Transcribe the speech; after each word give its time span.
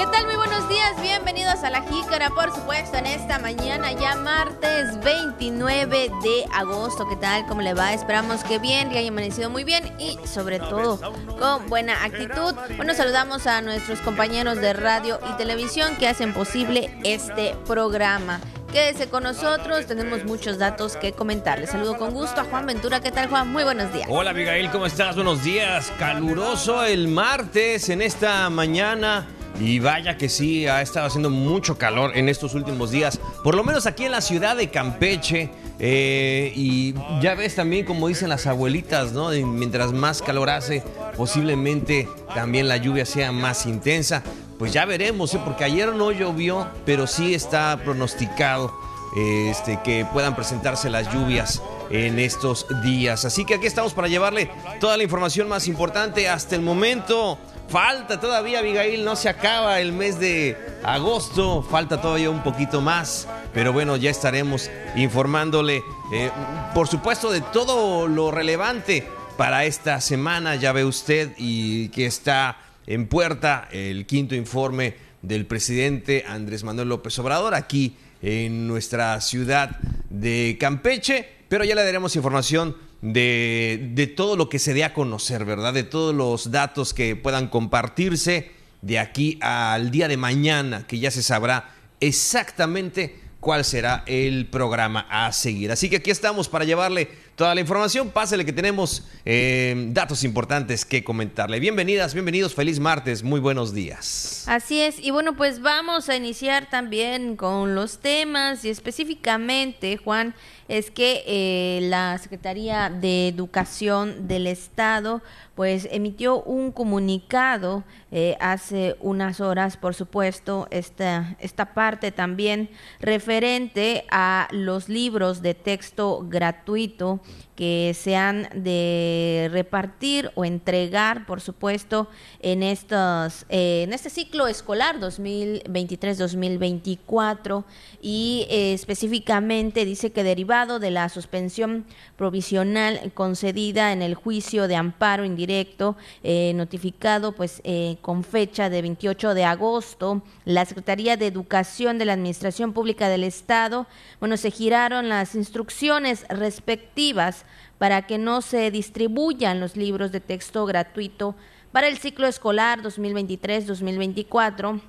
¿Qué 0.00 0.06
tal? 0.06 0.24
Muy 0.24 0.36
buenos 0.36 0.66
días, 0.66 0.92
bienvenidos 1.02 1.62
a 1.62 1.68
La 1.68 1.82
Jícara, 1.82 2.30
por 2.30 2.54
supuesto, 2.54 2.96
en 2.96 3.04
esta 3.04 3.38
mañana, 3.38 3.92
ya 3.92 4.14
martes 4.14 4.98
29 5.04 6.10
de 6.22 6.44
agosto. 6.54 7.06
¿Qué 7.06 7.16
tal? 7.16 7.44
¿Cómo 7.46 7.60
le 7.60 7.74
va? 7.74 7.92
Esperamos 7.92 8.42
que 8.42 8.58
bien, 8.58 8.88
que 8.88 8.96
haya 8.96 9.10
amanecido 9.10 9.50
muy 9.50 9.62
bien 9.62 9.94
y 9.98 10.18
sobre 10.26 10.58
todo 10.58 10.98
con 11.38 11.66
buena 11.68 12.02
actitud. 12.02 12.54
Bueno, 12.78 12.94
saludamos 12.94 13.46
a 13.46 13.60
nuestros 13.60 14.00
compañeros 14.00 14.58
de 14.62 14.72
radio 14.72 15.20
y 15.30 15.36
televisión 15.36 15.94
que 15.96 16.08
hacen 16.08 16.32
posible 16.32 16.98
este 17.04 17.54
programa. 17.66 18.40
Quédese 18.72 19.10
con 19.10 19.24
nosotros, 19.24 19.84
tenemos 19.84 20.24
muchos 20.24 20.56
datos 20.56 20.96
que 20.96 21.12
comentar. 21.12 21.58
Les 21.58 21.68
saludo 21.68 21.98
con 21.98 22.14
gusto 22.14 22.40
a 22.40 22.44
Juan 22.44 22.64
Ventura. 22.64 23.00
¿Qué 23.00 23.10
tal, 23.10 23.28
Juan? 23.28 23.52
Muy 23.52 23.64
buenos 23.64 23.92
días. 23.92 24.08
Hola, 24.10 24.30
Abigail, 24.30 24.70
¿cómo 24.70 24.86
estás? 24.86 25.16
Buenos 25.16 25.44
días. 25.44 25.92
Caluroso 25.98 26.84
el 26.84 27.08
martes 27.08 27.90
en 27.90 28.00
esta 28.00 28.48
mañana. 28.48 29.26
Y 29.58 29.78
vaya 29.78 30.16
que 30.16 30.28
sí, 30.28 30.66
ha 30.66 30.80
estado 30.80 31.06
haciendo 31.06 31.28
mucho 31.28 31.76
calor 31.76 32.16
en 32.16 32.28
estos 32.28 32.54
últimos 32.54 32.90
días, 32.90 33.20
por 33.42 33.54
lo 33.54 33.64
menos 33.64 33.86
aquí 33.86 34.04
en 34.04 34.12
la 34.12 34.20
ciudad 34.20 34.56
de 34.56 34.70
Campeche. 34.70 35.50
Eh, 35.78 36.52
y 36.54 36.94
ya 37.22 37.34
ves 37.34 37.54
también, 37.54 37.86
como 37.86 38.08
dicen 38.08 38.28
las 38.28 38.46
abuelitas, 38.46 39.12
¿no? 39.12 39.30
mientras 39.30 39.92
más 39.92 40.20
calor 40.20 40.50
hace, 40.50 40.82
posiblemente 41.16 42.06
también 42.34 42.68
la 42.68 42.76
lluvia 42.76 43.06
sea 43.06 43.32
más 43.32 43.66
intensa. 43.66 44.22
Pues 44.58 44.74
ya 44.74 44.84
veremos, 44.84 45.32
¿eh? 45.34 45.40
porque 45.42 45.64
ayer 45.64 45.94
no 45.94 46.12
llovió, 46.12 46.68
pero 46.84 47.06
sí 47.06 47.34
está 47.34 47.78
pronosticado 47.82 48.70
este, 49.16 49.80
que 49.82 50.06
puedan 50.12 50.36
presentarse 50.36 50.88
las 50.88 51.12
lluvias 51.12 51.62
en 51.90 52.18
estos 52.18 52.66
días. 52.82 53.24
Así 53.24 53.44
que 53.44 53.54
aquí 53.54 53.66
estamos 53.66 53.92
para 53.92 54.08
llevarle 54.08 54.50
toda 54.78 54.96
la 54.96 55.02
información 55.02 55.48
más 55.48 55.66
importante 55.66 56.28
hasta 56.28 56.54
el 56.54 56.62
momento. 56.62 57.38
Falta 57.70 58.18
todavía, 58.18 58.58
Abigail, 58.58 59.04
no 59.04 59.14
se 59.14 59.28
acaba 59.28 59.80
el 59.80 59.92
mes 59.92 60.18
de 60.18 60.56
agosto, 60.82 61.62
falta 61.62 62.00
todavía 62.00 62.28
un 62.28 62.42
poquito 62.42 62.80
más, 62.80 63.28
pero 63.54 63.72
bueno, 63.72 63.96
ya 63.96 64.10
estaremos 64.10 64.68
informándole, 64.96 65.84
eh, 66.12 66.32
por 66.74 66.88
supuesto, 66.88 67.30
de 67.30 67.40
todo 67.40 68.08
lo 68.08 68.32
relevante 68.32 69.06
para 69.36 69.66
esta 69.66 70.00
semana, 70.00 70.56
ya 70.56 70.72
ve 70.72 70.84
usted, 70.84 71.30
y 71.38 71.90
que 71.90 72.06
está 72.06 72.58
en 72.88 73.06
puerta 73.06 73.68
el 73.70 74.04
quinto 74.04 74.34
informe 74.34 74.96
del 75.22 75.46
presidente 75.46 76.24
Andrés 76.26 76.64
Manuel 76.64 76.88
López 76.88 77.16
Obrador 77.20 77.54
aquí 77.54 77.94
en 78.20 78.66
nuestra 78.66 79.20
ciudad 79.20 79.78
de 80.08 80.56
Campeche, 80.58 81.28
pero 81.48 81.62
ya 81.62 81.76
le 81.76 81.84
daremos 81.84 82.16
información 82.16 82.74
de, 83.02 84.12
todo 84.16 84.36
lo 84.36 84.48
que 84.48 84.58
se 84.58 84.74
dé 84.74 84.84
a 84.84 84.92
conocer, 84.92 85.44
¿verdad? 85.44 85.72
De 85.72 85.82
todos 85.82 86.14
los 86.14 86.50
datos 86.50 86.94
que 86.94 87.16
puedan 87.16 87.48
compartirse 87.48 88.52
de 88.82 88.98
aquí 88.98 89.38
al 89.40 89.90
día 89.90 90.08
de 90.08 90.16
mañana, 90.16 90.86
que 90.86 90.98
ya 90.98 91.10
se 91.10 91.22
sabrá 91.22 91.74
exactamente 92.00 93.18
cuál 93.40 93.64
será 93.64 94.04
el 94.06 94.46
programa 94.46 95.06
a 95.10 95.32
seguir. 95.32 95.72
Así 95.72 95.88
que 95.88 95.96
aquí 95.96 96.10
estamos 96.10 96.48
para 96.48 96.64
llevarle 96.64 97.08
toda 97.36 97.54
la 97.54 97.62
información. 97.62 98.10
Pásele 98.10 98.44
que 98.44 98.52
tenemos 98.52 99.04
eh, 99.24 99.86
datos 99.92 100.24
importantes 100.24 100.84
que 100.84 101.02
comentarle. 101.02 101.58
Bienvenidas, 101.58 102.12
bienvenidos, 102.12 102.54
feliz 102.54 102.78
martes, 102.78 103.22
muy 103.22 103.40
buenos 103.40 103.72
días. 103.72 104.44
Así 104.46 104.80
es, 104.80 104.98
y 105.00 105.10
bueno, 105.10 105.36
pues 105.36 105.62
vamos 105.62 106.10
a 106.10 106.16
iniciar 106.16 106.68
también 106.68 107.36
con 107.36 107.74
los 107.74 107.98
temas 107.98 108.64
y 108.66 108.68
específicamente, 108.68 109.96
Juan, 109.96 110.34
es 110.70 110.90
que 110.92 111.24
eh, 111.26 111.80
la 111.82 112.16
Secretaría 112.18 112.90
de 112.90 113.26
Educación 113.26 114.28
del 114.28 114.46
Estado 114.46 115.20
pues 115.56 115.88
emitió 115.90 116.40
un 116.42 116.70
comunicado 116.70 117.82
eh, 118.12 118.36
hace 118.40 118.96
unas 119.00 119.40
horas, 119.40 119.76
por 119.76 119.94
supuesto, 119.94 120.68
esta, 120.70 121.36
esta 121.40 121.74
parte 121.74 122.12
también 122.12 122.70
referente 123.00 124.04
a 124.10 124.46
los 124.52 124.88
libros 124.88 125.42
de 125.42 125.54
texto 125.54 126.24
gratuito 126.26 127.18
que 127.56 127.94
se 127.94 128.14
han 128.16 128.48
de 128.54 129.50
repartir 129.52 130.30
o 130.34 130.46
entregar, 130.46 131.26
por 131.26 131.42
supuesto, 131.42 132.08
en, 132.40 132.62
estos, 132.62 133.44
eh, 133.50 133.82
en 133.82 133.92
este 133.92 134.08
ciclo 134.08 134.46
escolar 134.46 134.98
2023-2024 134.98 137.64
y 138.00 138.46
específicamente 138.48 139.84
dice 139.84 140.10
que 140.10 140.24
derivado 140.24 140.59
de 140.66 140.90
la 140.90 141.08
suspensión 141.08 141.86
provisional 142.16 143.12
concedida 143.14 143.92
en 143.92 144.02
el 144.02 144.14
juicio 144.14 144.68
de 144.68 144.76
amparo 144.76 145.24
indirecto 145.24 145.96
eh, 146.22 146.52
notificado 146.54 147.32
pues 147.32 147.62
con 148.02 148.24
fecha 148.24 148.68
de 148.68 148.82
28 148.82 149.34
de 149.34 149.44
agosto, 149.44 150.22
la 150.44 150.64
Secretaría 150.64 151.16
de 151.16 151.26
Educación 151.26 151.98
de 151.98 152.04
la 152.04 152.12
Administración 152.12 152.72
Pública 152.72 153.08
del 153.08 153.24
Estado, 153.24 153.86
bueno, 154.18 154.36
se 154.36 154.50
giraron 154.50 155.08
las 155.08 155.34
instrucciones 155.34 156.26
respectivas 156.28 157.44
para 157.78 158.06
que 158.06 158.18
no 158.18 158.42
se 158.42 158.70
distribuyan 158.70 159.60
los 159.60 159.76
libros 159.76 160.12
de 160.12 160.20
texto 160.20 160.66
gratuito 160.66 161.34
para 161.72 161.88
el 161.88 161.98
ciclo 161.98 162.26
escolar 162.26 162.82
2023-2024 162.82 164.80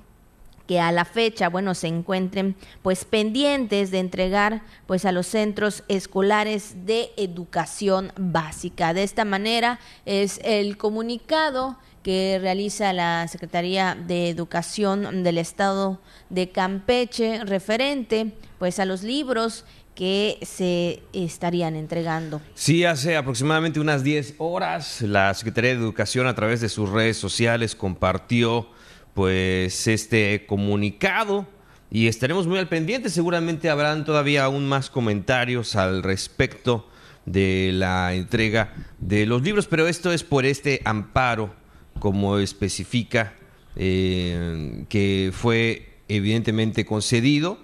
a 0.78 0.92
la 0.92 1.04
fecha, 1.04 1.48
bueno, 1.48 1.74
se 1.74 1.88
encuentren 1.88 2.56
pues 2.82 3.04
pendientes 3.04 3.90
de 3.90 3.98
entregar 3.98 4.62
pues 4.86 5.04
a 5.04 5.12
los 5.12 5.26
centros 5.26 5.84
escolares 5.88 6.86
de 6.86 7.10
educación 7.16 8.12
básica. 8.18 8.94
De 8.94 9.02
esta 9.02 9.24
manera 9.24 9.78
es 10.04 10.40
el 10.44 10.76
comunicado 10.76 11.76
que 12.02 12.38
realiza 12.40 12.92
la 12.92 13.28
Secretaría 13.28 13.94
de 13.94 14.28
Educación 14.28 15.22
del 15.22 15.38
Estado 15.38 16.00
de 16.30 16.50
Campeche 16.50 17.44
referente 17.44 18.32
pues 18.58 18.78
a 18.78 18.84
los 18.84 19.02
libros 19.02 19.64
que 19.94 20.38
se 20.42 21.02
estarían 21.12 21.76
entregando. 21.76 22.40
Sí, 22.54 22.84
hace 22.84 23.16
aproximadamente 23.16 23.78
unas 23.78 24.02
10 24.02 24.36
horas 24.38 25.02
la 25.02 25.32
Secretaría 25.34 25.70
de 25.72 25.76
Educación 25.76 26.26
a 26.26 26.34
través 26.34 26.60
de 26.60 26.68
sus 26.68 26.88
redes 26.88 27.18
sociales 27.18 27.76
compartió 27.76 28.68
pues 29.14 29.86
este 29.86 30.46
comunicado. 30.46 31.46
Y 31.90 32.06
estaremos 32.06 32.46
muy 32.46 32.58
al 32.58 32.68
pendiente, 32.68 33.10
seguramente 33.10 33.68
habrán 33.68 34.04
todavía 34.04 34.44
aún 34.44 34.66
más 34.66 34.88
comentarios 34.88 35.76
al 35.76 36.02
respecto 36.02 36.88
de 37.26 37.70
la 37.74 38.14
entrega 38.14 38.74
de 38.98 39.26
los 39.26 39.42
libros, 39.42 39.66
pero 39.66 39.86
esto 39.86 40.10
es 40.10 40.24
por 40.24 40.46
este 40.46 40.80
amparo, 40.84 41.54
como 41.98 42.38
especifica, 42.38 43.34
eh, 43.76 44.84
que 44.88 45.30
fue 45.34 45.98
evidentemente 46.08 46.86
concedido. 46.86 47.58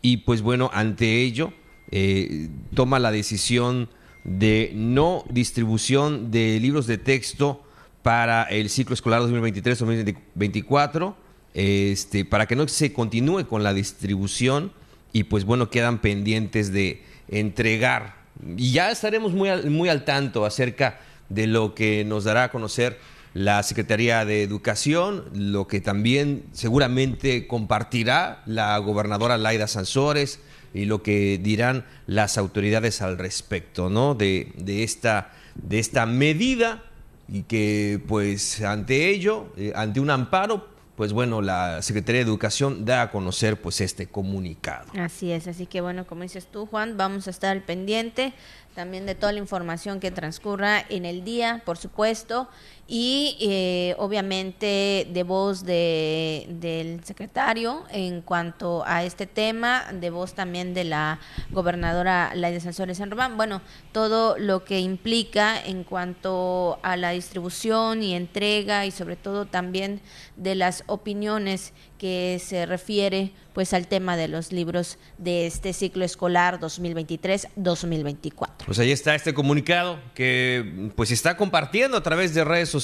Y 0.00 0.18
pues 0.18 0.40
bueno, 0.40 0.70
ante 0.72 1.20
ello 1.20 1.52
eh, 1.90 2.48
toma 2.74 2.98
la 2.98 3.10
decisión 3.10 3.90
de 4.24 4.72
no 4.74 5.24
distribución 5.28 6.30
de 6.30 6.58
libros 6.60 6.86
de 6.86 6.98
texto 6.98 7.65
para 8.06 8.44
el 8.44 8.70
ciclo 8.70 8.94
escolar 8.94 9.20
2023-2024, 9.22 11.16
este, 11.54 12.24
para 12.24 12.46
que 12.46 12.54
no 12.54 12.68
se 12.68 12.92
continúe 12.92 13.48
con 13.48 13.64
la 13.64 13.74
distribución 13.74 14.70
y 15.12 15.24
pues 15.24 15.44
bueno, 15.44 15.70
quedan 15.70 15.98
pendientes 15.98 16.70
de 16.70 17.02
entregar. 17.26 18.14
Y 18.56 18.70
ya 18.70 18.92
estaremos 18.92 19.32
muy 19.32 19.50
muy 19.68 19.88
al 19.88 20.04
tanto 20.04 20.46
acerca 20.46 21.00
de 21.30 21.48
lo 21.48 21.74
que 21.74 22.04
nos 22.04 22.22
dará 22.22 22.44
a 22.44 22.52
conocer 22.52 22.96
la 23.34 23.60
Secretaría 23.64 24.24
de 24.24 24.44
Educación, 24.44 25.24
lo 25.34 25.66
que 25.66 25.80
también 25.80 26.44
seguramente 26.52 27.48
compartirá 27.48 28.44
la 28.46 28.78
gobernadora 28.78 29.36
Laida 29.36 29.66
Sansores, 29.66 30.38
y 30.72 30.84
lo 30.84 31.02
que 31.02 31.40
dirán 31.42 31.84
las 32.06 32.38
autoridades 32.38 33.02
al 33.02 33.18
respecto, 33.18 33.90
¿no? 33.90 34.14
De, 34.14 34.52
de, 34.58 34.84
esta, 34.84 35.32
de 35.56 35.80
esta 35.80 36.06
medida 36.06 36.84
y 37.28 37.42
que 37.42 38.02
pues 38.06 38.62
ante 38.62 39.10
ello, 39.10 39.46
eh, 39.56 39.72
ante 39.74 40.00
un 40.00 40.10
amparo, 40.10 40.68
pues 40.96 41.12
bueno, 41.12 41.42
la 41.42 41.82
Secretaría 41.82 42.22
de 42.22 42.26
Educación 42.26 42.84
da 42.84 43.02
a 43.02 43.10
conocer 43.10 43.60
pues 43.60 43.80
este 43.80 44.06
comunicado. 44.06 44.86
Así 44.98 45.30
es, 45.30 45.46
así 45.46 45.66
que 45.66 45.80
bueno, 45.80 46.06
como 46.06 46.22
dices 46.22 46.46
tú, 46.46 46.66
Juan, 46.66 46.96
vamos 46.96 47.26
a 47.26 47.30
estar 47.30 47.50
al 47.50 47.62
pendiente 47.62 48.32
también 48.74 49.06
de 49.06 49.14
toda 49.14 49.32
la 49.32 49.38
información 49.38 50.00
que 50.00 50.10
transcurra 50.10 50.84
en 50.88 51.06
el 51.06 51.24
día, 51.24 51.62
por 51.64 51.78
supuesto, 51.78 52.48
y 52.88 53.36
eh, 53.40 53.96
obviamente 53.98 55.08
de 55.10 55.22
voz 55.24 55.64
de, 55.64 56.46
del 56.48 57.02
secretario 57.04 57.82
en 57.90 58.22
cuanto 58.22 58.84
a 58.86 59.02
este 59.02 59.26
tema, 59.26 59.86
de 59.92 60.10
voz 60.10 60.34
también 60.34 60.72
de 60.72 60.84
la 60.84 61.18
gobernadora 61.50 62.30
Laida 62.34 62.60
Sansores 62.60 62.98
San 62.98 63.10
Román, 63.10 63.36
bueno, 63.36 63.60
todo 63.90 64.38
lo 64.38 64.64
que 64.64 64.78
implica 64.78 65.60
en 65.60 65.82
cuanto 65.82 66.78
a 66.82 66.96
la 66.96 67.10
distribución 67.10 68.04
y 68.04 68.14
entrega 68.14 68.86
y 68.86 68.92
sobre 68.92 69.16
todo 69.16 69.46
también 69.46 70.00
de 70.36 70.54
las 70.54 70.84
opiniones 70.86 71.72
que 71.98 72.40
se 72.44 72.66
refiere 72.66 73.32
pues 73.54 73.72
al 73.72 73.88
tema 73.88 74.18
de 74.18 74.28
los 74.28 74.52
libros 74.52 74.98
de 75.16 75.46
este 75.46 75.72
ciclo 75.72 76.04
escolar 76.04 76.60
2023-2024. 76.60 78.66
Pues 78.66 78.78
ahí 78.78 78.92
está 78.92 79.14
este 79.14 79.32
comunicado 79.32 79.98
que 80.14 80.92
pues 80.94 81.10
está 81.10 81.38
compartiendo 81.38 81.96
a 81.96 82.02
través 82.02 82.34
de 82.34 82.44
redes 82.44 82.68
sociales 82.68 82.75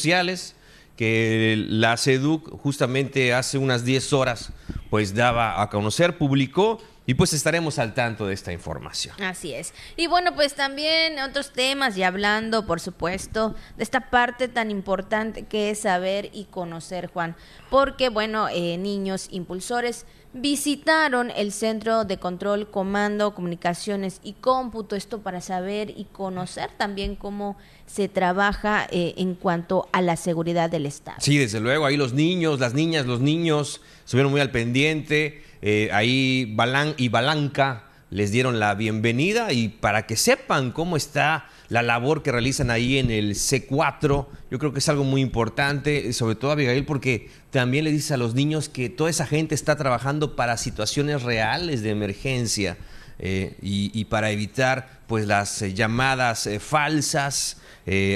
que 0.96 1.64
la 1.68 1.96
SEDUC 1.96 2.50
justamente 2.58 3.32
hace 3.34 3.58
unas 3.58 3.84
10 3.84 4.12
horas 4.12 4.52
pues 4.90 5.14
daba 5.14 5.62
a 5.62 5.68
conocer, 5.70 6.18
publicó 6.18 6.78
y 7.06 7.14
pues 7.14 7.32
estaremos 7.32 7.78
al 7.78 7.94
tanto 7.94 8.26
de 8.26 8.34
esta 8.34 8.52
información. 8.52 9.20
Así 9.22 9.52
es. 9.54 9.74
Y 9.96 10.06
bueno, 10.06 10.34
pues 10.34 10.54
también 10.54 11.18
otros 11.18 11.52
temas 11.52 11.96
y 11.96 12.02
hablando, 12.02 12.66
por 12.66 12.80
supuesto, 12.80 13.54
de 13.76 13.82
esta 13.82 14.10
parte 14.10 14.48
tan 14.48 14.70
importante 14.70 15.44
que 15.44 15.70
es 15.70 15.80
saber 15.80 16.30
y 16.32 16.44
conocer, 16.44 17.08
Juan. 17.08 17.36
Porque, 17.70 18.08
bueno, 18.08 18.48
eh, 18.48 18.78
niños 18.78 19.28
impulsores 19.30 20.06
visitaron 20.34 21.30
el 21.36 21.52
Centro 21.52 22.04
de 22.04 22.18
Control, 22.18 22.70
Comando, 22.70 23.34
Comunicaciones 23.34 24.20
y 24.22 24.34
Cómputo, 24.34 24.96
esto 24.96 25.20
para 25.20 25.40
saber 25.40 25.90
y 25.90 26.04
conocer 26.04 26.70
también 26.76 27.16
cómo 27.16 27.56
se 27.86 28.08
trabaja 28.08 28.86
eh, 28.90 29.14
en 29.18 29.34
cuanto 29.34 29.88
a 29.92 30.00
la 30.00 30.16
seguridad 30.16 30.70
del 30.70 30.86
Estado. 30.86 31.18
Sí, 31.20 31.36
desde 31.36 31.60
luego, 31.60 31.84
ahí 31.84 31.96
los 31.96 32.14
niños, 32.14 32.60
las 32.60 32.72
niñas, 32.72 33.04
los 33.06 33.20
niños 33.20 33.82
estuvieron 34.04 34.32
muy 34.32 34.40
al 34.40 34.50
pendiente, 34.50 35.42
eh, 35.62 35.88
ahí 35.92 36.52
Balán 36.54 36.94
y 36.98 37.08
Balanca 37.08 37.84
les 38.10 38.30
dieron 38.30 38.60
la 38.60 38.74
bienvenida 38.74 39.52
y 39.52 39.68
para 39.68 40.06
que 40.06 40.16
sepan 40.16 40.70
cómo 40.70 40.98
está 40.98 41.46
la 41.70 41.80
labor 41.80 42.22
que 42.22 42.30
realizan 42.30 42.70
ahí 42.70 42.98
en 42.98 43.10
el 43.10 43.34
C4, 43.34 44.26
yo 44.50 44.58
creo 44.58 44.72
que 44.74 44.80
es 44.80 44.88
algo 44.90 45.04
muy 45.04 45.22
importante, 45.22 46.12
sobre 46.12 46.34
todo 46.34 46.50
Abigail, 46.50 46.84
porque 46.84 47.30
también 47.50 47.84
le 47.84 47.90
dice 47.90 48.12
a 48.12 48.18
los 48.18 48.34
niños 48.34 48.68
que 48.68 48.90
toda 48.90 49.08
esa 49.08 49.26
gente 49.26 49.54
está 49.54 49.76
trabajando 49.76 50.36
para 50.36 50.58
situaciones 50.58 51.22
reales 51.22 51.82
de 51.82 51.88
emergencia 51.88 52.76
eh, 53.24 53.56
y, 53.62 54.04
para 54.06 54.32
evitar 54.32 55.00
pues 55.06 55.28
las 55.28 55.62
eh, 55.62 55.74
llamadas 55.74 56.48
eh, 56.48 56.58
falsas 56.58 57.58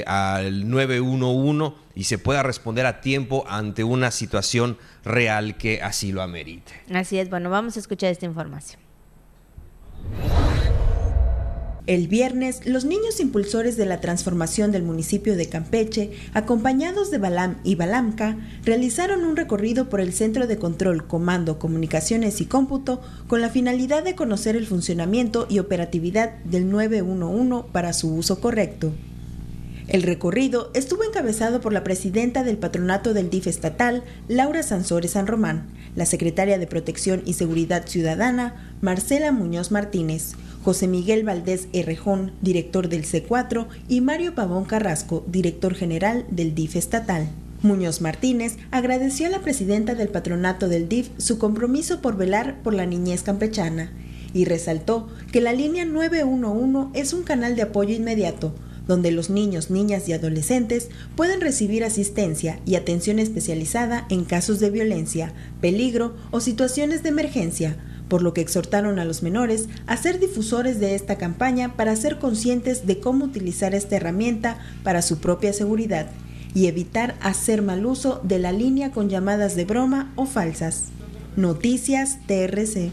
al 0.05 0.69
911 0.69 1.75
y 1.95 2.03
se 2.03 2.17
pueda 2.17 2.43
responder 2.43 2.85
a 2.85 2.99
tiempo 2.99 3.45
ante 3.47 3.83
una 3.83 4.11
situación 4.11 4.77
real 5.07 5.57
que 5.57 5.81
así 5.81 6.11
lo 6.11 6.21
amerite. 6.21 6.73
Así 6.93 7.17
es, 7.17 7.29
bueno, 7.29 7.49
vamos 7.49 7.77
a 7.77 7.79
escuchar 7.79 8.11
esta 8.11 8.25
información. 8.25 8.79
El 11.87 12.09
viernes, 12.09 12.65
los 12.65 12.83
niños 12.83 13.21
impulsores 13.21 13.77
de 13.77 13.85
la 13.85 14.01
transformación 14.01 14.73
del 14.73 14.83
municipio 14.83 15.37
de 15.37 15.47
Campeche, 15.47 16.11
acompañados 16.33 17.11
de 17.11 17.17
Balam 17.17 17.59
y 17.63 17.75
Balamca, 17.75 18.37
realizaron 18.65 19.23
un 19.23 19.37
recorrido 19.37 19.87
por 19.87 20.01
el 20.01 20.11
Centro 20.11 20.47
de 20.47 20.57
Control, 20.57 21.07
Comando, 21.07 21.59
Comunicaciones 21.59 22.41
y 22.41 22.45
Cómputo 22.45 23.01
con 23.27 23.39
la 23.39 23.49
finalidad 23.49 24.03
de 24.03 24.15
conocer 24.15 24.57
el 24.57 24.67
funcionamiento 24.67 25.47
y 25.49 25.59
operatividad 25.59 26.33
del 26.43 26.69
911 26.69 27.69
para 27.71 27.93
su 27.93 28.13
uso 28.13 28.41
correcto. 28.41 28.91
El 29.87 30.03
recorrido 30.03 30.69
estuvo 30.73 31.05
encabezado 31.05 31.61
por 31.61 31.71
la 31.71 31.85
presidenta 31.85 32.43
del 32.43 32.57
patronato 32.57 33.13
del 33.13 33.29
DIF 33.29 33.47
estatal, 33.47 34.03
Laura 34.27 34.61
Sansores 34.61 35.11
San 35.11 35.27
Román, 35.27 35.67
la 35.95 36.05
secretaria 36.05 36.59
de 36.59 36.67
Protección 36.67 37.21
y 37.25 37.33
Seguridad 37.33 37.87
Ciudadana, 37.87 38.75
Marcela 38.81 39.31
Muñoz 39.31 39.71
Martínez, 39.71 40.33
José 40.61 40.89
Miguel 40.89 41.23
Valdés 41.23 41.69
Herrejón, 41.71 42.33
director 42.41 42.89
del 42.89 43.05
C4, 43.05 43.67
y 43.87 44.01
Mario 44.01 44.35
Pavón 44.35 44.65
Carrasco, 44.65 45.23
director 45.25 45.73
general 45.73 46.25
del 46.31 46.53
DIF 46.53 46.75
estatal. 46.75 47.29
Muñoz 47.61 48.01
Martínez 48.01 48.57
agradeció 48.71 49.27
a 49.27 49.29
la 49.29 49.39
presidenta 49.39 49.95
del 49.95 50.09
patronato 50.09 50.67
del 50.67 50.89
DIF 50.89 51.11
su 51.17 51.37
compromiso 51.37 52.01
por 52.01 52.17
velar 52.17 52.61
por 52.61 52.73
la 52.73 52.85
niñez 52.85 53.23
campechana 53.23 53.93
y 54.33 54.43
resaltó 54.43 55.07
que 55.31 55.39
la 55.39 55.53
línea 55.53 55.85
911 55.85 56.99
es 56.99 57.13
un 57.13 57.23
canal 57.23 57.55
de 57.55 57.61
apoyo 57.61 57.95
inmediato 57.95 58.53
donde 58.87 59.11
los 59.11 59.29
niños, 59.29 59.69
niñas 59.69 60.07
y 60.07 60.13
adolescentes 60.13 60.89
pueden 61.15 61.41
recibir 61.41 61.83
asistencia 61.83 62.59
y 62.65 62.75
atención 62.75 63.19
especializada 63.19 64.05
en 64.09 64.25
casos 64.25 64.59
de 64.59 64.69
violencia, 64.69 65.33
peligro 65.61 66.15
o 66.31 66.39
situaciones 66.39 67.03
de 67.03 67.09
emergencia, 67.09 67.77
por 68.07 68.21
lo 68.21 68.33
que 68.33 68.41
exhortaron 68.41 68.99
a 68.99 69.05
los 69.05 69.21
menores 69.23 69.67
a 69.85 69.97
ser 69.97 70.19
difusores 70.19 70.79
de 70.79 70.95
esta 70.95 71.17
campaña 71.17 71.75
para 71.75 71.95
ser 71.95 72.19
conscientes 72.19 72.87
de 72.87 72.99
cómo 72.99 73.25
utilizar 73.25 73.75
esta 73.75 73.97
herramienta 73.97 74.59
para 74.83 75.01
su 75.01 75.19
propia 75.19 75.53
seguridad 75.53 76.07
y 76.53 76.67
evitar 76.67 77.15
hacer 77.21 77.61
mal 77.61 77.85
uso 77.85 78.21
de 78.23 78.39
la 78.39 78.51
línea 78.51 78.91
con 78.91 79.09
llamadas 79.09 79.55
de 79.55 79.65
broma 79.65 80.11
o 80.15 80.25
falsas. 80.25 80.85
Noticias 81.35 82.17
TRC. 82.25 82.91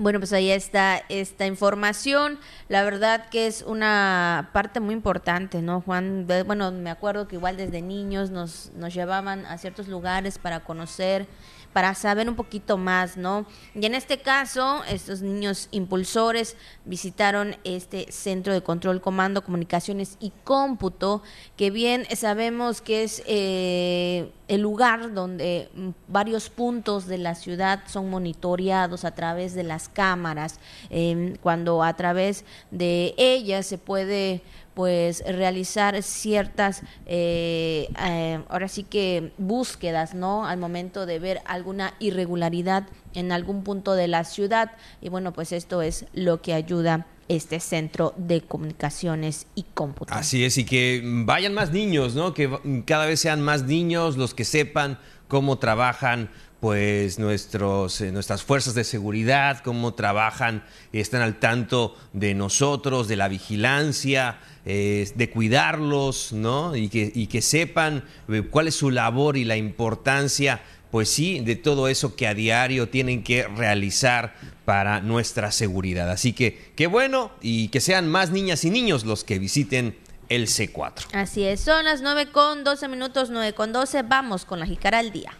Bueno, 0.00 0.18
pues 0.18 0.32
ahí 0.32 0.50
está 0.50 1.02
esta 1.10 1.44
información. 1.44 2.38
La 2.68 2.82
verdad 2.82 3.28
que 3.28 3.46
es 3.46 3.60
una 3.60 4.48
parte 4.54 4.80
muy 4.80 4.94
importante, 4.94 5.60
¿no, 5.60 5.82
Juan? 5.82 6.26
Bueno, 6.46 6.72
me 6.72 6.88
acuerdo 6.88 7.28
que 7.28 7.36
igual 7.36 7.58
desde 7.58 7.82
niños 7.82 8.30
nos, 8.30 8.72
nos 8.74 8.94
llevaban 8.94 9.44
a 9.44 9.58
ciertos 9.58 9.88
lugares 9.88 10.38
para 10.38 10.60
conocer 10.60 11.26
para 11.72 11.94
saber 11.94 12.28
un 12.28 12.34
poquito 12.34 12.76
más, 12.76 13.16
¿no? 13.16 13.46
Y 13.74 13.86
en 13.86 13.94
este 13.94 14.18
caso, 14.18 14.82
estos 14.88 15.22
niños 15.22 15.68
impulsores 15.70 16.56
visitaron 16.84 17.56
este 17.64 18.10
centro 18.10 18.52
de 18.52 18.62
control, 18.62 19.00
comando, 19.00 19.44
comunicaciones 19.44 20.16
y 20.20 20.32
cómputo, 20.44 21.22
que 21.56 21.70
bien 21.70 22.06
sabemos 22.16 22.80
que 22.80 23.04
es 23.04 23.22
eh, 23.26 24.32
el 24.48 24.62
lugar 24.62 25.14
donde 25.14 25.70
varios 26.08 26.50
puntos 26.50 27.06
de 27.06 27.18
la 27.18 27.36
ciudad 27.36 27.82
son 27.86 28.10
monitoreados 28.10 29.04
a 29.04 29.14
través 29.14 29.54
de 29.54 29.62
las 29.62 29.88
cámaras, 29.88 30.58
em, 30.90 31.36
cuando 31.36 31.84
a 31.84 31.94
través 31.94 32.44
de 32.72 33.14
ellas 33.16 33.66
se 33.66 33.78
puede 33.78 34.42
pues 34.74 35.22
realizar 35.26 36.02
ciertas, 36.02 36.82
eh, 37.06 37.88
eh, 38.00 38.42
ahora 38.48 38.68
sí 38.68 38.84
que 38.84 39.32
búsquedas, 39.38 40.14
¿no? 40.14 40.46
Al 40.46 40.58
momento 40.58 41.06
de 41.06 41.18
ver 41.18 41.40
alguna 41.44 41.94
irregularidad 41.98 42.86
en 43.14 43.32
algún 43.32 43.64
punto 43.64 43.94
de 43.94 44.08
la 44.08 44.24
ciudad. 44.24 44.72
Y 45.00 45.08
bueno, 45.08 45.32
pues 45.32 45.52
esto 45.52 45.82
es 45.82 46.06
lo 46.12 46.40
que 46.40 46.54
ayuda 46.54 47.06
este 47.28 47.60
centro 47.60 48.12
de 48.16 48.40
comunicaciones 48.40 49.46
y 49.54 49.64
cómputo. 49.74 50.12
Así 50.12 50.44
es, 50.44 50.58
y 50.58 50.64
que 50.64 51.00
vayan 51.04 51.54
más 51.54 51.70
niños, 51.70 52.16
¿no? 52.16 52.34
Que 52.34 52.50
cada 52.86 53.06
vez 53.06 53.20
sean 53.20 53.40
más 53.40 53.62
niños 53.62 54.16
los 54.16 54.34
que 54.34 54.44
sepan 54.44 54.98
cómo 55.30 55.58
trabajan 55.58 56.28
pues 56.60 57.18
nuestros, 57.18 58.02
eh, 58.02 58.12
nuestras 58.12 58.42
fuerzas 58.42 58.74
de 58.74 58.84
seguridad, 58.84 59.62
cómo 59.64 59.94
trabajan 59.94 60.62
y 60.92 61.00
están 61.00 61.22
al 61.22 61.38
tanto 61.38 61.96
de 62.12 62.34
nosotros, 62.34 63.08
de 63.08 63.16
la 63.16 63.28
vigilancia, 63.28 64.40
eh, 64.66 65.10
de 65.14 65.30
cuidarlos, 65.30 66.34
¿no? 66.34 66.76
Y 66.76 66.90
que, 66.90 67.10
y 67.14 67.28
que 67.28 67.40
sepan 67.40 68.04
eh, 68.28 68.42
cuál 68.42 68.68
es 68.68 68.74
su 68.74 68.90
labor 68.90 69.38
y 69.38 69.44
la 69.44 69.56
importancia, 69.56 70.60
pues 70.90 71.08
sí, 71.08 71.40
de 71.40 71.56
todo 71.56 71.88
eso 71.88 72.14
que 72.14 72.26
a 72.26 72.34
diario 72.34 72.90
tienen 72.90 73.22
que 73.22 73.44
realizar 73.44 74.34
para 74.66 75.00
nuestra 75.00 75.52
seguridad. 75.52 76.10
Así 76.10 76.34
que 76.34 76.72
qué 76.76 76.86
bueno 76.88 77.30
y 77.40 77.68
que 77.68 77.80
sean 77.80 78.06
más 78.06 78.32
niñas 78.32 78.64
y 78.64 78.70
niños 78.70 79.06
los 79.06 79.24
que 79.24 79.38
visiten 79.38 79.96
el 80.30 80.46
C4. 80.46 81.08
Así 81.12 81.44
es, 81.44 81.60
son 81.60 81.84
las 81.84 82.00
9 82.00 82.30
con 82.32 82.64
12 82.64 82.88
minutos, 82.88 83.28
9 83.28 83.52
con 83.52 83.72
12, 83.72 84.02
vamos 84.04 84.46
con 84.46 84.58
la 84.58 84.64
jícara 84.64 85.00
al 85.00 85.12
día. 85.12 85.32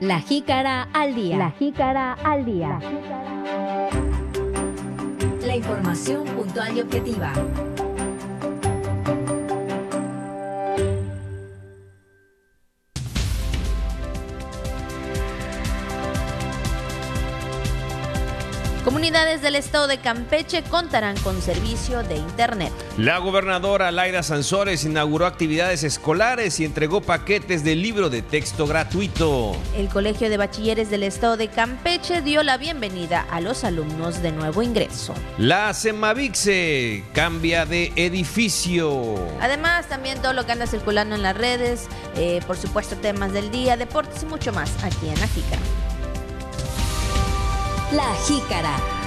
La 0.00 0.18
jícara 0.20 0.88
al 0.94 1.14
día. 1.14 1.36
La 1.36 1.50
jícara 1.50 2.14
al 2.24 2.46
día. 2.46 2.80
La 5.46 5.56
información 5.56 6.24
puntual 6.24 6.74
y 6.76 6.80
objetiva. 6.80 7.32
Comunidades 18.90 19.40
del 19.40 19.54
estado 19.54 19.86
de 19.86 19.98
Campeche 19.98 20.64
contarán 20.64 21.16
con 21.18 21.40
servicio 21.42 22.02
de 22.02 22.16
Internet. 22.16 22.72
La 22.98 23.18
gobernadora 23.18 23.92
Laira 23.92 24.24
Sansores 24.24 24.84
inauguró 24.84 25.26
actividades 25.26 25.84
escolares 25.84 26.58
y 26.58 26.64
entregó 26.64 27.00
paquetes 27.00 27.62
de 27.62 27.76
libro 27.76 28.10
de 28.10 28.22
texto 28.22 28.66
gratuito. 28.66 29.54
El 29.76 29.88
Colegio 29.90 30.28
de 30.28 30.36
Bachilleres 30.36 30.90
del 30.90 31.04
estado 31.04 31.36
de 31.36 31.46
Campeche 31.46 32.20
dio 32.20 32.42
la 32.42 32.56
bienvenida 32.56 33.24
a 33.30 33.40
los 33.40 33.62
alumnos 33.62 34.22
de 34.22 34.32
nuevo 34.32 34.60
ingreso. 34.60 35.14
La 35.38 35.72
Semavixe 35.72 37.04
cambia 37.14 37.66
de 37.66 37.92
edificio. 37.94 39.14
Además, 39.40 39.88
también 39.88 40.20
todo 40.20 40.32
lo 40.32 40.46
que 40.46 40.50
anda 40.50 40.66
circulando 40.66 41.14
en 41.14 41.22
las 41.22 41.36
redes, 41.36 41.86
eh, 42.16 42.40
por 42.44 42.56
supuesto 42.56 42.96
temas 42.96 43.32
del 43.32 43.52
día, 43.52 43.76
deportes 43.76 44.24
y 44.24 44.26
mucho 44.26 44.52
más 44.52 44.72
aquí 44.82 45.08
en 45.08 45.22
Ajica. 45.22 45.58
La 47.92 48.14
Jícara. 48.14 48.99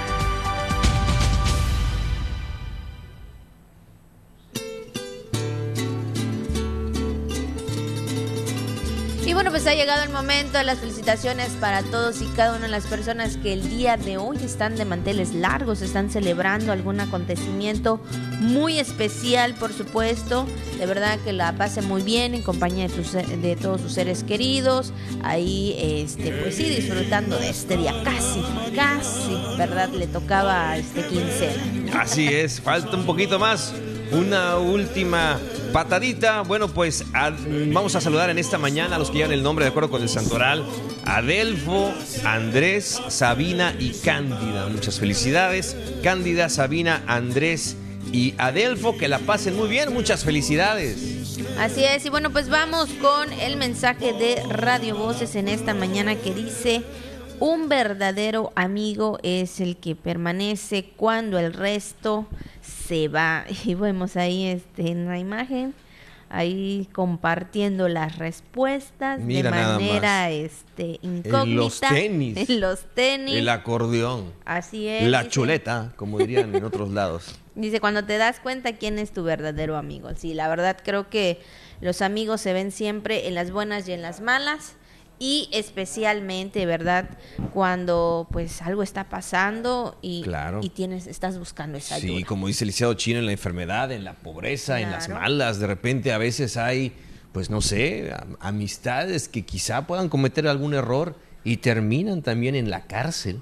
Bueno, 9.43 9.57
pues 9.57 9.67
ha 9.67 9.75
llegado 9.75 10.03
el 10.03 10.09
momento 10.09 10.57
de 10.57 10.63
las 10.63 10.79
felicitaciones 10.79 11.49
para 11.59 11.83
todos 11.83 12.21
y 12.21 12.27
cada 12.27 12.51
una 12.55 12.67
de 12.67 12.71
las 12.71 12.85
personas 12.85 13.35
que 13.35 13.51
el 13.51 13.69
día 13.69 13.97
de 13.97 14.15
hoy 14.15 14.37
están 14.41 14.77
de 14.77 14.85
manteles 14.85 15.33
largos, 15.33 15.81
están 15.81 16.09
celebrando 16.09 16.71
algún 16.71 17.01
acontecimiento 17.01 17.99
muy 18.39 18.79
especial, 18.79 19.53
por 19.55 19.73
supuesto. 19.73 20.47
De 20.79 20.85
verdad 20.85 21.19
que 21.25 21.33
la 21.33 21.51
pase 21.57 21.81
muy 21.81 22.03
bien 22.03 22.35
en 22.35 22.41
compañía 22.41 22.87
de, 22.87 23.37
de 23.37 23.55
todos 23.57 23.81
sus 23.81 23.91
seres 23.91 24.23
queridos. 24.23 24.93
Ahí, 25.23 25.75
este, 25.77 26.31
pues 26.31 26.55
sí, 26.55 26.69
disfrutando 26.69 27.37
de 27.37 27.49
este 27.49 27.75
día. 27.75 27.93
Casi, 28.05 28.41
casi, 28.73 29.57
¿verdad? 29.57 29.89
Le 29.89 30.07
tocaba 30.07 30.77
este 30.77 31.05
quincena. 31.05 32.01
Así 32.01 32.29
es, 32.29 32.61
falta 32.61 32.95
un 32.95 33.05
poquito 33.05 33.37
más. 33.39 33.73
Una 34.13 34.57
última 34.57 35.39
patadita. 35.71 36.41
Bueno, 36.41 36.67
pues 36.67 37.03
vamos 37.71 37.95
a 37.95 38.01
saludar 38.01 38.29
en 38.29 38.37
esta 38.37 38.57
mañana 38.57 38.95
a 38.95 38.99
los 38.99 39.09
que 39.09 39.17
llevan 39.17 39.31
el 39.31 39.41
nombre 39.41 39.65
de 39.65 39.69
acuerdo 39.69 39.89
con 39.89 40.01
el 40.01 40.09
santoral. 40.09 40.63
Adelfo, 41.05 41.91
Andrés, 42.23 43.01
Sabina 43.07 43.75
y 43.79 43.91
Cándida. 43.91 44.67
Muchas 44.67 44.99
felicidades. 44.99 45.75
Cándida, 46.03 46.49
Sabina, 46.49 47.03
Andrés 47.07 47.75
y 48.11 48.35
Adelfo. 48.37 48.97
Que 48.97 49.07
la 49.07 49.19
pasen 49.19 49.55
muy 49.55 49.67
bien. 49.67 49.91
Muchas 49.93 50.23
felicidades. 50.23 50.97
Así 51.57 51.83
es. 51.83 52.05
Y 52.05 52.09
bueno, 52.09 52.29
pues 52.29 52.49
vamos 52.49 52.89
con 53.01 53.33
el 53.33 53.57
mensaje 53.57 54.13
de 54.13 54.43
Radio 54.47 54.95
Voces 54.95 55.35
en 55.35 55.47
esta 55.47 55.73
mañana 55.73 56.15
que 56.15 56.33
dice... 56.33 56.83
Un 57.39 57.67
verdadero 57.67 58.51
amigo 58.55 59.19
es 59.23 59.59
el 59.59 59.77
que 59.77 59.95
permanece 59.95 60.91
cuando 60.95 61.39
el 61.39 61.53
resto 61.53 62.27
se 62.61 63.07
va. 63.07 63.45
Y 63.65 63.75
vemos 63.75 64.15
ahí 64.15 64.47
este, 64.47 64.91
en 64.91 65.07
la 65.07 65.19
imagen, 65.19 65.73
ahí 66.29 66.87
compartiendo 66.93 67.87
las 67.87 68.17
respuestas 68.17 69.25
de 69.25 69.43
manera 69.43 70.29
este, 70.31 70.99
incógnita. 71.01 71.43
En 71.43 71.55
los 71.55 71.79
tenis. 71.79 72.49
En 72.49 72.59
los 72.59 72.79
tenis. 72.93 73.35
El 73.35 73.49
acordeón. 73.49 74.31
Así 74.45 74.87
es. 74.87 75.03
La 75.07 75.27
chuleta, 75.27 75.93
como 75.95 76.19
dirían 76.19 76.55
en 76.55 76.63
otros 76.65 76.91
lados. 76.91 77.39
Dice, 77.55 77.79
cuando 77.79 78.03
te 78.03 78.17
das 78.17 78.39
cuenta 78.39 78.73
quién 78.73 78.97
es 78.97 79.11
tu 79.11 79.23
verdadero 79.23 79.77
amigo. 79.77 80.09
Sí, 80.15 80.33
la 80.33 80.47
verdad 80.47 80.77
creo 80.83 81.09
que 81.09 81.39
los 81.81 82.01
amigos 82.01 82.41
se 82.41 82.53
ven 82.53 82.71
siempre 82.71 83.27
en 83.27 83.35
las 83.35 83.51
buenas 83.51 83.87
y 83.87 83.91
en 83.91 84.01
las 84.01 84.21
malas 84.21 84.75
y 85.19 85.47
especialmente, 85.51 86.65
¿verdad? 86.65 87.09
Cuando 87.53 88.27
pues 88.31 88.61
algo 88.61 88.83
está 88.83 89.09
pasando 89.09 89.97
y, 90.01 90.25
y 90.61 90.69
tienes, 90.69 91.07
estás 91.07 91.37
buscando 91.37 91.77
esa 91.77 91.95
ayuda. 91.95 92.17
Sí, 92.17 92.23
como 92.23 92.47
dice 92.47 92.63
el 92.63 92.67
licenciado 92.67 92.93
Chino, 92.95 93.19
en 93.19 93.27
la 93.27 93.31
enfermedad, 93.31 93.91
en 93.91 94.03
la 94.03 94.15
pobreza, 94.15 94.81
en 94.81 94.91
las 94.91 95.09
malas, 95.09 95.59
de 95.59 95.67
repente 95.67 96.11
a 96.11 96.17
veces 96.17 96.57
hay, 96.57 96.93
pues 97.31 97.49
no 97.49 97.61
sé, 97.61 98.13
amistades 98.39 99.27
que 99.27 99.43
quizá 99.45 99.87
puedan 99.87 100.09
cometer 100.09 100.47
algún 100.47 100.73
error 100.73 101.15
y 101.43 101.57
terminan 101.57 102.21
también 102.21 102.55
en 102.55 102.69
la 102.69 102.85
cárcel. 102.87 103.41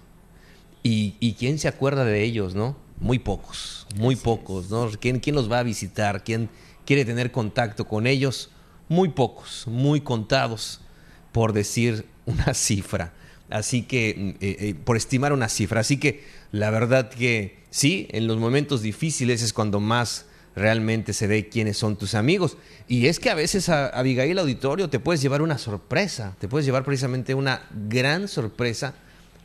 Y, 0.84 1.16
y 1.20 1.34
quién 1.34 1.60
se 1.60 1.68
acuerda 1.68 2.06
de 2.06 2.24
ellos, 2.24 2.56
¿no? 2.56 2.76
Muy 3.00 3.20
pocos, 3.20 3.88
muy 3.96 4.16
pocos, 4.16 4.70
¿no? 4.70 4.90
¿Quién, 5.00 5.20
¿Quién 5.20 5.36
los 5.36 5.52
va 5.52 5.60
a 5.60 5.64
visitar? 5.64 6.24
¿Quién 6.24 6.50
quiere 6.86 7.06
tener 7.06 7.32
contacto 7.32 7.88
con 7.88 8.08
ellos? 8.08 8.50
Muy 8.90 9.10
pocos, 9.10 9.66
muy 9.68 10.02
contados 10.02 10.82
por 11.32 11.54
decir 11.54 12.06
una 12.26 12.54
cifra. 12.54 13.14
Así 13.50 13.84
que, 13.84 14.36
eh, 14.40 14.58
eh, 14.60 14.76
por 14.84 14.96
estimar 14.96 15.34
una 15.34 15.50
cifra. 15.50 15.82
Así 15.82 15.98
que 15.98 16.24
la 16.52 16.70
verdad 16.70 17.10
que 17.10 17.58
sí, 17.70 18.08
en 18.12 18.28
los 18.28 18.38
momentos 18.38 18.82
difíciles 18.82 19.42
es 19.42 19.54
cuando 19.54 19.80
más 19.80 20.26
realmente 20.56 21.14
se 21.14 21.28
ve 21.28 21.50
quiénes 21.50 21.78
son 21.78 21.98
tus 21.98 22.16
amigos. 22.16 22.58
Y 22.88 23.08
es 23.08 23.20
que 23.20 23.30
a 23.30 23.36
veces, 23.36 23.70
a, 23.70 23.88
Abigail 23.88 24.40
Auditorio, 24.40 24.90
te 24.90 25.00
puedes 25.00 25.22
llevar 25.22 25.42
una 25.42 25.58
sorpresa, 25.58 26.36
te 26.40 26.48
puedes 26.48 26.66
llevar 26.66 26.84
precisamente 26.84 27.34
una 27.34 27.64
gran 27.90 28.28
sorpresa 28.28 28.94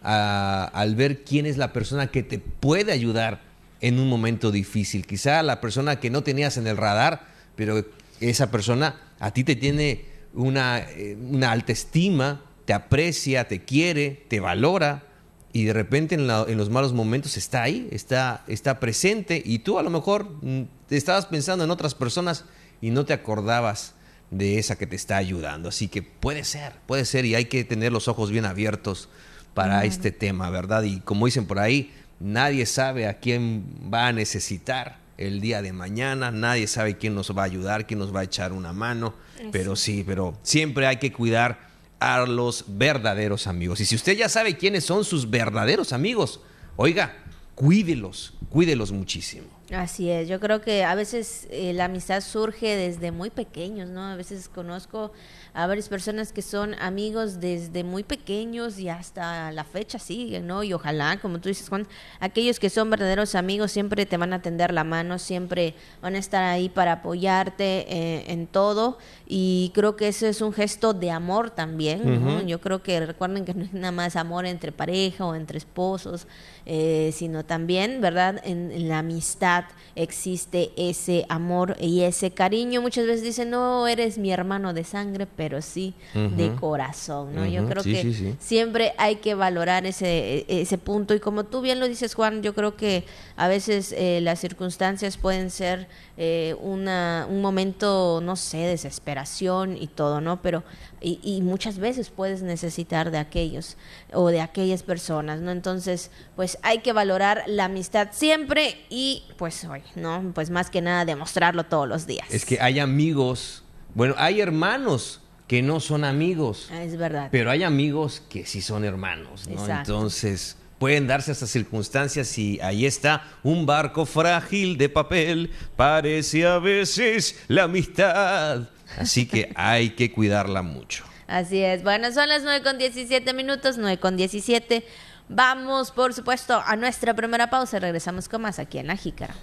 al 0.02 0.94
ver 0.94 1.24
quién 1.24 1.46
es 1.46 1.56
la 1.56 1.72
persona 1.72 2.06
que 2.06 2.22
te 2.22 2.38
puede 2.38 2.92
ayudar 2.92 3.40
en 3.80 3.98
un 3.98 4.08
momento 4.08 4.52
difícil. 4.52 5.04
Quizá 5.04 5.42
la 5.42 5.60
persona 5.60 5.98
que 5.98 6.10
no 6.10 6.22
tenías 6.22 6.56
en 6.58 6.68
el 6.68 6.76
radar, 6.76 7.26
pero 7.56 7.84
esa 8.20 8.50
persona 8.50 9.00
a 9.18 9.32
ti 9.32 9.42
te 9.42 9.56
tiene 9.56 10.04
una, 10.36 10.78
eh, 10.78 11.16
una 11.20 11.50
alta 11.50 11.72
estima, 11.72 12.42
te 12.64 12.72
aprecia, 12.72 13.48
te 13.48 13.64
quiere, 13.64 14.24
te 14.28 14.40
valora 14.40 15.04
y 15.52 15.64
de 15.64 15.72
repente 15.72 16.16
en, 16.16 16.26
los 16.26 16.70
malos 16.70 16.92
momentos 16.92 17.36
está 17.36 17.62
ahí, 17.62 17.88
está, 17.90 18.44
está 18.46 18.78
presente 18.78 19.42
y 19.42 19.60
tú 19.60 19.78
a 19.78 19.82
lo 19.82 19.90
mejor 19.90 20.28
mm, 20.42 20.64
te 20.88 20.96
estabas 20.96 21.26
pensando 21.26 21.64
en 21.64 21.70
otras 21.70 21.94
personas 21.94 22.44
y 22.80 22.90
no 22.90 23.06
te 23.06 23.14
acordabas 23.14 23.94
de 24.30 24.58
esa 24.58 24.76
que 24.76 24.86
te 24.86 24.96
está 24.96 25.16
ayudando. 25.16 25.70
Así 25.70 25.88
que 25.88 26.02
puede 26.02 26.44
ser, 26.44 26.74
puede 26.86 27.06
ser 27.06 27.24
y 27.24 27.34
hay 27.34 27.46
que 27.46 27.64
tener 27.64 27.92
los 27.92 28.06
ojos 28.08 28.30
bien 28.30 28.44
abiertos 28.44 29.08
para 29.54 29.84
este 29.86 30.10
tema, 30.10 30.50
¿verdad? 30.50 30.82
Y 30.82 31.00
como 31.00 31.24
dicen 31.24 31.46
por 31.46 31.58
ahí, 31.58 31.90
nadie 32.20 32.66
sabe 32.66 33.06
a 33.06 33.18
quién 33.18 33.64
va 33.92 34.08
a 34.08 34.12
necesitar 34.12 34.98
el 35.18 35.40
día 35.40 35.62
de 35.62 35.72
mañana, 35.72 36.30
nadie 36.30 36.66
sabe 36.66 36.96
quién 36.96 37.14
nos 37.14 37.36
va 37.36 37.42
a 37.42 37.46
ayudar, 37.46 37.86
quién 37.86 37.98
nos 37.98 38.14
va 38.14 38.20
a 38.20 38.24
echar 38.24 38.52
una 38.52 38.72
mano, 38.72 39.14
pero 39.52 39.76
sí, 39.76 40.04
pero 40.06 40.38
siempre 40.42 40.86
hay 40.86 40.98
que 40.98 41.12
cuidar 41.12 41.68
a 41.98 42.20
los 42.26 42.64
verdaderos 42.68 43.46
amigos. 43.46 43.80
Y 43.80 43.86
si 43.86 43.94
usted 43.94 44.16
ya 44.16 44.28
sabe 44.28 44.56
quiénes 44.56 44.84
son 44.84 45.04
sus 45.04 45.30
verdaderos 45.30 45.92
amigos, 45.92 46.40
oiga, 46.76 47.16
cuídelos, 47.54 48.34
cuídelos 48.50 48.92
muchísimo. 48.92 49.46
Así 49.74 50.10
es, 50.10 50.28
yo 50.28 50.38
creo 50.38 50.60
que 50.60 50.84
a 50.84 50.94
veces 50.94 51.48
eh, 51.50 51.72
la 51.72 51.86
amistad 51.86 52.20
surge 52.20 52.76
desde 52.76 53.10
muy 53.10 53.30
pequeños, 53.30 53.88
¿no? 53.88 54.04
A 54.04 54.14
veces 54.14 54.48
conozco 54.48 55.12
a 55.56 55.66
varias 55.66 55.88
personas 55.88 56.34
que 56.34 56.42
son 56.42 56.74
amigos 56.74 57.40
desde 57.40 57.82
muy 57.82 58.04
pequeños 58.04 58.78
y 58.78 58.90
hasta 58.90 59.50
la 59.52 59.64
fecha 59.64 59.98
siguen, 59.98 60.46
¿no? 60.46 60.62
Y 60.62 60.74
ojalá, 60.74 61.18
como 61.18 61.40
tú 61.40 61.48
dices, 61.48 61.70
Juan, 61.70 61.88
aquellos 62.20 62.60
que 62.60 62.68
son 62.68 62.90
verdaderos 62.90 63.34
amigos 63.34 63.72
siempre 63.72 64.04
te 64.04 64.18
van 64.18 64.34
a 64.34 64.42
tender 64.42 64.74
la 64.74 64.84
mano, 64.84 65.18
siempre 65.18 65.72
van 66.02 66.14
a 66.14 66.18
estar 66.18 66.44
ahí 66.44 66.68
para 66.68 66.92
apoyarte 66.92 67.86
eh, 67.88 68.24
en 68.28 68.46
todo 68.46 68.98
y 69.26 69.72
creo 69.74 69.96
que 69.96 70.08
eso 70.08 70.26
es 70.26 70.42
un 70.42 70.52
gesto 70.52 70.92
de 70.92 71.10
amor 71.10 71.48
también, 71.48 72.22
¿no? 72.22 72.42
Yo 72.42 72.60
creo 72.60 72.82
que 72.82 73.06
recuerden 73.06 73.46
que 73.46 73.54
no 73.54 73.64
es 73.64 73.72
nada 73.72 73.92
más 73.92 74.14
amor 74.14 74.44
entre 74.44 74.72
pareja 74.72 75.24
o 75.24 75.34
entre 75.34 75.56
esposos, 75.56 76.26
eh, 76.66 77.12
sino 77.14 77.44
también, 77.44 78.00
¿verdad? 78.00 78.42
En, 78.44 78.66
la 78.88 78.98
amistad 78.98 79.64
existe 79.94 80.72
ese 80.76 81.24
amor 81.28 81.76
y 81.80 82.02
ese 82.02 82.32
cariño. 82.32 82.82
Muchas 82.82 83.06
veces 83.06 83.22
dicen, 83.22 83.50
no, 83.50 83.86
eres 83.86 84.18
mi 84.18 84.32
hermano 84.32 84.74
de 84.74 84.84
sangre, 84.84 85.26
pero 85.26 85.45
pero 85.46 85.62
sí 85.62 85.94
de 86.12 86.56
corazón, 86.56 87.32
¿no? 87.32 87.46
Yo 87.46 87.68
creo 87.68 87.84
que 87.84 88.34
siempre 88.40 88.94
hay 88.98 89.16
que 89.16 89.36
valorar 89.36 89.86
ese, 89.86 90.44
ese 90.48 90.76
punto 90.76 91.14
y 91.14 91.20
como 91.20 91.44
tú 91.44 91.60
bien 91.60 91.78
lo 91.78 91.86
dices, 91.86 92.16
Juan, 92.16 92.42
yo 92.42 92.52
creo 92.52 92.74
que 92.74 93.04
a 93.36 93.46
veces 93.46 93.94
eh, 93.96 94.18
las 94.22 94.40
circunstancias 94.40 95.18
pueden 95.18 95.50
ser 95.50 95.86
eh, 96.16 96.56
una, 96.60 97.28
un 97.30 97.42
momento, 97.42 98.20
no 98.24 98.34
sé, 98.34 98.56
desesperación 98.56 99.76
y 99.76 99.86
todo, 99.86 100.20
¿no? 100.20 100.42
Pero 100.42 100.64
y, 101.00 101.20
y, 101.22 101.42
muchas 101.42 101.78
veces 101.78 102.10
puedes 102.10 102.42
necesitar 102.42 103.12
de 103.12 103.18
aquellos 103.18 103.76
o 104.12 104.30
de 104.30 104.40
aquellas 104.40 104.82
personas, 104.82 105.40
¿no? 105.40 105.52
Entonces, 105.52 106.10
pues 106.34 106.58
hay 106.62 106.78
que 106.78 106.92
valorar 106.92 107.44
la 107.46 107.66
amistad 107.66 108.08
siempre 108.10 108.84
y 108.88 109.22
pues 109.36 109.64
hoy, 109.64 109.82
¿no? 109.94 110.32
Pues 110.34 110.50
más 110.50 110.70
que 110.70 110.82
nada 110.82 111.04
demostrarlo 111.04 111.66
todos 111.66 111.86
los 111.86 112.08
días. 112.08 112.26
Es 112.30 112.44
que 112.44 112.60
hay 112.60 112.80
amigos, 112.80 113.62
bueno, 113.94 114.16
hay 114.18 114.40
hermanos 114.40 115.20
que 115.46 115.62
no 115.62 115.80
son 115.80 116.04
amigos. 116.04 116.68
Ah, 116.72 116.82
es 116.82 116.96
verdad. 116.96 117.28
Pero 117.30 117.50
hay 117.50 117.62
amigos 117.62 118.22
que 118.28 118.46
sí 118.46 118.60
son 118.60 118.84
hermanos, 118.84 119.48
¿no? 119.48 119.66
Entonces 119.68 120.56
pueden 120.78 121.06
darse 121.06 121.32
estas 121.32 121.50
circunstancias 121.50 122.36
y 122.38 122.60
ahí 122.60 122.84
está 122.86 123.24
un 123.42 123.64
barco 123.64 124.04
frágil 124.04 124.76
de 124.76 124.88
papel, 124.88 125.50
parece 125.76 126.46
a 126.46 126.58
veces 126.58 127.38
la 127.48 127.64
amistad. 127.64 128.68
Así 128.98 129.26
que 129.26 129.52
hay 129.54 129.90
que 129.90 130.12
cuidarla 130.12 130.62
mucho. 130.62 131.04
Así 131.26 131.60
es. 131.60 131.82
Bueno, 131.82 132.12
son 132.12 132.28
las 132.28 132.42
9 132.42 132.62
con 132.62 132.78
17 132.78 133.32
minutos, 133.34 133.78
9 133.78 133.98
con 133.98 134.16
17. 134.16 134.84
Vamos, 135.28 135.90
por 135.90 136.14
supuesto, 136.14 136.62
a 136.64 136.76
nuestra 136.76 137.14
primera 137.14 137.50
pausa. 137.50 137.80
Regresamos 137.80 138.28
con 138.28 138.42
más 138.42 138.58
aquí 138.58 138.78
en 138.78 138.86
La 138.86 138.96
Jícara. 138.96 139.34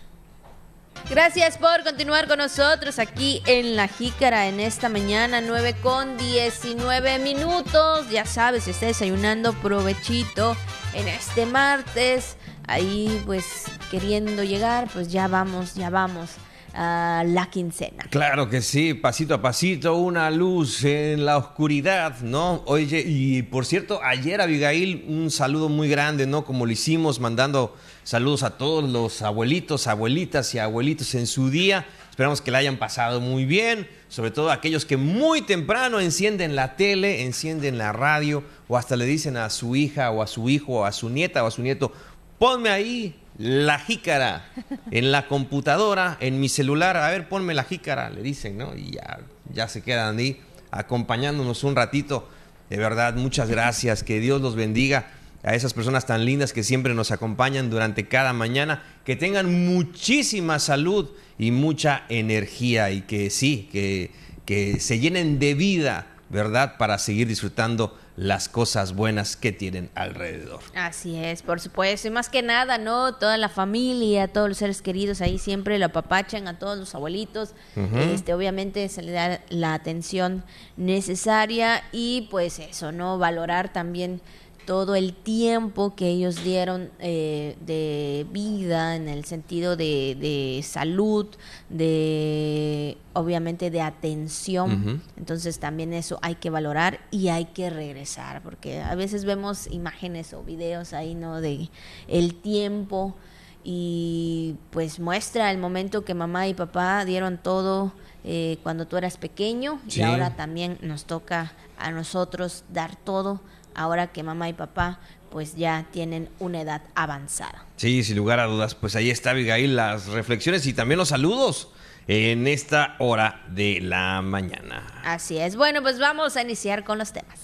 Gracias 1.09 1.57
por 1.57 1.83
continuar 1.83 2.27
con 2.27 2.37
nosotros 2.37 2.97
aquí 2.97 3.41
en 3.45 3.75
La 3.75 3.87
Jícara 3.87 4.47
en 4.47 4.59
esta 4.59 4.89
mañana, 4.89 5.41
9 5.41 5.75
con 5.81 6.17
19 6.17 7.19
minutos. 7.19 8.09
Ya 8.09 8.25
sabes, 8.25 8.63
si 8.63 8.71
está 8.71 8.85
desayunando, 8.85 9.53
provechito 9.53 10.55
en 10.93 11.07
este 11.07 11.45
martes. 11.45 12.37
Ahí, 12.67 13.21
pues, 13.25 13.65
queriendo 13.91 14.43
llegar, 14.43 14.87
pues 14.93 15.09
ya 15.09 15.27
vamos, 15.27 15.75
ya 15.75 15.89
vamos 15.89 16.31
la 16.73 17.49
quincena. 17.51 18.05
Claro 18.09 18.49
que 18.49 18.61
sí, 18.61 18.93
pasito 18.93 19.35
a 19.35 19.41
pasito, 19.41 19.95
una 19.95 20.31
luz 20.31 20.83
en 20.83 21.25
la 21.25 21.37
oscuridad, 21.37 22.19
¿no? 22.21 22.63
Oye, 22.65 23.03
y 23.05 23.43
por 23.43 23.65
cierto, 23.65 24.01
ayer 24.03 24.41
Abigail, 24.41 25.05
un 25.07 25.29
saludo 25.29 25.69
muy 25.69 25.87
grande, 25.87 26.25
¿no? 26.25 26.45
Como 26.45 26.65
lo 26.65 26.71
hicimos, 26.71 27.19
mandando 27.19 27.75
saludos 28.03 28.43
a 28.43 28.57
todos 28.57 28.89
los 28.89 29.21
abuelitos, 29.21 29.87
abuelitas 29.87 30.53
y 30.55 30.59
abuelitos 30.59 31.13
en 31.15 31.27
su 31.27 31.49
día. 31.49 31.85
Esperamos 32.09 32.41
que 32.41 32.51
la 32.51 32.59
hayan 32.59 32.77
pasado 32.77 33.21
muy 33.21 33.45
bien, 33.45 33.87
sobre 34.07 34.31
todo 34.31 34.51
aquellos 34.51 34.85
que 34.85 34.97
muy 34.97 35.41
temprano 35.41 35.99
encienden 35.99 36.55
la 36.55 36.75
tele, 36.75 37.23
encienden 37.23 37.77
la 37.77 37.91
radio 37.91 38.43
o 38.67 38.77
hasta 38.77 38.95
le 38.95 39.05
dicen 39.05 39.37
a 39.37 39.49
su 39.49 39.75
hija 39.75 40.11
o 40.11 40.21
a 40.21 40.27
su 40.27 40.49
hijo 40.49 40.73
o 40.73 40.85
a 40.85 40.91
su 40.91 41.09
nieta 41.09 41.43
o 41.43 41.47
a 41.47 41.51
su 41.51 41.63
nieto, 41.63 41.91
ponme 42.37 42.69
ahí 42.69 43.15
la 43.37 43.79
jícara 43.79 44.45
en 44.91 45.11
la 45.11 45.27
computadora, 45.27 46.17
en 46.19 46.39
mi 46.39 46.49
celular, 46.49 46.97
a 46.97 47.09
ver, 47.09 47.29
ponme 47.29 47.53
la 47.53 47.63
jícara, 47.63 48.09
le 48.09 48.21
dicen, 48.21 48.57
¿no? 48.57 48.75
Y 48.75 48.91
ya, 48.91 49.19
ya 49.51 49.67
se 49.67 49.81
quedan 49.81 50.17
ahí 50.17 50.39
acompañándonos 50.71 51.63
un 51.63 51.75
ratito. 51.75 52.29
De 52.69 52.77
verdad, 52.77 53.15
muchas 53.15 53.49
gracias, 53.49 54.03
que 54.03 54.19
Dios 54.19 54.41
los 54.41 54.55
bendiga 54.55 55.07
a 55.43 55.55
esas 55.55 55.73
personas 55.73 56.05
tan 56.05 56.25
lindas 56.25 56.53
que 56.53 56.63
siempre 56.63 56.93
nos 56.93 57.11
acompañan 57.11 57.69
durante 57.69 58.07
cada 58.07 58.33
mañana, 58.33 58.83
que 59.03 59.15
tengan 59.15 59.65
muchísima 59.65 60.57
salud 60.59 61.09
y 61.37 61.51
mucha 61.51 62.03
energía 62.09 62.91
y 62.91 63.01
que 63.01 63.29
sí, 63.29 63.69
que, 63.71 64.11
que 64.45 64.79
se 64.79 64.99
llenen 64.99 65.39
de 65.39 65.53
vida, 65.53 66.07
¿verdad? 66.29 66.77
Para 66.77 66.97
seguir 66.97 67.27
disfrutando 67.27 67.97
las 68.15 68.47
cosas 68.47 68.95
buenas 68.95 69.35
que 69.35 69.51
tienen 69.51 69.89
alrededor. 69.95 70.61
Así 70.75 71.17
es, 71.17 71.41
por 71.41 71.59
supuesto. 71.59 72.07
Y 72.07 72.11
más 72.11 72.29
que 72.29 72.41
nada, 72.41 72.77
¿no? 72.77 73.15
Toda 73.15 73.37
la 73.37 73.49
familia, 73.49 74.27
todos 74.27 74.49
los 74.49 74.57
seres 74.57 74.81
queridos 74.81 75.21
ahí 75.21 75.39
siempre 75.39 75.79
lo 75.79 75.87
apapachan 75.87 76.47
a 76.47 76.59
todos 76.59 76.77
los 76.77 76.93
abuelitos. 76.93 77.53
este, 77.75 78.33
obviamente 78.33 78.87
se 78.89 79.01
le 79.01 79.11
da 79.11 79.41
la 79.49 79.73
atención 79.73 80.43
necesaria 80.77 81.83
y 81.91 82.27
pues 82.29 82.59
eso, 82.59 82.91
¿no? 82.91 83.17
Valorar 83.17 83.73
también 83.73 84.21
todo 84.65 84.95
el 84.95 85.13
tiempo 85.13 85.95
que 85.95 86.07
ellos 86.07 86.43
dieron 86.43 86.89
eh, 86.99 87.55
de 87.65 88.25
vida 88.31 88.95
en 88.95 89.07
el 89.07 89.25
sentido 89.25 89.75
de, 89.75 90.61
salud, 90.63 91.27
de 91.69 92.97
obviamente 93.13 93.69
de 93.71 93.81
atención. 93.81 95.01
Entonces 95.17 95.59
también 95.59 95.93
eso 95.93 96.19
hay 96.21 96.35
que 96.35 96.49
valorar 96.49 96.99
y 97.11 97.29
hay 97.29 97.45
que 97.45 97.69
regresar, 97.69 98.41
porque 98.41 98.81
a 98.81 98.95
veces 98.95 99.25
vemos 99.25 99.67
imágenes 99.67 100.33
o 100.33 100.43
videos 100.43 100.93
ahí, 100.93 101.15
¿no? 101.15 101.41
De 101.41 101.69
el 102.07 102.35
tiempo 102.35 103.15
y 103.63 104.55
pues 104.71 104.99
muestra 104.99 105.51
el 105.51 105.57
momento 105.57 106.03
que 106.03 106.13
mamá 106.13 106.47
y 106.47 106.53
papá 106.53 107.05
dieron 107.05 107.37
todo 107.37 107.93
eh, 108.25 108.57
cuando 108.63 108.87
tú 108.87 108.97
eras 108.97 109.17
pequeño 109.17 109.79
y 109.87 110.01
ahora 110.01 110.35
también 110.35 110.77
nos 110.81 111.05
toca 111.05 111.53
a 111.77 111.91
nosotros 111.91 112.63
dar 112.69 112.95
todo 112.95 113.41
ahora 113.75 114.11
que 114.11 114.23
mamá 114.23 114.49
y 114.49 114.53
papá 114.53 114.99
pues 115.29 115.55
ya 115.55 115.87
tienen 115.91 116.29
una 116.39 116.61
edad 116.61 116.83
avanzada. 116.93 117.65
Sí, 117.77 118.03
sin 118.03 118.17
lugar 118.17 118.39
a 118.39 118.45
dudas, 118.45 118.75
pues 118.75 118.95
ahí 118.95 119.09
está 119.09 119.31
Abigail 119.31 119.75
las 119.75 120.07
reflexiones 120.07 120.67
y 120.67 120.73
también 120.73 120.99
los 120.99 121.09
saludos 121.09 121.69
en 122.07 122.47
esta 122.47 122.95
hora 122.99 123.43
de 123.49 123.79
la 123.81 124.21
mañana. 124.21 125.01
Así 125.03 125.37
es. 125.37 125.55
Bueno, 125.55 125.81
pues 125.81 125.99
vamos 125.99 126.37
a 126.37 126.41
iniciar 126.41 126.83
con 126.83 126.97
los 126.97 127.13
temas. 127.13 127.39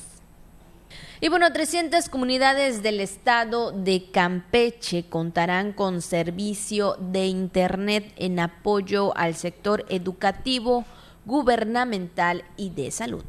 Y 1.22 1.28
bueno, 1.28 1.52
300 1.52 2.08
comunidades 2.08 2.82
del 2.82 3.02
estado 3.02 3.72
de 3.72 4.10
Campeche 4.10 5.10
contarán 5.10 5.74
con 5.74 6.02
servicio 6.02 6.96
de 7.00 7.26
Internet 7.26 8.14
en 8.16 8.40
apoyo 8.40 9.18
al 9.18 9.36
sector 9.36 9.86
educativo, 9.90 10.86
gubernamental 11.26 12.46
y 12.56 12.70
de 12.70 12.92
salud. 12.92 13.26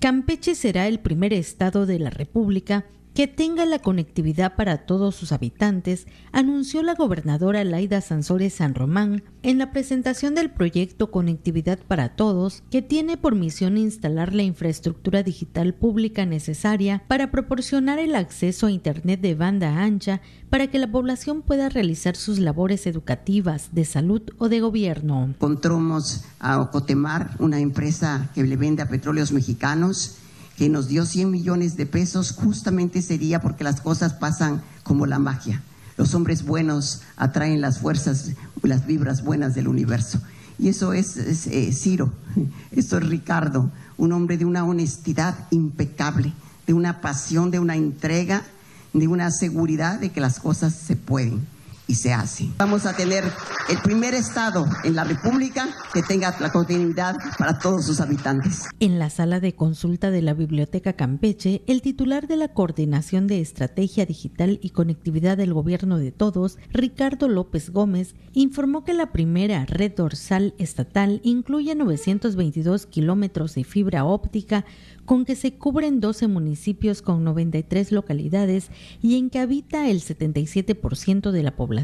Campeche 0.00 0.54
será 0.54 0.88
el 0.88 0.98
primer 0.98 1.34
estado 1.34 1.84
de 1.84 1.98
la 1.98 2.08
República 2.08 2.86
que 3.14 3.26
tenga 3.26 3.66
la 3.66 3.78
conectividad 3.78 4.56
para 4.56 4.78
todos 4.78 5.14
sus 5.14 5.32
habitantes, 5.32 6.06
anunció 6.32 6.82
la 6.82 6.94
gobernadora 6.94 7.64
Laida 7.64 8.00
Sansores 8.00 8.54
San 8.54 8.74
Román 8.74 9.22
en 9.42 9.58
la 9.58 9.72
presentación 9.72 10.34
del 10.34 10.50
proyecto 10.50 11.10
Conectividad 11.10 11.78
para 11.78 12.10
Todos, 12.10 12.62
que 12.70 12.82
tiene 12.82 13.16
por 13.16 13.34
misión 13.34 13.76
instalar 13.76 14.34
la 14.34 14.42
infraestructura 14.42 15.22
digital 15.22 15.74
pública 15.74 16.26
necesaria 16.26 17.02
para 17.08 17.30
proporcionar 17.30 17.98
el 17.98 18.14
acceso 18.14 18.66
a 18.66 18.70
Internet 18.70 19.20
de 19.20 19.34
banda 19.34 19.82
ancha 19.82 20.20
para 20.48 20.66
que 20.66 20.78
la 20.78 20.90
población 20.90 21.42
pueda 21.42 21.68
realizar 21.68 22.16
sus 22.16 22.38
labores 22.38 22.86
educativas, 22.86 23.70
de 23.72 23.84
salud 23.84 24.22
o 24.38 24.48
de 24.48 24.60
gobierno. 24.60 25.24
Encontramos 25.24 26.24
a 26.38 26.60
Ocotemar, 26.60 27.36
una 27.38 27.58
empresa 27.60 28.30
que 28.34 28.42
le 28.42 28.56
vende 28.56 28.82
a 28.82 28.88
petróleos 28.88 29.32
mexicanos, 29.32 30.18
que 30.60 30.68
nos 30.68 30.88
dio 30.88 31.06
100 31.06 31.30
millones 31.30 31.78
de 31.78 31.86
pesos, 31.86 32.32
justamente 32.32 33.00
sería 33.00 33.40
porque 33.40 33.64
las 33.64 33.80
cosas 33.80 34.12
pasan 34.12 34.60
como 34.82 35.06
la 35.06 35.18
magia. 35.18 35.62
Los 35.96 36.12
hombres 36.12 36.44
buenos 36.44 37.00
atraen 37.16 37.62
las 37.62 37.78
fuerzas, 37.78 38.32
las 38.60 38.86
vibras 38.86 39.24
buenas 39.24 39.54
del 39.54 39.68
universo. 39.68 40.20
Y 40.58 40.68
eso 40.68 40.92
es, 40.92 41.16
eh, 41.16 41.72
Ciro, 41.72 42.12
eso 42.72 42.98
es 42.98 43.08
Ricardo, 43.08 43.70
un 43.96 44.12
hombre 44.12 44.36
de 44.36 44.44
una 44.44 44.62
honestidad 44.62 45.34
impecable, 45.50 46.34
de 46.66 46.74
una 46.74 47.00
pasión, 47.00 47.50
de 47.50 47.58
una 47.58 47.76
entrega, 47.76 48.42
de 48.92 49.08
una 49.08 49.30
seguridad 49.30 49.98
de 49.98 50.10
que 50.10 50.20
las 50.20 50.40
cosas 50.40 50.74
se 50.74 50.94
pueden 50.94 51.40
se 51.94 52.12
hace. 52.12 52.48
Vamos 52.58 52.86
a 52.86 52.94
tener 52.94 53.24
el 53.68 53.78
primer 53.82 54.14
estado 54.14 54.66
en 54.84 54.94
la 54.94 55.04
República 55.04 55.68
que 55.92 56.02
tenga 56.02 56.34
la 56.40 56.52
continuidad 56.52 57.16
para 57.38 57.58
todos 57.58 57.84
sus 57.84 58.00
habitantes. 58.00 58.64
En 58.80 58.98
la 58.98 59.10
sala 59.10 59.40
de 59.40 59.54
consulta 59.54 60.10
de 60.10 60.22
la 60.22 60.34
Biblioteca 60.34 60.92
Campeche, 60.92 61.62
el 61.66 61.82
titular 61.82 62.26
de 62.26 62.36
la 62.36 62.48
Coordinación 62.48 63.26
de 63.26 63.40
Estrategia 63.40 64.06
Digital 64.06 64.58
y 64.62 64.70
Conectividad 64.70 65.36
del 65.36 65.54
Gobierno 65.54 65.98
de 65.98 66.12
Todos, 66.12 66.58
Ricardo 66.72 67.28
López 67.28 67.70
Gómez, 67.70 68.14
informó 68.32 68.84
que 68.84 68.94
la 68.94 69.12
primera 69.12 69.64
red 69.66 69.92
dorsal 69.94 70.54
estatal 70.58 71.20
incluye 71.24 71.74
922 71.74 72.86
kilómetros 72.86 73.54
de 73.54 73.64
fibra 73.64 74.04
óptica 74.04 74.64
con 75.04 75.24
que 75.24 75.34
se 75.34 75.54
cubren 75.54 75.98
12 75.98 76.28
municipios 76.28 77.02
con 77.02 77.24
93 77.24 77.90
localidades 77.90 78.70
y 79.02 79.18
en 79.18 79.28
que 79.28 79.40
habita 79.40 79.88
el 79.88 80.00
77% 80.00 81.32
de 81.32 81.42
la 81.42 81.56
población 81.56 81.79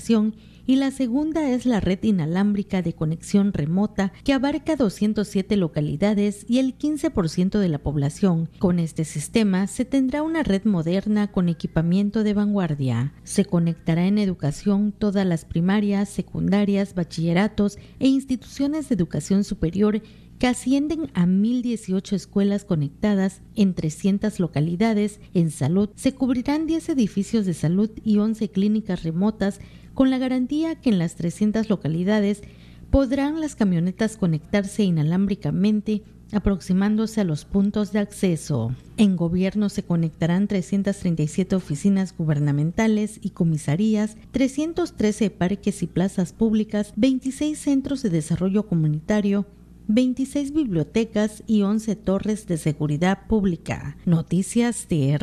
y 0.67 0.77
la 0.77 0.91
segunda 0.91 1.49
es 1.51 1.65
la 1.65 1.81
red 1.81 2.03
inalámbrica 2.03 2.83
de 2.83 2.93
conexión 2.93 3.53
remota 3.53 4.13
que 4.25 4.33
abarca 4.33 4.77
207 4.77 5.57
localidades 5.57 6.45
y 6.49 6.59
el 6.59 6.77
15% 6.77 7.59
de 7.59 7.69
la 7.69 7.79
población. 7.79 8.51
Con 8.59 8.79
este 8.79 9.05
sistema 9.05 9.69
se 9.69 9.85
tendrá 9.85 10.23
una 10.23 10.43
red 10.43 10.65
moderna 10.65 11.31
con 11.31 11.49
equipamiento 11.49 12.25
de 12.25 12.35
vanguardia. 12.35 13.15
Se 13.23 13.45
conectará 13.45 14.07
en 14.07 14.19
educación 14.19 14.93
todas 14.93 15.25
las 15.25 15.45
primarias, 15.45 16.09
secundarias, 16.09 16.95
bachilleratos 16.95 17.79
e 18.01 18.09
instituciones 18.09 18.89
de 18.89 18.97
educación 18.97 19.45
superior 19.45 20.03
que 20.39 20.47
ascienden 20.47 21.11
a 21.15 21.25
1.018 21.25 22.13
escuelas 22.13 22.65
conectadas 22.65 23.41
en 23.55 23.75
300 23.75 24.39
localidades. 24.41 25.21
En 25.33 25.51
salud 25.51 25.89
se 25.95 26.13
cubrirán 26.13 26.67
10 26.67 26.91
edificios 26.91 27.47
de 27.47 27.55
salud 27.55 27.91
y 28.05 28.19
11 28.19 28.51
clínicas 28.51 29.03
remotas 29.03 29.61
con 29.97 30.11
la 30.11 30.19
garantía 30.19 30.75
que 30.77 30.91
en 30.91 30.99
las 30.99 31.17
300 31.17 31.71
localidades 31.71 32.43
podrán 32.91 33.41
las 33.41 33.57
camionetas 33.57 34.19
conectarse 34.19 34.85
inalámbricamente 34.85 36.05
aproximándose 36.33 37.23
a 37.23 37.25
los 37.25 37.47
puntos 37.47 37.93
de 37.93 38.01
acceso. 38.01 38.75
En 38.99 39.17
gobierno 39.17 39.71
se 39.71 39.85
conectarán 39.85 40.49
337 40.49 41.57
oficinas 41.57 42.15
gubernamentales 42.15 43.19
y 43.23 43.31
comisarías, 43.31 44.17
313 44.33 45.31
parques 45.31 45.83
y 45.83 45.87
plazas 45.87 46.35
públicas, 46.35 46.93
26 46.97 47.59
centros 47.59 48.03
de 48.03 48.11
desarrollo 48.11 48.67
comunitario, 48.67 49.47
26 49.89 50.53
bibliotecas 50.53 51.43
y 51.47 51.63
11 51.63 51.97
torres 51.97 52.47
de 52.47 52.59
seguridad 52.59 53.27
pública. 53.29 53.97
Noticias 54.05 54.89
de. 54.89 55.17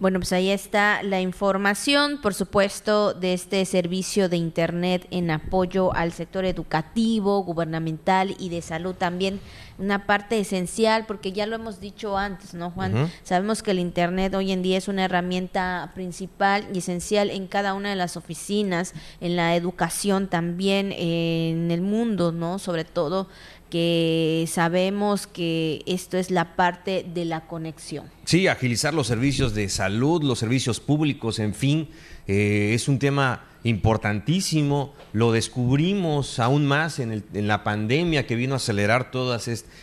Bueno, 0.00 0.20
pues 0.20 0.32
ahí 0.32 0.48
está 0.50 1.02
la 1.02 1.20
información, 1.20 2.20
por 2.20 2.32
supuesto, 2.32 3.14
de 3.14 3.34
este 3.34 3.64
servicio 3.64 4.28
de 4.28 4.36
Internet 4.36 5.08
en 5.10 5.28
apoyo 5.32 5.92
al 5.92 6.12
sector 6.12 6.44
educativo, 6.44 7.42
gubernamental 7.42 8.36
y 8.38 8.48
de 8.48 8.62
salud 8.62 8.94
también 8.94 9.40
una 9.78 10.06
parte 10.06 10.38
esencial, 10.38 11.04
porque 11.06 11.32
ya 11.32 11.46
lo 11.46 11.56
hemos 11.56 11.80
dicho 11.80 12.16
antes, 12.16 12.54
¿no, 12.54 12.70
Juan? 12.70 13.10
Sabemos 13.22 13.62
que 13.62 13.72
el 13.72 13.80
Internet 13.80 14.34
hoy 14.34 14.52
en 14.52 14.62
día 14.62 14.78
es 14.78 14.86
una 14.86 15.04
herramienta 15.04 15.90
principal 15.94 16.66
y 16.72 16.78
esencial 16.78 17.30
en 17.30 17.46
cada 17.48 17.74
una 17.74 17.90
de 17.90 17.96
las 17.96 18.16
oficinas, 18.16 18.92
en 19.20 19.34
la 19.34 19.56
educación 19.56 20.28
también, 20.28 20.92
en 20.92 21.70
el 21.70 21.80
mundo, 21.80 22.32
¿no? 22.32 22.58
Sobre 22.58 22.84
todo 22.84 23.28
que 23.70 24.46
sabemos 24.48 25.26
que 25.26 25.82
esto 25.86 26.16
es 26.16 26.30
la 26.30 26.56
parte 26.56 27.04
de 27.12 27.24
la 27.24 27.46
conexión. 27.46 28.06
Sí, 28.24 28.46
agilizar 28.46 28.94
los 28.94 29.06
servicios 29.06 29.54
de 29.54 29.68
salud, 29.68 30.22
los 30.22 30.38
servicios 30.38 30.80
públicos, 30.80 31.38
en 31.38 31.54
fin, 31.54 31.88
eh, 32.26 32.72
es 32.74 32.88
un 32.88 32.98
tema 32.98 33.44
importantísimo, 33.64 34.94
lo 35.12 35.32
descubrimos 35.32 36.38
aún 36.38 36.66
más 36.66 36.98
en, 36.98 37.24
la 37.32 37.64
pandemia 37.64 38.26
que 38.26 38.36
vino 38.36 38.54
a 38.54 38.56
acelerar 38.58 39.10
toda 39.10 39.40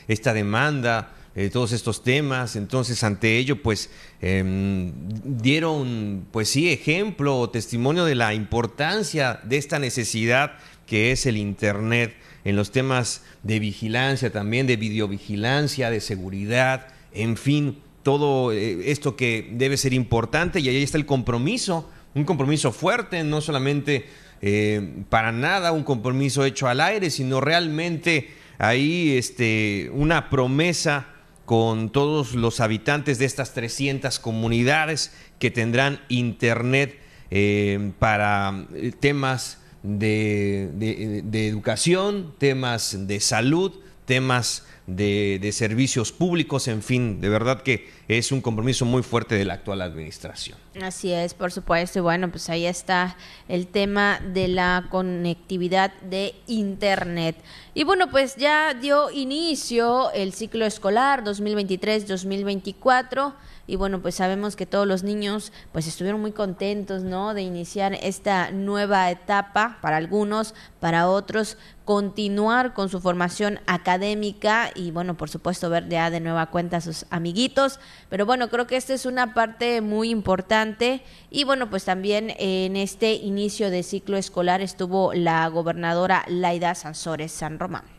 esta 0.08 0.34
demanda, 0.34 1.14
eh, 1.36 1.50
todos 1.50 1.74
estos 1.74 2.02
temas, 2.02 2.56
entonces 2.56 3.04
ante 3.04 3.38
ello 3.38 3.62
pues 3.62 3.90
em, 4.22 4.94
dieron 5.26 6.26
pues 6.32 6.48
sí 6.48 6.72
ejemplo 6.72 7.38
o 7.38 7.50
testimonio 7.50 8.06
de 8.06 8.16
la 8.16 8.34
importancia 8.34 9.42
de 9.44 9.58
esta 9.58 9.78
necesidad 9.78 10.54
que 10.88 11.12
es 11.12 11.26
el 11.26 11.36
Internet 11.36 12.16
en 12.46 12.56
los 12.56 12.72
temas 12.72 13.24
de 13.44 13.60
vigilancia 13.60 14.32
también, 14.32 14.68
de 14.68 14.78
videovigilancia, 14.78 15.90
de 15.90 16.00
seguridad, 16.00 16.88
en 17.12 17.36
fin, 17.36 17.80
todo 18.04 18.54
eh, 18.54 18.92
esto 18.92 19.18
que 19.18 19.50
debe 19.52 19.76
ser 19.76 19.94
importante 19.94 20.62
y 20.62 20.70
ahí 20.70 20.82
está 20.82 20.98
el 20.98 21.06
compromiso 21.06 21.90
un 22.16 22.24
compromiso 22.24 22.72
fuerte, 22.72 23.24
no 23.24 23.42
solamente 23.42 24.08
eh, 24.42 25.04
para 25.10 25.32
nada 25.32 25.74
un 25.74 25.84
compromiso 25.84 26.46
hecho 26.46 26.68
al 26.68 26.80
aire, 26.82 27.10
sino 27.10 27.42
realmente 27.42 28.30
ahí 28.58 29.18
este, 29.18 29.92
una 29.94 30.30
promesa 30.30 31.08
con 31.44 31.92
todos 31.92 32.34
los 32.34 32.62
habitantes 32.62 33.20
de 33.20 33.26
estas 33.26 33.54
300 33.54 34.18
comunidades 34.20 35.14
que 35.40 35.52
tendrán 35.52 36.02
internet 36.08 37.00
eh, 37.32 37.92
para 38.00 38.66
temas 39.00 39.60
de, 39.86 41.22
de, 41.24 41.48
educación, 41.48 42.34
temas 42.38 43.08
de 43.08 43.20
salud, 43.20 43.74
temas 44.06 44.66
de, 44.88 45.50
servicios 45.52 46.12
públicos, 46.12 46.68
en 46.68 46.84
fin, 46.84 47.22
de 47.22 47.30
verdad 47.30 47.62
que 47.62 47.90
es 48.08 48.32
un 48.32 48.42
compromiso 48.42 48.86
muy 48.86 49.04
fuerte 49.04 49.36
de 49.36 49.46
la 49.46 49.56
actual 49.56 49.82
administración. 49.82 50.58
Así 50.82 51.12
es, 51.12 51.34
por 51.34 51.52
supuesto, 51.52 52.00
y 52.00 52.02
bueno, 52.02 52.30
pues 52.30 52.50
ahí 52.50 52.66
está 52.66 53.18
el 53.48 53.68
tema 53.68 54.20
de 54.20 54.48
la 54.48 54.88
conectividad 54.90 55.94
de 56.02 56.36
Internet. 56.48 57.38
Y 57.74 57.84
bueno, 57.84 58.10
pues 58.10 58.36
ya 58.36 58.74
dio 58.74 59.12
inicio 59.12 60.12
el 60.12 60.34
ciclo 60.34 60.66
escolar 60.66 61.24
2023-2024 61.24 63.34
y 63.68 63.76
bueno, 63.78 64.02
pues 64.02 64.16
sabemos 64.16 64.56
que 64.56 64.66
todos 64.66 64.88
los 64.88 65.04
niños 65.04 65.52
pues 65.72 65.88
estuvieron 65.88 66.22
muy 66.22 66.32
contentos, 66.32 67.04
¿no? 67.04 67.34
De 67.34 67.42
iniciar 67.42 67.98
esta 68.02 68.52
nueva 68.52 69.10
etapa 69.10 69.80
para 69.82 69.98
algunos, 69.98 70.54
para 70.80 71.10
otros 71.10 71.58
continuar 71.84 72.74
con 72.74 72.90
su 72.90 73.00
formación 73.00 73.60
académica 73.68 74.72
y 74.76 74.92
bueno, 74.92 75.16
por 75.16 75.30
supuesto 75.30 75.70
ver 75.70 75.88
ya 75.88 76.10
de 76.10 76.20
nueva 76.20 76.48
cuenta 76.48 76.78
a 76.78 76.82
sus 76.82 77.06
amiguitos, 77.10 77.80
pero 78.10 78.26
bueno, 78.26 78.50
creo 78.50 78.68
que 78.68 78.76
esta 78.76 78.94
es 78.94 79.06
una 79.06 79.34
parte 79.34 79.82
muy 79.82 80.10
importante 80.10 81.04
y 81.30 81.44
bueno, 81.44 81.70
pues 81.70 81.86
también 81.86 82.34
en 82.38 82.76
este 82.76 83.14
inicio 83.14 83.70
de 83.70 83.84
ciclo 83.84 84.18
escolar 84.18 84.62
estuvo 84.62 85.14
la 85.14 85.48
gobernadora 85.48 86.24
Laida 86.28 86.76
Sansores 86.76 87.32
San 87.32 87.60
Román. 87.60 87.95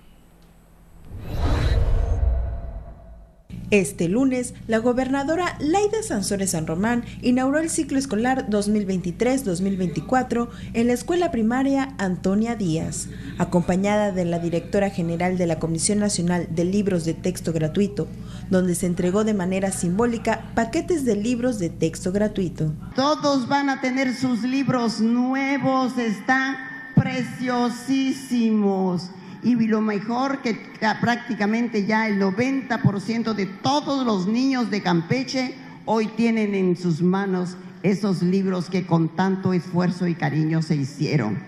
Este 3.72 4.09
lunes, 4.09 4.55
la 4.68 4.79
gobernadora 4.79 5.57
Laida 5.59 6.00
Sansores 6.05 6.52
San 6.52 6.68
Román 6.68 7.02
inauguró 7.20 7.59
el 7.59 7.68
ciclo 7.68 7.98
escolar 7.98 8.48
2023-2024 8.48 10.48
en 10.72 10.87
la 10.87 10.92
escuela 10.92 11.33
primaria 11.33 11.92
Antonia 11.98 12.55
Díaz, 12.55 13.09
acompañada 13.38 14.12
de 14.12 14.24
la 14.24 14.38
directora 14.38 14.90
general 14.90 15.37
de 15.37 15.48
la 15.48 15.59
Comisión 15.59 15.98
Nacional 15.98 16.46
de 16.48 16.64
Libros 16.64 17.05
de 17.05 17.14
Texto 17.14 17.52
Gratuito, 17.52 18.07
donde 18.50 18.76
se 18.76 18.87
entregó 18.87 19.24
de 19.24 19.35
manera 19.35 19.72
simbólica 19.72 20.52
paquetes 20.55 21.05
de 21.05 21.16
libros 21.16 21.59
de 21.59 21.68
texto 21.68 22.12
gratuito. 22.12 22.72
Todos 22.94 23.48
van 23.48 23.68
a 23.68 23.81
tener 23.81 24.14
sus 24.14 24.44
libros 24.44 25.00
nuevos, 25.00 25.98
están 25.98 26.55
preciosísimos 26.94 29.11
y 29.47 29.69
lo 29.69 29.81
mejor 29.81 30.43
que 30.43 30.59
prácticamente 31.01 31.87
ya 31.87 32.09
el 32.09 32.21
90% 32.21 33.33
de 33.33 33.47
todos 33.47 34.05
los 34.05 34.27
niños 34.27 34.71
de 34.71 34.83
Campeche 34.83 35.55
hoy 35.85 36.09
tienen 36.09 36.53
en 36.57 36.77
sus 36.77 37.01
manos 37.01 37.57
esos 37.85 38.23
libros 38.23 38.69
que 38.69 38.87
con 38.87 39.15
tanto 39.15 39.53
esfuerzo 39.53 40.09
y 40.09 40.15
cariño 40.15 40.63
se 40.63 40.75
hicieron. 40.75 41.39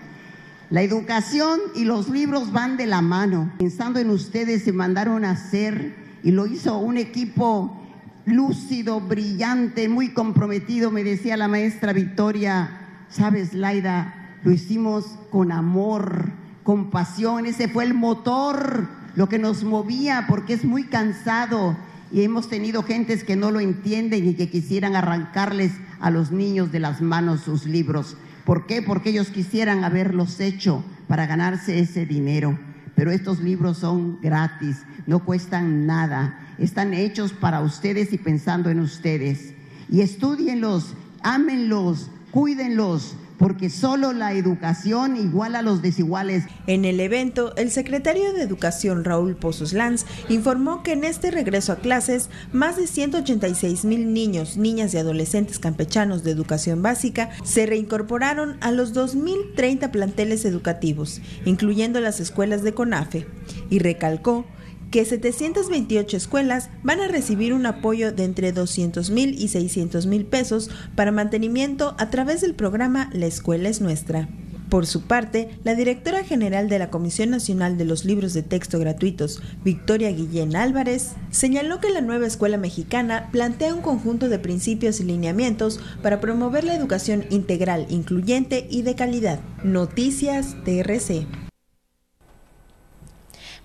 La 0.69 0.81
educación 0.81 1.59
y 1.75 1.83
los 1.83 2.07
libros 2.07 2.53
van 2.53 2.77
de 2.77 2.85
la 2.85 3.01
mano. 3.01 3.51
Pensando 3.57 3.99
en 3.99 4.11
ustedes, 4.11 4.63
se 4.63 4.71
mandaron 4.71 5.25
a 5.25 5.31
hacer 5.31 5.93
y 6.23 6.31
lo 6.31 6.47
hizo 6.47 6.77
un 6.77 6.95
equipo 6.95 7.81
lúcido, 8.23 9.01
brillante, 9.01 9.89
muy 9.89 10.13
comprometido. 10.13 10.89
Me 10.89 11.03
decía 11.03 11.35
la 11.35 11.49
maestra 11.49 11.91
Victoria, 11.91 12.79
sabes, 13.09 13.53
Laida, 13.53 14.37
lo 14.43 14.51
hicimos 14.53 15.17
con 15.31 15.51
amor, 15.51 16.29
compasión, 16.69 17.47
ese 17.47 17.67
fue 17.67 17.83
el 17.83 17.95
motor, 17.95 18.87
lo 19.15 19.27
que 19.27 19.39
nos 19.39 19.63
movía, 19.63 20.25
porque 20.29 20.53
es 20.53 20.63
muy 20.63 20.83
cansado 20.83 21.75
y 22.11 22.21
hemos 22.21 22.47
tenido 22.47 22.83
gentes 22.83 23.23
que 23.23 23.35
no 23.35 23.49
lo 23.49 23.59
entienden 23.59 24.27
y 24.27 24.35
que 24.35 24.51
quisieran 24.51 24.95
arrancarles 24.95 25.71
a 25.99 26.11
los 26.11 26.29
niños 26.29 26.71
de 26.71 26.77
las 26.77 27.01
manos 27.01 27.41
sus 27.41 27.65
libros. 27.65 28.17
¿Por 28.45 28.67
qué? 28.67 28.83
Porque 28.83 29.09
ellos 29.09 29.31
quisieran 29.31 29.83
haberlos 29.83 30.39
hecho 30.39 30.83
para 31.07 31.25
ganarse 31.25 31.79
ese 31.79 32.05
dinero. 32.05 32.59
Pero 32.93 33.09
estos 33.09 33.39
libros 33.39 33.79
son 33.79 34.21
gratis, 34.21 34.83
no 35.07 35.25
cuestan 35.25 35.87
nada, 35.87 36.39
están 36.59 36.93
hechos 36.93 37.33
para 37.33 37.61
ustedes 37.61 38.13
y 38.13 38.19
pensando 38.19 38.69
en 38.69 38.79
ustedes. 38.79 39.55
Y 39.89 40.01
estudienlos, 40.01 40.93
ámenlos, 41.23 42.11
cuídenlos, 42.29 43.15
porque 43.39 43.69
solo 43.69 44.13
la 44.13 44.33
educación 44.33 45.15
iguala 45.17 45.59
a 45.59 45.63
los 45.63 45.81
desiguales. 45.81 46.43
En 46.67 46.85
el 46.85 46.99
evento, 46.99 47.55
el 47.55 47.71
secretario 47.71 48.33
de 48.33 48.43
Educación 48.43 49.05
Raúl 49.05 49.35
Pozos 49.35 49.73
Lanz 49.73 50.05
informó 50.27 50.83
que 50.83 50.91
en 50.91 51.05
este 51.05 51.31
regreso 51.31 51.71
a 51.71 51.77
clases, 51.77 52.29
más 52.51 52.75
de 52.75 52.85
186 52.85 53.85
mil 53.85 54.13
niños, 54.13 54.57
niñas 54.57 54.93
y 54.93 54.97
adolescentes 54.97 55.57
campechanos 55.57 56.23
de 56.23 56.31
educación 56.31 56.81
básica 56.81 57.29
se 57.43 57.65
reincorporaron 57.65 58.57
a 58.59 58.71
los 58.71 58.93
2.030 58.93 59.89
planteles 59.89 60.43
educativos, 60.43 61.21
incluyendo 61.45 62.01
las 62.01 62.19
escuelas 62.19 62.61
de 62.61 62.73
CONAFE, 62.73 63.25
y 63.69 63.79
recalcó 63.79 64.45
que 64.91 65.05
728 65.05 66.17
escuelas 66.17 66.69
van 66.83 66.99
a 67.01 67.07
recibir 67.07 67.53
un 67.53 67.65
apoyo 67.65 68.11
de 68.11 68.23
entre 68.23 68.51
200 68.51 69.09
mil 69.11 69.39
y 69.39 69.47
600 69.47 70.05
mil 70.05 70.25
pesos 70.25 70.69
para 70.95 71.11
mantenimiento 71.11 71.95
a 71.97 72.09
través 72.09 72.41
del 72.41 72.55
programa 72.55 73.09
La 73.13 73.25
Escuela 73.25 73.69
es 73.69 73.81
Nuestra. 73.81 74.27
Por 74.69 74.85
su 74.85 75.01
parte, 75.01 75.49
la 75.63 75.73
directora 75.73 76.23
general 76.23 76.69
de 76.69 76.77
la 76.77 76.91
Comisión 76.91 77.31
Nacional 77.31 77.75
de 77.77 77.85
los 77.85 78.05
Libros 78.05 78.33
de 78.33 78.43
Texto 78.43 78.77
Gratuitos, 78.77 79.41
Victoria 79.63 80.11
Guillén 80.11 80.55
Álvarez, 80.55 81.13
señaló 81.31 81.79
que 81.79 81.89
la 81.89 82.01
nueva 82.01 82.27
escuela 82.27 82.57
mexicana 82.57 83.29
plantea 83.31 83.73
un 83.73 83.81
conjunto 83.81 84.29
de 84.29 84.37
principios 84.37 84.99
y 84.99 85.05
lineamientos 85.05 85.79
para 86.03 86.21
promover 86.21 86.63
la 86.63 86.75
educación 86.75 87.25
integral, 87.31 87.87
incluyente 87.89 88.67
y 88.69 88.83
de 88.83 88.93
calidad. 88.93 89.39
Noticias 89.63 90.55
TRC. 90.63 91.25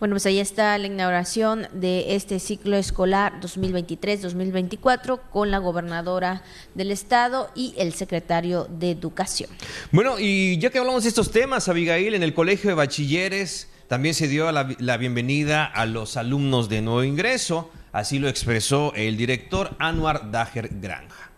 Bueno, 0.04 0.16
pues 0.16 0.26
ahí 0.26 0.38
está 0.38 0.76
la 0.76 0.86
inauguración 0.86 1.66
de 1.72 2.14
este 2.14 2.38
ciclo 2.38 2.76
escolar 2.76 3.40
2023-2024 3.40 5.18
con 5.32 5.50
la 5.50 5.56
gobernadora 5.56 6.42
del 6.74 6.90
estado 6.90 7.50
y 7.54 7.72
el 7.78 7.94
secretario 7.94 8.68
de 8.68 8.90
Educación. 8.90 9.48
Bueno, 9.92 10.16
y 10.18 10.58
ya 10.58 10.68
que 10.68 10.78
hablamos 10.78 11.04
de 11.04 11.08
estos 11.08 11.30
temas, 11.30 11.70
Abigail, 11.70 12.12
en 12.12 12.22
el 12.22 12.34
Colegio 12.34 12.68
de 12.68 12.74
Bachilleres 12.74 13.70
también 13.88 14.14
se 14.14 14.28
dio 14.28 14.52
la, 14.52 14.96
bienvenida 14.98 15.64
a 15.64 15.86
los 15.86 16.18
alumnos 16.18 16.68
de 16.68 16.82
nuevo 16.82 17.02
ingreso, 17.02 17.70
así 17.90 18.18
lo 18.18 18.28
expresó 18.28 18.92
el 18.94 19.16
director 19.16 19.74
Anuar 19.78 20.30
Dager 20.30 20.68
Granja. 20.82 21.33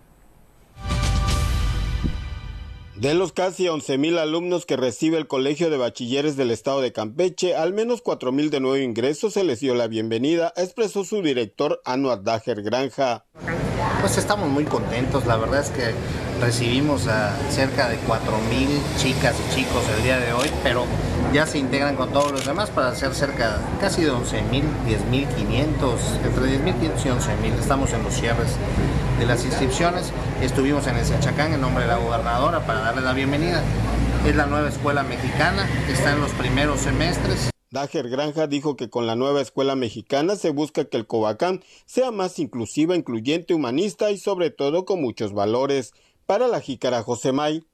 De 2.97 3.13
los 3.13 3.33
casi 3.33 3.67
11.000 3.67 4.19
alumnos 4.19 4.65
que 4.65 4.79
recibe 4.79 5.19
el 5.19 5.27
Colegio 5.27 5.69
de 5.69 5.77
Bachilleres 5.77 6.35
del 6.35 6.51
Estado 6.51 6.81
de 6.81 6.93
Campeche, 6.93 7.55
al 7.55 7.75
menos 7.75 8.03
4.000 8.03 8.49
de 8.49 8.61
nuevo 8.61 8.79
ingreso 8.79 9.31
se 9.31 9.45
les 9.45 9.61
dio 9.61 9.75
la 9.75 9.87
bienvenida, 9.87 10.55
expresó 10.57 11.05
su 11.05 11.21
director 11.21 11.83
Anuar 11.85 12.23
Dager 12.23 12.63
Granja. 12.63 13.27
Pues 14.01 14.17
estamos 14.17 14.49
muy 14.49 14.65
contentos, 14.65 15.27
la 15.27 15.37
verdad 15.37 15.61
es 15.61 15.69
que 15.69 15.93
recibimos 16.41 17.07
a 17.07 17.37
cerca 17.51 17.91
de 17.91 17.97
4.000 17.97 18.97
chicas 18.97 19.37
y 19.47 19.55
chicos 19.55 19.85
el 19.99 20.03
día 20.03 20.19
de 20.19 20.33
hoy, 20.33 20.49
pero 20.63 20.87
ya 21.33 21.47
se 21.47 21.59
integran 21.59 21.97
con 21.97 22.12
todos 22.12 22.33
los 22.33 22.47
demás 22.47 22.71
para 22.71 22.95
ser 22.95 23.15
cerca 23.15 23.61
casi 23.81 24.03
de 24.03 24.12
11.000, 24.12 24.62
10.500, 24.87 26.25
entre 26.25 26.45
10.500 26.45 27.05
y 27.05 27.09
11.000. 27.09 27.59
Estamos 27.59 27.93
en 27.93 28.03
los 28.03 28.15
cierres 28.15 28.57
de 29.19 29.27
las 29.27 29.45
inscripciones. 29.45 30.12
Estuvimos 30.41 30.87
en 30.87 30.97
el 30.97 31.05
Sechacán 31.05 31.53
en 31.53 31.61
nombre 31.61 31.85
de 31.85 31.91
la 31.91 31.99
gobernadora 31.99 32.67
para 32.67 32.81
darle 32.81 33.03
la 33.03 33.12
bienvenida. 33.12 33.62
Es 34.27 34.35
la 34.35 34.47
nueva 34.47 34.69
escuela 34.69 35.03
mexicana, 35.03 35.69
está 35.89 36.12
en 36.12 36.21
los 36.21 36.33
primeros 36.33 36.81
semestres. 36.81 37.51
Dager 37.71 38.09
Granja 38.09 38.47
dijo 38.47 38.77
que 38.77 38.89
con 38.89 39.07
la 39.07 39.17
nueva 39.17 39.41
escuela 39.41 39.77
mexicana 39.77 40.37
se 40.37 40.51
busca 40.51 40.85
que 40.85 40.97
el 40.97 41.07
Cobacán 41.07 41.62
sea 41.85 42.11
más 42.11 42.39
inclusiva, 42.39 42.97
incluyente, 42.97 43.55
humanista 43.55 44.11
y 44.11 44.19
sobre 44.19 44.51
todo 44.51 44.85
con 44.85 45.01
muchos 45.01 45.33
valores. 45.33 45.93
Para 46.27 46.49
la 46.49 46.61
jícara 46.61 47.03
Josemay. 47.03 47.65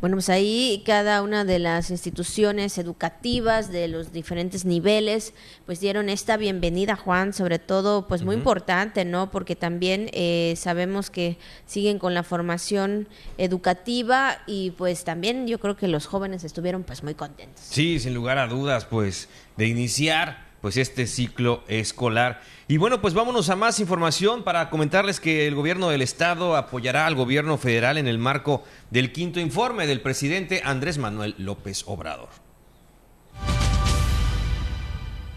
Bueno, 0.00 0.16
pues 0.16 0.28
ahí 0.28 0.82
cada 0.84 1.22
una 1.22 1.44
de 1.44 1.58
las 1.58 1.90
instituciones 1.90 2.78
educativas 2.78 3.70
de 3.70 3.88
los 3.88 4.12
diferentes 4.12 4.64
niveles, 4.64 5.34
pues 5.66 5.80
dieron 5.80 6.08
esta 6.08 6.36
bienvenida, 6.36 6.96
Juan, 6.96 7.32
sobre 7.32 7.58
todo, 7.58 8.06
pues 8.08 8.22
muy 8.22 8.34
importante, 8.34 9.04
¿no? 9.04 9.30
Porque 9.30 9.56
también 9.56 10.10
eh, 10.12 10.54
sabemos 10.56 11.10
que 11.10 11.38
siguen 11.66 11.98
con 11.98 12.12
la 12.12 12.22
formación 12.22 13.08
educativa 13.38 14.38
y 14.46 14.72
pues 14.72 15.04
también 15.04 15.46
yo 15.46 15.58
creo 15.60 15.76
que 15.76 15.88
los 15.88 16.06
jóvenes 16.06 16.44
estuvieron 16.44 16.82
pues 16.82 17.02
muy 17.02 17.14
contentos. 17.14 17.64
Sí, 17.64 18.00
sin 18.00 18.14
lugar 18.14 18.38
a 18.38 18.46
dudas, 18.46 18.84
pues 18.84 19.28
de 19.56 19.66
iniciar 19.68 20.43
pues 20.64 20.78
este 20.78 21.06
ciclo 21.06 21.62
escolar. 21.68 22.40
Y 22.68 22.78
bueno, 22.78 23.02
pues 23.02 23.12
vámonos 23.12 23.50
a 23.50 23.54
más 23.54 23.80
información 23.80 24.44
para 24.44 24.70
comentarles 24.70 25.20
que 25.20 25.46
el 25.46 25.54
gobierno 25.54 25.90
del 25.90 26.00
estado 26.00 26.56
apoyará 26.56 27.04
al 27.04 27.14
gobierno 27.14 27.58
federal 27.58 27.98
en 27.98 28.08
el 28.08 28.16
marco 28.16 28.62
del 28.90 29.12
quinto 29.12 29.40
informe 29.40 29.86
del 29.86 30.00
presidente 30.00 30.62
Andrés 30.64 30.96
Manuel 30.96 31.34
López 31.36 31.84
Obrador. 31.86 32.30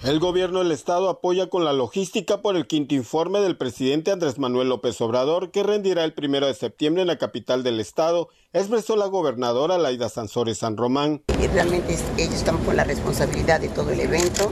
El 0.02 0.20
gobierno 0.20 0.60
del 0.60 0.72
estado 0.72 1.10
apoya 1.10 1.50
con 1.50 1.66
la 1.66 1.74
logística 1.74 2.42
por 2.42 2.56
el 2.56 2.66
quinto 2.66 2.96
informe 2.96 3.42
del 3.42 3.58
presidente 3.58 4.12
Andrés 4.12 4.40
Manuel 4.40 4.70
López 4.70 5.02
Obrador 5.02 5.52
que 5.52 5.64
rendirá 5.64 6.06
el 6.06 6.14
primero 6.14 6.48
de 6.48 6.54
septiembre 6.54 7.02
en 7.02 7.08
la 7.10 7.18
capital 7.18 7.64
del 7.64 7.82
estado, 7.82 8.30
expresó 8.54 8.96
la 8.96 9.08
gobernadora 9.08 9.78
Laida 9.78 10.08
Sansores 10.08 10.60
San 10.60 10.78
Román. 10.78 11.22
Y 11.44 11.48
realmente 11.48 11.98
ellos 12.18 12.36
están 12.36 12.64
con 12.64 12.78
la 12.78 12.86
responsabilidad 12.86 13.60
de 13.60 13.68
todo 13.68 13.90
el 13.90 14.00
evento. 14.00 14.50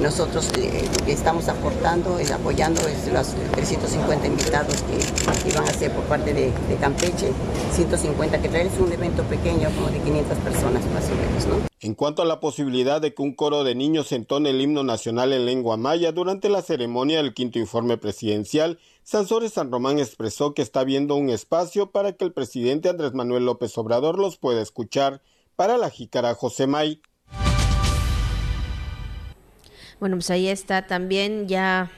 Nosotros 0.00 0.50
eh, 0.58 0.88
estamos 1.06 1.48
aportando 1.48 2.20
y 2.20 2.30
apoyando 2.30 2.82
los 3.12 3.28
350 3.52 4.26
invitados 4.26 4.82
que 4.82 5.48
iban 5.48 5.64
a 5.64 5.72
ser 5.72 5.92
por 5.92 6.04
parte 6.04 6.34
de, 6.34 6.52
Campeche, 6.80 7.32
150 7.72 8.42
que 8.42 8.48
traen 8.48 8.66
es 8.66 8.78
un 8.78 8.92
evento 8.92 9.22
pequeño 9.24 9.70
como 9.76 9.88
de 9.88 10.00
500 10.00 10.38
personas 10.38 10.84
más 10.92 11.04
o 11.04 11.14
menos, 11.14 11.46
¿no? 11.46 11.74
En 11.80 11.94
cuanto 11.94 12.22
a 12.22 12.24
la 12.24 12.40
posibilidad 12.40 13.00
de 13.00 13.14
que 13.14 13.22
un 13.22 13.34
coro 13.34 13.62
de 13.62 13.74
niños 13.74 14.10
entone 14.12 14.50
el 14.50 14.60
himno 14.60 14.82
nacional 14.82 15.32
en 15.32 15.46
lengua 15.46 15.76
maya 15.76 16.12
durante 16.12 16.48
la 16.48 16.62
ceremonia 16.62 17.18
del 17.18 17.34
quinto 17.34 17.58
informe 17.58 17.96
presidencial, 17.96 18.78
Sansores 19.02 19.52
San 19.52 19.70
Román 19.70 19.98
expresó 19.98 20.54
que 20.54 20.62
está 20.62 20.82
viendo 20.82 21.14
un 21.14 21.28
espacio 21.28 21.90
para 21.90 22.12
que 22.12 22.24
el 22.24 22.32
presidente 22.32 22.88
Andrés 22.88 23.12
Manuel 23.12 23.44
López 23.44 23.76
Obrador 23.76 24.18
los 24.18 24.38
pueda 24.38 24.62
escuchar. 24.62 25.20
Para 25.56 25.76
la 25.78 25.90
jícara 25.90 26.34
José 26.34 26.66
May. 26.66 27.00
Bueno, 30.00 30.16
pues 30.16 30.30
ahí 30.30 30.48
está 30.48 30.86
también 30.86 31.48
ya 31.48 31.90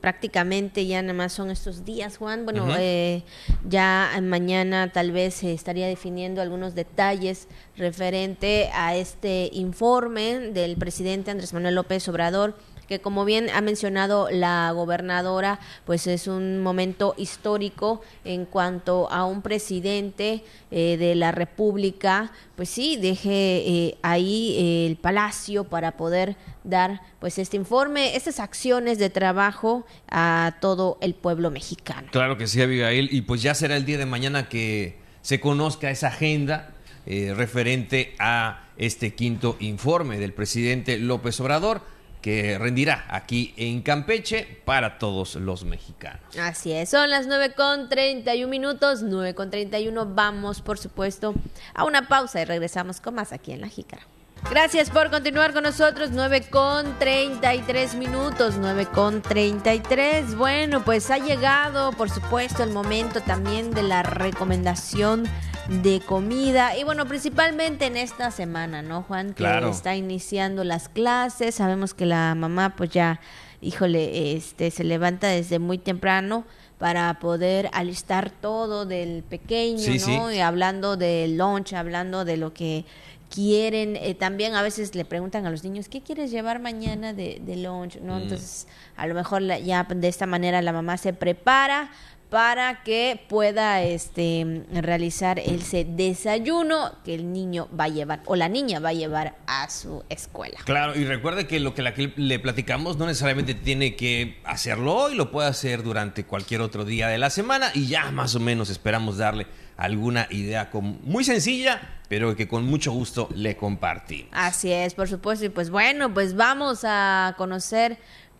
prácticamente 0.00 0.86
ya 0.86 1.02
nada 1.02 1.14
más 1.14 1.32
son 1.32 1.50
estos 1.50 1.84
días, 1.84 2.16
Juan. 2.16 2.44
Bueno, 2.44 2.66
eh, 2.78 3.22
ya 3.68 4.10
mañana 4.22 4.90
tal 4.92 5.12
vez 5.12 5.34
se 5.34 5.52
estaría 5.52 5.86
definiendo 5.86 6.40
algunos 6.40 6.74
detalles 6.74 7.48
referente 7.76 8.70
a 8.74 8.96
este 8.96 9.50
informe 9.52 10.38
del 10.52 10.76
presidente 10.76 11.30
Andrés 11.30 11.52
Manuel 11.52 11.74
López 11.74 12.08
Obrador 12.08 12.56
que 12.92 13.00
como 13.00 13.24
bien 13.24 13.48
ha 13.48 13.62
mencionado 13.62 14.28
la 14.30 14.70
gobernadora, 14.72 15.58
pues 15.86 16.06
es 16.06 16.26
un 16.26 16.60
momento 16.60 17.14
histórico 17.16 18.02
en 18.22 18.44
cuanto 18.44 19.10
a 19.10 19.24
un 19.24 19.40
presidente 19.40 20.44
eh, 20.70 20.98
de 20.98 21.14
la 21.14 21.32
República, 21.32 22.32
pues 22.54 22.68
sí, 22.68 22.98
deje 22.98 23.30
eh, 23.30 23.98
ahí 24.02 24.56
eh, 24.58 24.86
el 24.88 24.96
palacio 24.96 25.64
para 25.64 25.92
poder 25.92 26.36
dar 26.64 27.00
pues 27.18 27.38
este 27.38 27.56
informe, 27.56 28.14
estas 28.14 28.40
acciones 28.40 28.98
de 28.98 29.08
trabajo 29.08 29.86
a 30.10 30.56
todo 30.60 30.98
el 31.00 31.14
pueblo 31.14 31.50
mexicano. 31.50 32.08
Claro 32.12 32.36
que 32.36 32.46
sí, 32.46 32.60
Abigail, 32.60 33.08
y 33.10 33.22
pues 33.22 33.40
ya 33.40 33.54
será 33.54 33.78
el 33.78 33.86
día 33.86 33.96
de 33.96 34.04
mañana 34.04 34.50
que 34.50 34.98
se 35.22 35.40
conozca 35.40 35.90
esa 35.90 36.08
agenda 36.08 36.74
referente 37.06 38.14
a 38.18 38.68
este 38.76 39.14
quinto 39.14 39.56
informe 39.60 40.18
del 40.18 40.34
presidente 40.34 40.98
López 40.98 41.40
Obrador 41.40 41.80
que 42.22 42.56
rendirá 42.56 43.04
aquí 43.08 43.52
en 43.56 43.82
Campeche 43.82 44.62
para 44.64 44.98
todos 44.98 45.34
los 45.34 45.64
mexicanos. 45.64 46.20
Así 46.40 46.72
es, 46.72 46.88
son 46.88 47.10
las 47.10 47.26
9 47.26 47.54
con 47.54 47.88
31 47.88 48.48
minutos, 48.48 49.02
9 49.02 49.34
con 49.34 49.50
31. 49.50 50.06
Vamos, 50.14 50.62
por 50.62 50.78
supuesto, 50.78 51.34
a 51.74 51.84
una 51.84 52.08
pausa 52.08 52.40
y 52.40 52.44
regresamos 52.44 53.00
con 53.00 53.16
más 53.16 53.32
aquí 53.32 53.52
en 53.52 53.60
La 53.60 53.68
Jícara. 53.68 54.06
Gracias 54.50 54.90
por 54.90 55.10
continuar 55.10 55.54
con 55.54 55.62
nosotros, 55.62 56.10
9 56.12 56.48
con 56.50 56.98
33 56.98 57.94
minutos, 57.94 58.56
9 58.58 58.86
con 58.86 59.22
33. 59.22 60.34
Bueno, 60.36 60.84
pues 60.84 61.10
ha 61.10 61.18
llegado, 61.18 61.92
por 61.92 62.10
supuesto, 62.10 62.62
el 62.62 62.70
momento 62.70 63.20
también 63.22 63.72
de 63.72 63.82
la 63.82 64.02
recomendación 64.02 65.24
de 65.68 66.00
comida 66.04 66.76
y 66.76 66.84
bueno, 66.84 67.06
principalmente 67.06 67.86
en 67.86 67.96
esta 67.96 68.30
semana, 68.30 68.82
¿no, 68.82 69.02
Juan? 69.02 69.32
Que 69.32 69.70
está 69.70 69.94
iniciando 69.94 70.64
las 70.64 70.88
clases, 70.88 71.54
sabemos 71.54 71.94
que 71.94 72.04
la 72.04 72.34
mamá 72.34 72.74
pues 72.76 72.90
ya, 72.90 73.20
híjole, 73.60 74.36
este 74.36 74.70
se 74.70 74.84
levanta 74.84 75.28
desde 75.28 75.60
muy 75.60 75.78
temprano 75.78 76.44
para 76.78 77.20
poder 77.20 77.70
alistar 77.72 78.30
todo 78.30 78.86
del 78.86 79.22
pequeño, 79.22 79.86
¿no? 80.08 80.32
Y 80.32 80.40
hablando 80.40 80.96
del 80.96 81.38
lunch, 81.38 81.74
hablando 81.74 82.24
de 82.24 82.36
lo 82.36 82.52
que 82.52 82.84
quieren, 83.32 83.96
eh, 83.96 84.14
también 84.14 84.54
a 84.54 84.62
veces 84.62 84.94
le 84.94 85.04
preguntan 85.04 85.46
a 85.46 85.50
los 85.50 85.64
niños, 85.64 85.88
¿qué 85.88 86.02
quieres 86.02 86.30
llevar 86.30 86.60
mañana 86.60 87.12
de, 87.12 87.40
de 87.44 87.56
lunch? 87.56 87.98
¿no? 88.00 88.18
Mm. 88.18 88.22
Entonces, 88.22 88.66
a 88.96 89.06
lo 89.06 89.14
mejor 89.14 89.42
ya 89.42 89.84
de 89.84 90.08
esta 90.08 90.26
manera 90.26 90.60
la 90.62 90.72
mamá 90.72 90.96
se 90.98 91.12
prepara 91.12 91.90
para 92.32 92.82
que 92.82 93.22
pueda 93.28 93.82
este, 93.82 94.64
realizar 94.72 95.38
ese 95.38 95.84
desayuno 95.84 96.92
que 97.04 97.14
el 97.14 97.30
niño 97.30 97.68
va 97.78 97.84
a 97.84 97.88
llevar 97.88 98.22
o 98.24 98.36
la 98.36 98.48
niña 98.48 98.80
va 98.80 98.88
a 98.88 98.94
llevar 98.94 99.36
a 99.46 99.68
su 99.68 100.02
escuela. 100.08 100.58
Claro, 100.64 100.98
y 100.98 101.04
recuerde 101.04 101.46
que 101.46 101.60
lo 101.60 101.74
que 101.74 101.82
le 102.16 102.38
platicamos 102.38 102.96
no 102.96 103.04
necesariamente 103.04 103.52
tiene 103.54 103.96
que 103.96 104.40
hacerlo 104.44 104.94
hoy, 104.94 105.14
lo 105.14 105.30
puede 105.30 105.46
hacer 105.48 105.82
durante 105.82 106.24
cualquier 106.24 106.62
otro 106.62 106.86
día 106.86 107.08
de 107.08 107.18
la 107.18 107.28
semana 107.28 107.70
y 107.74 107.86
ya 107.86 108.10
más 108.12 108.34
o 108.34 108.40
menos 108.40 108.70
esperamos 108.70 109.18
darle 109.18 109.46
alguna 109.76 110.26
idea 110.30 110.70
muy 110.72 111.24
sencilla, 111.24 112.00
pero 112.08 112.34
que 112.34 112.48
con 112.48 112.64
mucho 112.64 112.92
gusto 112.92 113.28
le 113.34 113.58
compartimos. 113.58 114.30
Así 114.32 114.72
es, 114.72 114.94
por 114.94 115.06
supuesto, 115.06 115.44
y 115.44 115.50
pues 115.50 115.68
bueno, 115.68 116.14
pues 116.14 116.34
vamos 116.34 116.80
a 116.84 117.34
conocer 117.36 117.98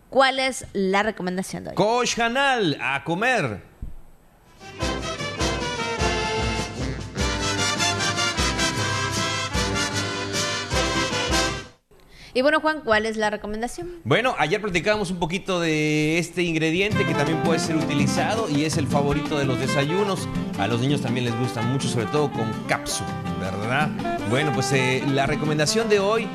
cuál 0.09 0.39
es 0.39 0.65
la 0.73 1.03
recomendación 1.03 1.65
de 1.65 1.69
hoy. 1.69 1.75
Coach 1.75 2.15
Canal, 2.15 2.75
a 2.81 3.03
comer. 3.03 3.72
Y 12.35 12.41
bueno, 12.41 12.59
Juan, 12.61 12.81
¿cuál 12.83 13.05
es 13.05 13.15
la 13.15 13.29
recomendación? 13.29 14.01
Bueno, 14.03 14.33
ayer 14.39 14.59
platicábamos 14.59 15.11
un 15.11 15.19
poquito 15.19 15.59
de 15.59 16.17
este 16.17 16.41
ingrediente 16.41 17.05
que 17.05 17.13
también 17.13 17.37
puede 17.43 17.59
ser 17.59 17.75
utilizado 17.75 18.49
y 18.49 18.65
es 18.65 18.77
el 18.77 18.87
favorito 18.87 19.37
de 19.37 19.45
los 19.45 19.59
desayunos. 19.59 20.27
A 20.57 20.67
los 20.67 20.81
niños 20.81 21.01
también 21.01 21.25
les 21.27 21.37
gusta 21.37 21.61
mucho, 21.61 21.87
sobre 21.87 22.07
todo 22.07 22.31
con 22.31 22.51
cápsula, 22.67 23.07
¿verdad? 23.39 23.87
Bueno, 24.31 24.51
pues 24.51 24.71
eh, 24.71 25.03
la 25.09 25.27
recomendación 25.27 25.89
de 25.89 25.99
hoy 25.99 26.27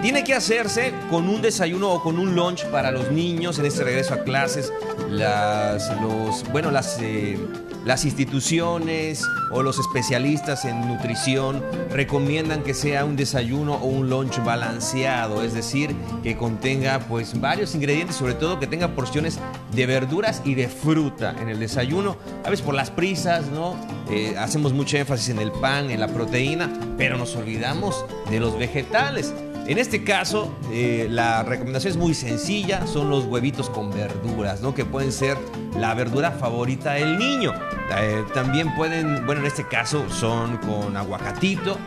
tiene 0.00 0.24
que 0.24 0.32
hacerse 0.32 0.94
con 1.10 1.28
un 1.28 1.42
desayuno 1.42 1.90
o 1.90 2.02
con 2.02 2.18
un 2.18 2.34
lunch 2.34 2.64
para 2.68 2.90
los 2.90 3.10
niños 3.10 3.58
en 3.58 3.66
este 3.66 3.84
regreso 3.84 4.14
a 4.14 4.24
clases. 4.24 4.72
Las, 5.10 5.92
los, 6.00 6.50
bueno, 6.50 6.70
las... 6.70 6.98
Eh, 6.98 7.38
las 7.84 8.04
instituciones 8.04 9.24
o 9.50 9.62
los 9.62 9.78
especialistas 9.78 10.64
en 10.64 10.86
nutrición 10.86 11.62
recomiendan 11.90 12.62
que 12.62 12.74
sea 12.74 13.04
un 13.04 13.16
desayuno 13.16 13.74
o 13.74 13.86
un 13.86 14.08
lunch 14.08 14.42
balanceado, 14.44 15.42
es 15.42 15.54
decir, 15.54 15.94
que 16.22 16.36
contenga 16.36 17.00
pues 17.00 17.40
varios 17.40 17.74
ingredientes, 17.74 18.16
sobre 18.16 18.34
todo 18.34 18.60
que 18.60 18.66
tenga 18.66 18.94
porciones 18.94 19.38
de 19.74 19.86
verduras 19.86 20.42
y 20.44 20.54
de 20.54 20.68
fruta 20.68 21.34
en 21.40 21.48
el 21.48 21.58
desayuno. 21.58 22.16
A 22.44 22.50
veces 22.50 22.64
por 22.64 22.74
las 22.74 22.90
prisas, 22.90 23.46
¿no? 23.48 23.76
Eh, 24.10 24.36
hacemos 24.38 24.72
mucho 24.72 24.96
énfasis 24.96 25.30
en 25.30 25.38
el 25.38 25.52
pan, 25.52 25.90
en 25.90 26.00
la 26.00 26.08
proteína, 26.08 26.70
pero 26.96 27.18
nos 27.18 27.34
olvidamos 27.36 28.04
de 28.30 28.40
los 28.40 28.58
vegetales. 28.58 29.32
En 29.66 29.78
este 29.78 30.02
caso, 30.02 30.52
eh, 30.72 31.06
la 31.08 31.44
recomendación 31.44 31.92
es 31.92 31.96
muy 31.96 32.14
sencilla, 32.14 32.84
son 32.86 33.08
los 33.08 33.26
huevitos 33.26 33.70
con 33.70 33.90
verduras, 33.90 34.60
¿no? 34.60 34.74
Que 34.74 34.84
pueden 34.84 35.12
ser 35.12 35.38
la 35.76 35.94
verdura 35.94 36.32
favorita 36.32 36.94
del 36.94 37.16
niño. 37.16 37.52
Eh, 37.96 38.24
también 38.34 38.74
pueden, 38.74 39.24
bueno, 39.24 39.42
en 39.42 39.46
este 39.46 39.66
caso 39.66 40.04
son 40.10 40.56
con 40.58 40.96
aguacatito, 40.96 41.78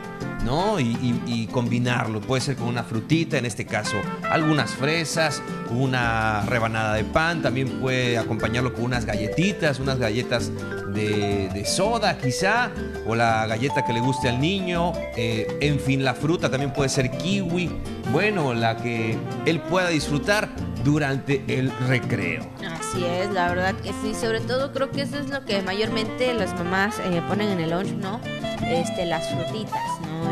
¿no? 0.46 0.80
Y, 0.80 1.50
combinarlo. 1.52 2.22
Puede 2.22 2.42
ser 2.42 2.56
con 2.56 2.68
una 2.68 2.84
frutita, 2.84 3.38
en 3.38 3.46
este 3.46 3.66
caso 3.66 3.96
algunas 4.30 4.72
fresas, 4.72 5.42
una 5.70 6.42
rebanada 6.48 6.94
de 6.96 7.04
pan. 7.04 7.42
También 7.42 7.80
puede 7.80 8.18
acompañarlo 8.18 8.74
con 8.74 8.84
unas 8.84 9.06
galletitas, 9.06 9.80
unas 9.80 10.00
galletas 10.00 10.52
de, 10.94 11.64
soda 11.66 12.18
quizá, 12.18 12.72
o 13.06 13.16
la 13.16 13.46
galleta 13.48 13.86
que 13.86 13.94
le 13.94 14.00
guste 14.00 14.30
al 14.30 14.40
niño. 14.40 14.94
Eh, 15.16 15.48
en 15.62 15.80
fin, 15.80 16.04
la 16.04 16.14
fruta 16.14 16.50
también 16.50 16.74
puede 16.74 16.90
ser 16.90 17.12
kiwi. 17.12 17.72
Bueno, 18.12 18.54
la 18.54 18.78
que 18.78 19.18
él 19.46 19.60
pueda 19.62 19.90
disfrutar 19.90 20.50
durante 20.86 21.44
el 21.48 21.72
recreo. 21.88 22.48
Así 22.80 23.04
es, 23.04 23.30
la 23.32 23.50
verdad 23.50 23.76
que 23.76 23.92
sí. 24.02 24.14
Sobre 24.14 24.40
todo 24.40 24.72
creo 24.72 24.92
que 24.92 25.02
eso 25.02 25.18
es 25.18 25.30
lo 25.30 25.44
que 25.44 25.62
mayormente 25.64 26.34
las 26.34 26.54
mamás 26.54 27.00
eh, 27.00 27.22
ponen 27.28 27.50
en 27.50 27.60
el 27.60 27.72
lunch, 27.72 27.94
¿no? 27.94 28.22
Este, 28.62 29.06
las 29.06 29.28
frutitas. 29.30 29.82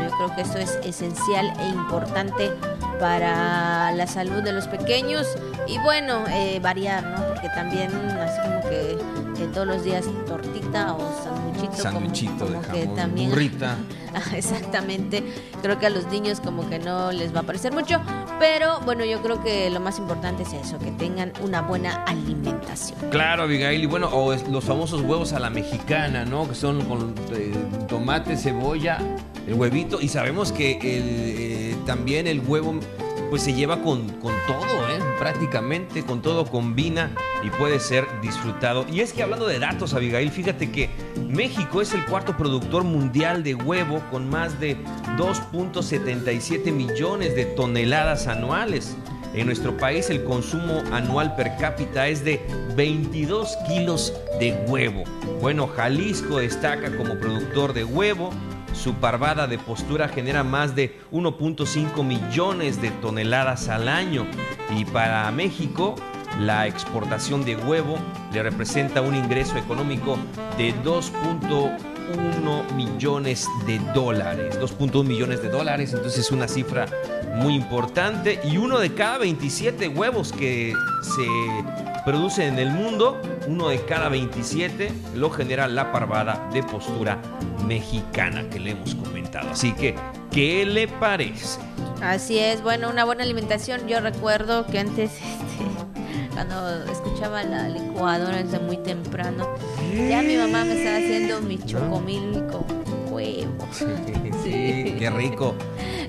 Yo 0.01 0.09
creo 0.17 0.35
que 0.35 0.41
eso 0.41 0.57
es 0.57 0.79
esencial 0.83 1.53
e 1.59 1.67
importante 1.69 2.51
para 2.99 3.91
la 3.91 4.07
salud 4.07 4.43
de 4.43 4.53
los 4.53 4.67
pequeños 4.67 5.27
y 5.67 5.77
bueno, 5.79 6.25
eh, 6.29 6.59
variar, 6.61 7.03
¿no? 7.03 7.27
Porque 7.27 7.49
también 7.49 7.91
así 7.93 8.39
como 8.41 8.61
que 8.69 8.97
todos 9.53 9.67
los 9.67 9.83
días 9.83 10.05
tortita 10.27 10.93
o 10.93 11.23
sanduchito. 11.23 11.83
Sanduchito 11.83 12.45
como, 12.45 12.61
de 12.61 12.67
que 12.67 12.87
también, 12.87 13.29
burrita. 13.29 13.77
Exactamente. 14.35 15.23
Creo 15.61 15.79
que 15.79 15.87
a 15.87 15.89
los 15.89 16.07
niños 16.07 16.39
como 16.39 16.69
que 16.69 16.79
no 16.79 17.11
les 17.11 17.35
va 17.35 17.41
a 17.41 17.43
parecer 17.43 17.73
mucho, 17.73 18.01
pero 18.39 18.79
bueno, 18.81 19.05
yo 19.05 19.21
creo 19.21 19.43
que 19.43 19.69
lo 19.69 19.79
más 19.79 19.99
importante 19.99 20.43
es 20.43 20.53
eso, 20.53 20.77
que 20.79 20.91
tengan 20.91 21.33
una 21.41 21.61
buena 21.61 22.03
alimentación. 22.05 22.99
Claro, 23.09 23.43
Abigail, 23.43 23.83
y 23.83 23.85
bueno, 23.85 24.09
o 24.11 24.35
los 24.35 24.63
famosos 24.63 25.01
huevos 25.01 25.33
a 25.33 25.39
la 25.39 25.49
mexicana, 25.49 26.25
¿no? 26.25 26.47
Que 26.47 26.55
son 26.55 26.83
con 26.85 27.15
eh, 27.33 27.53
tomate, 27.87 28.37
cebolla, 28.37 28.99
el 29.47 29.53
huevito, 29.53 29.99
y 30.01 30.07
sabemos 30.07 30.51
que 30.51 30.73
el, 30.73 31.03
eh, 31.07 31.75
también 31.85 32.27
el 32.27 32.39
huevo 32.39 32.79
pues 33.29 33.41
se 33.41 33.53
lleva 33.53 33.81
con, 33.81 34.09
con 34.19 34.33
todo, 34.45 34.89
¿eh? 34.89 34.99
prácticamente 35.17 36.03
con 36.03 36.21
todo 36.21 36.45
combina 36.45 37.09
y 37.43 37.49
puede 37.49 37.79
ser 37.79 38.05
disfrutado. 38.21 38.85
Y 38.91 38.99
es 38.99 39.11
que 39.11 39.23
hablando 39.23 39.47
de 39.47 39.57
datos, 39.57 39.95
Abigail, 39.95 40.29
fíjate 40.29 40.71
que 40.71 40.91
México 41.33 41.81
es 41.81 41.95
el 41.95 42.05
cuarto 42.05 42.37
productor 42.37 42.83
mundial 42.83 43.41
de 43.41 43.55
huevo 43.55 44.03
con 44.11 44.29
más 44.29 44.59
de 44.59 44.77
2.77 45.17 46.71
millones 46.71 47.35
de 47.35 47.45
toneladas 47.45 48.27
anuales. 48.27 48.95
En 49.33 49.47
nuestro 49.47 49.75
país 49.75 50.11
el 50.11 50.23
consumo 50.23 50.83
anual 50.91 51.35
per 51.35 51.57
cápita 51.57 52.07
es 52.07 52.23
de 52.23 52.39
22 52.75 53.57
kilos 53.67 54.13
de 54.39 54.53
huevo. 54.67 55.05
Bueno, 55.41 55.67
Jalisco 55.67 56.37
destaca 56.37 56.95
como 56.95 57.15
productor 57.15 57.73
de 57.73 57.83
huevo 57.83 58.29
su 58.73 58.95
parvada 58.95 59.47
de 59.47 59.59
postura 59.59 60.07
genera 60.07 60.43
más 60.43 60.75
de 60.75 60.99
1.5 61.11 62.03
millones 62.03 62.81
de 62.81 62.89
toneladas 62.89 63.69
al 63.69 63.87
año 63.87 64.25
y 64.75 64.83
para 64.85 65.29
México 65.31 65.95
la 66.39 66.67
exportación 66.67 67.45
de 67.45 67.55
huevo 67.55 67.97
le 68.31 68.43
representa 68.43 69.01
un 69.01 69.15
ingreso 69.15 69.57
económico 69.57 70.17
de 70.57 70.73
2.1 70.83 72.73
millones 72.73 73.47
de 73.65 73.79
dólares. 73.93 74.59
2.1 74.59 75.03
millones 75.03 75.41
de 75.41 75.49
dólares, 75.49 75.93
entonces 75.93 76.25
es 76.25 76.31
una 76.31 76.47
cifra 76.47 76.85
muy 77.35 77.55
importante 77.55 78.39
y 78.43 78.57
uno 78.57 78.79
de 78.79 78.93
cada 78.93 79.17
27 79.19 79.87
huevos 79.89 80.31
que 80.31 80.73
se 81.01 81.27
produce 82.05 82.47
en 82.47 82.59
el 82.59 82.69
mundo, 82.69 83.21
uno 83.47 83.69
de 83.69 83.83
cada 83.85 84.09
27 84.09 84.91
lo 85.15 85.29
genera 85.29 85.67
la 85.67 85.91
parvada 85.91 86.49
de 86.53 86.63
postura 86.63 87.19
mexicana 87.65 88.49
que 88.49 88.59
le 88.59 88.71
hemos 88.71 88.95
comentado. 88.95 89.49
Así 89.51 89.73
que, 89.73 89.95
¿qué 90.31 90.65
le 90.65 90.87
parece? 90.87 91.59
Así 92.01 92.37
es, 92.37 92.61
bueno, 92.61 92.89
una 92.89 93.05
buena 93.05 93.23
alimentación. 93.23 93.87
Yo 93.87 94.01
recuerdo 94.01 94.65
que 94.67 94.79
antes, 94.79 95.11
este, 95.11 95.72
cuando 96.45 96.91
escuchaba 96.91 97.43
la 97.43 97.69
licuadora 97.69 98.43
desde 98.43 98.59
muy 98.59 98.77
temprano, 98.77 99.47
ya 100.09 100.21
mi 100.21 100.35
mamá 100.35 100.65
me 100.65 100.77
estaba 100.77 100.97
haciendo 100.97 101.41
mi 101.41 101.57
chocomil 101.57 102.43
con 102.51 102.65
huevo. 103.11 103.67
Sí, 103.71 104.95
qué 104.99 105.09
rico. 105.09 105.55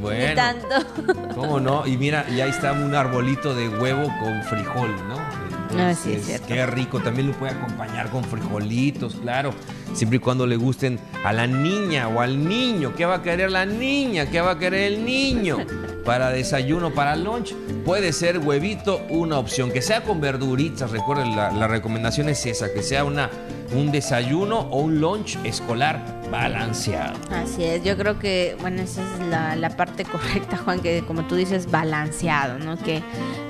Bueno, 0.01 0.35
tanto. 0.35 1.35
¿Cómo 1.35 1.61
no? 1.61 1.87
Y 1.87 1.97
mira, 1.97 2.27
ya 2.31 2.47
está 2.47 2.73
un 2.73 2.95
arbolito 2.95 3.55
de 3.55 3.69
huevo 3.69 4.09
con 4.21 4.43
frijol, 4.43 4.91
¿no? 5.09 5.81
Así 5.81 6.13
es, 6.13 6.41
Qué 6.41 6.67
rico, 6.67 7.01
también 7.01 7.29
lo 7.29 7.35
puede 7.35 7.53
acompañar 7.53 8.11
con 8.11 8.23
frijolitos, 8.25 9.17
claro, 9.17 9.53
siempre 9.93 10.17
y 10.17 10.21
cuando 10.21 10.47
le 10.47 10.57
gusten 10.57 11.01
a 11.25 11.33
la 11.33 11.47
niña 11.47 12.09
o 12.09 12.21
al 12.21 12.49
niño. 12.49 12.95
¿Qué 12.97 13.05
va 13.05 13.17
a 13.17 13.23
querer 13.23 13.51
la 13.51 13.67
niña? 13.67 14.27
¿Qué 14.31 14.41
va 14.41 14.53
a 14.53 14.59
querer 14.59 14.93
el 14.93 15.05
niño? 15.05 15.59
Para 16.05 16.31
desayuno, 16.31 16.93
para 16.93 17.17
lunch, 17.17 17.55
puede 17.85 18.13
ser 18.13 18.39
huevito 18.39 19.01
una 19.09 19.39
opción. 19.39 19.73
Que 19.73 19.83
sea 19.83 20.03
con 20.03 20.21
verduritas, 20.21 20.91
recuerden, 20.91 21.35
la, 21.35 21.51
la 21.51 21.67
recomendación 21.67 22.29
es 22.29 22.45
esa, 22.47 22.73
que 22.73 22.83
sea 22.83 23.05
una, 23.05 23.31
un 23.75 23.91
desayuno 23.91 24.61
o 24.71 24.81
un 24.81 25.01
lunch 25.01 25.39
escolar 25.45 26.01
balanceado. 26.31 27.17
Así 27.31 27.65
es, 27.65 27.83
yo 27.85 27.97
creo 27.97 28.19
que, 28.19 28.57
bueno, 28.61 28.83
esa 28.83 29.03
es 29.03 29.27
la, 29.29 29.57
la 29.57 29.71
parte 29.77 30.05
correcta, 30.13 30.57
Juan, 30.57 30.81
que 30.81 31.05
como 31.07 31.25
tú 31.27 31.37
dices, 31.37 31.71
balanceado, 31.71 32.59
¿no? 32.59 32.77
Que 32.77 33.03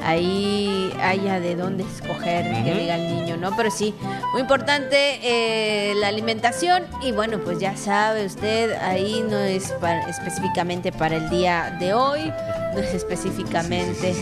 ahí 0.05 0.93
haya 1.01 1.41
de 1.41 1.57
dónde 1.57 1.85
escoger 1.85 2.45
que 2.65 2.75
diga 2.75 2.97
el 2.97 3.17
niño, 3.17 3.37
¿no? 3.37 3.57
Pero 3.57 3.71
sí, 3.71 3.95
muy 4.33 4.43
importante 4.43 5.19
eh, 5.23 5.95
la 5.97 6.09
alimentación 6.09 6.85
y 7.03 7.13
bueno, 7.13 7.39
pues 7.39 7.59
ya 7.59 7.77
sabe 7.77 8.27
usted, 8.27 8.73
ahí 8.83 9.25
no 9.29 9.39
es 9.39 9.73
específicamente 10.09 10.93
para 10.93 11.17
el 11.17 11.31
día 11.31 11.77
de 11.81 11.95
hoy, 11.95 12.33
no 12.75 12.81
es 12.81 12.95
específicamente 12.95 14.15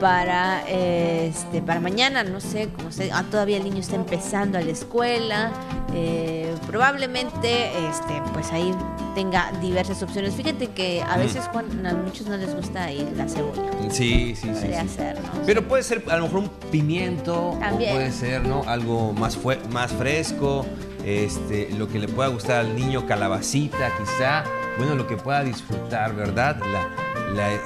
para 0.00 0.62
este 0.68 1.60
para 1.62 1.80
mañana, 1.80 2.22
no 2.24 2.40
sé, 2.40 2.68
como 2.74 2.92
se, 2.92 3.10
ah, 3.12 3.24
todavía 3.30 3.56
el 3.56 3.64
niño 3.64 3.80
está 3.80 3.96
empezando 3.96 4.58
a 4.58 4.60
la 4.60 4.70
escuela, 4.70 5.52
eh, 5.94 6.54
probablemente 6.66 7.68
este 7.88 8.22
pues 8.32 8.52
ahí 8.52 8.74
tenga 9.14 9.50
diversas 9.60 10.02
opciones. 10.02 10.34
Fíjate 10.34 10.68
que 10.68 11.02
a 11.02 11.16
veces 11.16 11.48
Juan, 11.52 11.84
a 11.84 11.94
muchos 11.94 12.26
no 12.28 12.36
les 12.36 12.54
gusta 12.54 12.84
ahí 12.84 13.10
la 13.16 13.28
cebolla. 13.28 13.68
Sí, 13.90 14.34
sí, 14.36 14.50
sí. 14.54 14.68
Pero 15.44 15.66
puede 15.66 15.82
ser 15.82 16.04
a 16.08 16.16
lo 16.18 16.24
mejor 16.24 16.38
un 16.38 16.48
pimiento, 16.70 17.58
puede 17.76 18.12
ser, 18.12 18.46
¿no? 18.46 18.62
Algo 18.66 19.12
más 19.12 19.36
fue, 19.36 19.58
más 19.70 19.90
fresco, 19.92 20.64
este, 21.04 21.70
lo 21.76 21.88
que 21.88 21.98
le 21.98 22.06
pueda 22.06 22.28
gustar 22.28 22.58
al 22.58 22.76
niño, 22.76 23.06
calabacita, 23.06 23.90
quizá, 23.98 24.44
bueno, 24.76 24.94
lo 24.94 25.06
que 25.06 25.16
pueda 25.16 25.42
disfrutar, 25.42 26.14
¿verdad? 26.14 26.58
La, 26.60 27.07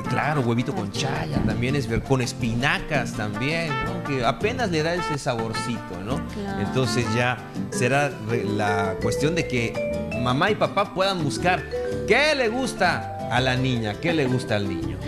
claro, 0.08 0.42
huevito 0.42 0.74
con 0.74 0.90
chaya 0.92 1.42
también 1.46 1.76
es 1.76 1.86
ver, 1.86 2.02
con 2.02 2.20
espinacas 2.20 3.12
también, 3.14 3.68
¿no? 3.84 4.04
que 4.04 4.24
apenas 4.24 4.70
le 4.70 4.82
da 4.82 4.94
ese 4.94 5.18
saborcito, 5.18 6.00
¿no? 6.04 6.20
Entonces 6.60 7.06
ya 7.14 7.38
será 7.70 8.10
la 8.56 8.96
cuestión 9.02 9.34
de 9.34 9.46
que 9.46 10.10
mamá 10.22 10.50
y 10.50 10.54
papá 10.54 10.94
puedan 10.94 11.22
buscar 11.22 11.62
qué 12.06 12.34
le 12.34 12.48
gusta 12.48 13.28
a 13.30 13.40
la 13.40 13.56
niña, 13.56 13.94
qué 14.00 14.12
le 14.12 14.26
gusta 14.26 14.56
al 14.56 14.68
niño 14.68 14.98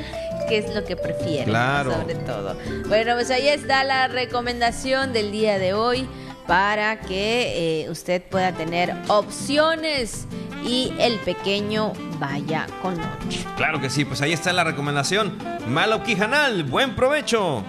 qué 0.48 0.58
es 0.58 0.74
lo 0.74 0.84
que 0.84 0.94
prefiere, 0.96 1.44
claro. 1.44 1.92
sobre 1.92 2.16
todo. 2.16 2.56
Bueno, 2.88 3.14
pues 3.14 3.30
ahí 3.30 3.48
está 3.48 3.82
la 3.82 4.08
recomendación 4.08 5.14
del 5.14 5.32
día 5.32 5.58
de 5.58 5.72
hoy 5.72 6.06
para 6.46 7.00
que 7.00 7.82
eh, 7.84 7.90
usted 7.90 8.22
pueda 8.22 8.52
tener 8.52 8.94
opciones 9.08 10.26
y 10.64 10.92
el 10.98 11.18
pequeño 11.20 11.92
vaya 12.18 12.66
con 12.82 12.96
noche. 12.96 13.44
Claro 13.56 13.80
que 13.80 13.90
sí, 13.90 14.04
pues 14.04 14.22
ahí 14.22 14.32
está 14.32 14.52
la 14.52 14.64
recomendación. 14.64 15.36
Malo 15.68 16.02
Quijanal, 16.02 16.64
buen 16.64 16.96
provecho. 16.96 17.62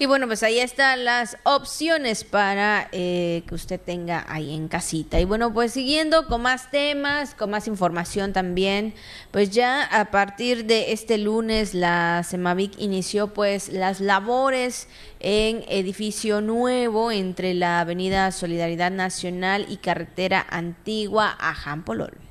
Y 0.00 0.06
bueno, 0.06 0.26
pues 0.26 0.42
ahí 0.42 0.58
están 0.58 1.04
las 1.04 1.36
opciones 1.42 2.24
para 2.24 2.88
eh, 2.90 3.42
que 3.46 3.54
usted 3.54 3.78
tenga 3.78 4.24
ahí 4.30 4.54
en 4.54 4.66
casita. 4.66 5.20
Y 5.20 5.26
bueno, 5.26 5.52
pues 5.52 5.74
siguiendo 5.74 6.26
con 6.26 6.40
más 6.40 6.70
temas, 6.70 7.34
con 7.34 7.50
más 7.50 7.68
información 7.68 8.32
también, 8.32 8.94
pues 9.30 9.50
ya 9.50 9.84
a 9.84 10.10
partir 10.10 10.64
de 10.64 10.92
este 10.92 11.18
lunes 11.18 11.74
la 11.74 12.22
Semavic 12.26 12.78
inició 12.78 13.34
pues 13.34 13.68
las 13.68 14.00
labores 14.00 14.88
en 15.18 15.66
edificio 15.68 16.40
nuevo 16.40 17.12
entre 17.12 17.52
la 17.52 17.80
Avenida 17.80 18.32
Solidaridad 18.32 18.90
Nacional 18.90 19.66
y 19.68 19.76
Carretera 19.76 20.46
Antigua 20.48 21.36
a 21.38 21.52
Jampolol. 21.52 22.29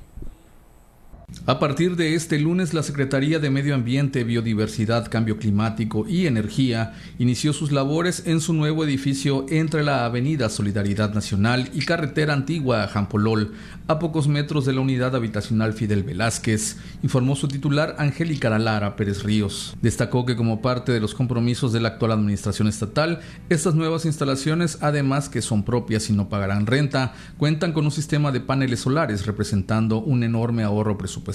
A 1.46 1.58
partir 1.58 1.96
de 1.96 2.14
este 2.14 2.38
lunes, 2.38 2.74
la 2.74 2.82
Secretaría 2.82 3.38
de 3.38 3.48
Medio 3.48 3.74
Ambiente, 3.74 4.24
Biodiversidad, 4.24 5.10
Cambio 5.10 5.38
Climático 5.38 6.06
y 6.06 6.26
Energía 6.26 6.92
inició 7.18 7.54
sus 7.54 7.72
labores 7.72 8.24
en 8.26 8.42
su 8.42 8.52
nuevo 8.52 8.84
edificio 8.84 9.46
entre 9.48 9.82
la 9.82 10.04
Avenida 10.04 10.50
Solidaridad 10.50 11.14
Nacional 11.14 11.70
y 11.72 11.80
Carretera 11.86 12.34
Antigua 12.34 12.86
Jampolol, 12.88 13.54
a 13.88 13.98
pocos 13.98 14.28
metros 14.28 14.66
de 14.66 14.74
la 14.74 14.82
unidad 14.82 15.16
habitacional 15.16 15.72
Fidel 15.72 16.02
Velázquez, 16.02 16.76
informó 17.02 17.34
su 17.34 17.48
titular 17.48 17.96
Angélica 17.98 18.56
Lara 18.58 18.94
Pérez 18.94 19.22
Ríos. 19.22 19.74
Destacó 19.80 20.26
que 20.26 20.36
como 20.36 20.60
parte 20.60 20.92
de 20.92 21.00
los 21.00 21.14
compromisos 21.14 21.72
de 21.72 21.80
la 21.80 21.88
actual 21.88 22.12
administración 22.12 22.68
estatal, 22.68 23.20
estas 23.48 23.74
nuevas 23.74 24.04
instalaciones, 24.04 24.78
además 24.82 25.30
que 25.30 25.40
son 25.40 25.64
propias 25.64 26.10
y 26.10 26.12
no 26.12 26.28
pagarán 26.28 26.66
renta, 26.66 27.14
cuentan 27.38 27.72
con 27.72 27.86
un 27.86 27.90
sistema 27.90 28.30
de 28.30 28.40
paneles 28.40 28.80
solares 28.80 29.24
representando 29.24 29.98
un 29.98 30.22
enorme 30.22 30.64
ahorro 30.64 30.98
presupuestario 30.98 31.29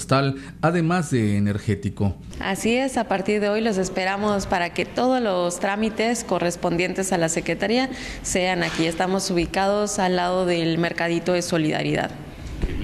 además 0.60 1.10
de 1.10 1.36
energético. 1.36 2.14
Así 2.40 2.76
es, 2.76 2.96
a 2.96 3.04
partir 3.04 3.40
de 3.40 3.48
hoy 3.48 3.60
los 3.60 3.78
esperamos 3.78 4.46
para 4.46 4.74
que 4.74 4.84
todos 4.84 5.20
los 5.20 5.60
trámites 5.60 6.24
correspondientes 6.24 7.12
a 7.12 7.18
la 7.18 7.28
Secretaría 7.28 7.88
sean 8.22 8.62
aquí. 8.62 8.86
Estamos 8.86 9.30
ubicados 9.30 9.98
al 9.98 10.16
lado 10.16 10.46
del 10.46 10.78
Mercadito 10.78 11.32
de 11.32 11.42
Solidaridad. 11.42 12.10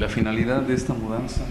¿La 0.02 0.08
finalidad 0.08 0.62
de 0.62 0.74
esta 0.74 0.94
mudanza? 0.94 1.42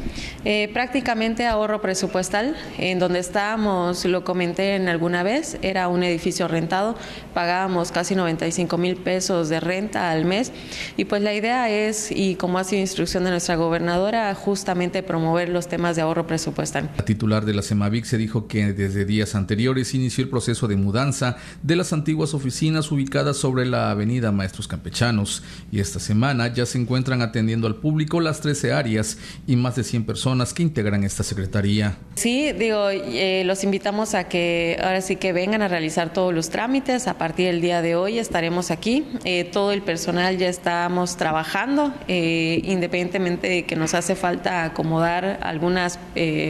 Eh, 0.43 0.69
prácticamente 0.73 1.47
ahorro 1.47 1.81
presupuestal. 1.81 2.57
En 2.77 2.99
donde 2.99 3.19
estábamos, 3.19 4.03
lo 4.03 4.25
comenté 4.25 4.75
en 4.75 4.89
alguna 4.89 5.23
vez, 5.23 5.57
era 5.61 5.87
un 5.87 6.03
edificio 6.03 6.49
rentado, 6.49 6.97
pagábamos 7.33 7.93
casi 7.93 8.13
95 8.13 8.77
mil 8.77 8.97
pesos 8.97 9.47
de 9.47 9.61
renta 9.61 10.11
al 10.11 10.25
mes. 10.25 10.51
Y 10.97 11.05
pues 11.05 11.21
la 11.21 11.33
idea 11.33 11.69
es, 11.69 12.11
y 12.11 12.35
como 12.35 12.57
ha 12.59 12.65
sido 12.65 12.81
instrucción 12.81 13.23
de 13.23 13.29
nuestra 13.29 13.55
gobernadora, 13.55 14.35
justamente 14.35 15.01
promover 15.01 15.47
los 15.47 15.69
temas 15.69 15.95
de 15.95 16.01
ahorro 16.01 16.27
presupuestal. 16.27 16.89
La 16.97 17.05
titular 17.05 17.45
de 17.45 17.53
la 17.53 17.61
CEMAVIC 17.61 18.03
se 18.03 18.17
dijo 18.17 18.47
que 18.47 18.73
desde 18.73 19.05
días 19.05 19.33
anteriores 19.33 19.93
inició 19.93 20.25
el 20.25 20.29
proceso 20.29 20.67
de 20.67 20.75
mudanza 20.75 21.37
de 21.63 21.77
las 21.77 21.93
antiguas 21.93 22.33
oficinas 22.33 22.91
ubicadas 22.91 23.37
sobre 23.37 23.65
la 23.65 23.91
avenida 23.91 24.33
Maestros 24.33 24.67
Campechanos. 24.67 25.41
Y 25.71 25.79
esta 25.79 26.01
semana 26.01 26.53
ya 26.53 26.65
se 26.65 26.77
encuentran 26.79 27.21
atendiendo 27.21 27.65
al 27.67 27.75
público 27.75 28.19
las 28.19 28.40
13 28.41 28.73
áreas 28.73 29.17
y 29.47 29.55
más 29.55 29.75
de 29.75 29.83
100 29.83 30.05
personas 30.05 30.53
que 30.53 30.63
integran 30.63 31.03
esta 31.03 31.23
secretaría. 31.23 31.97
Sí, 32.15 32.51
digo, 32.51 32.89
eh, 32.89 33.43
los 33.45 33.63
invitamos 33.63 34.13
a 34.13 34.25
que 34.25 34.77
ahora 34.83 35.01
sí 35.01 35.15
que 35.15 35.33
vengan 35.33 35.61
a 35.61 35.67
realizar 35.67 36.11
todos 36.11 36.33
los 36.33 36.49
trámites. 36.49 37.07
A 37.07 37.17
partir 37.17 37.47
del 37.47 37.61
día 37.61 37.81
de 37.81 37.95
hoy 37.95 38.19
estaremos 38.19 38.71
aquí. 38.71 39.05
Eh, 39.23 39.45
todo 39.45 39.71
el 39.71 39.81
personal 39.81 40.37
ya 40.37 40.49
estamos 40.49 41.17
trabajando, 41.17 41.93
eh, 42.07 42.61
independientemente 42.63 43.47
de 43.47 43.63
que 43.63 43.75
nos 43.75 43.93
hace 43.93 44.15
falta 44.15 44.65
acomodar 44.65 45.39
algunas, 45.41 45.99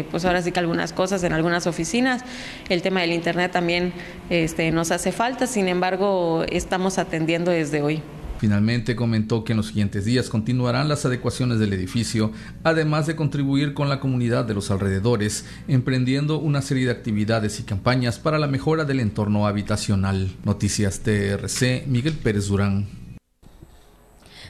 pues 0.10 0.26
ahora 0.26 0.42
sí 0.42 0.52
que 0.52 0.60
algunas 0.60 0.94
cosas 0.94 1.24
en 1.24 1.34
algunas 1.34 1.68
oficinas. 1.68 2.24
El 2.70 2.82
tema 2.82 3.02
del 3.02 3.12
Internet 3.14 3.52
también 3.52 3.94
este, 4.30 4.72
nos 4.72 4.92
hace 4.92 5.12
falta, 5.12 5.48
sin 5.48 5.68
embargo, 5.68 6.46
estamos 6.50 6.98
atendiendo 6.98 7.52
desde 7.52 7.82
hoy. 7.82 8.02
Finalmente 8.42 8.96
comentó 8.96 9.44
que 9.44 9.54
en 9.54 9.58
los 9.58 9.68
siguientes 9.68 10.04
días 10.04 10.28
continuarán 10.28 10.90
las 10.90 11.06
adecuaciones 11.06 11.60
del 11.60 11.74
edificio, 11.74 12.32
además 12.64 13.06
de 13.06 13.16
contribuir 13.16 13.76
con 13.76 13.88
la 13.88 14.00
comunidad 14.00 14.46
de 14.46 14.56
los 14.56 14.72
alrededores, 14.72 15.46
emprendiendo 15.68 16.40
una 16.40 16.64
serie 16.64 16.86
de 16.86 16.92
actividades 16.92 17.60
y 17.60 17.64
campañas 17.64 18.18
para 18.18 18.40
la 18.40 18.48
mejora 18.48 18.84
del 18.84 19.00
entorno 19.00 19.46
habitacional. 19.46 20.32
Noticias 20.44 21.02
TRC, 21.02 21.86
Miguel 21.86 22.16
Pérez 22.16 22.48
Durán. 22.48 22.88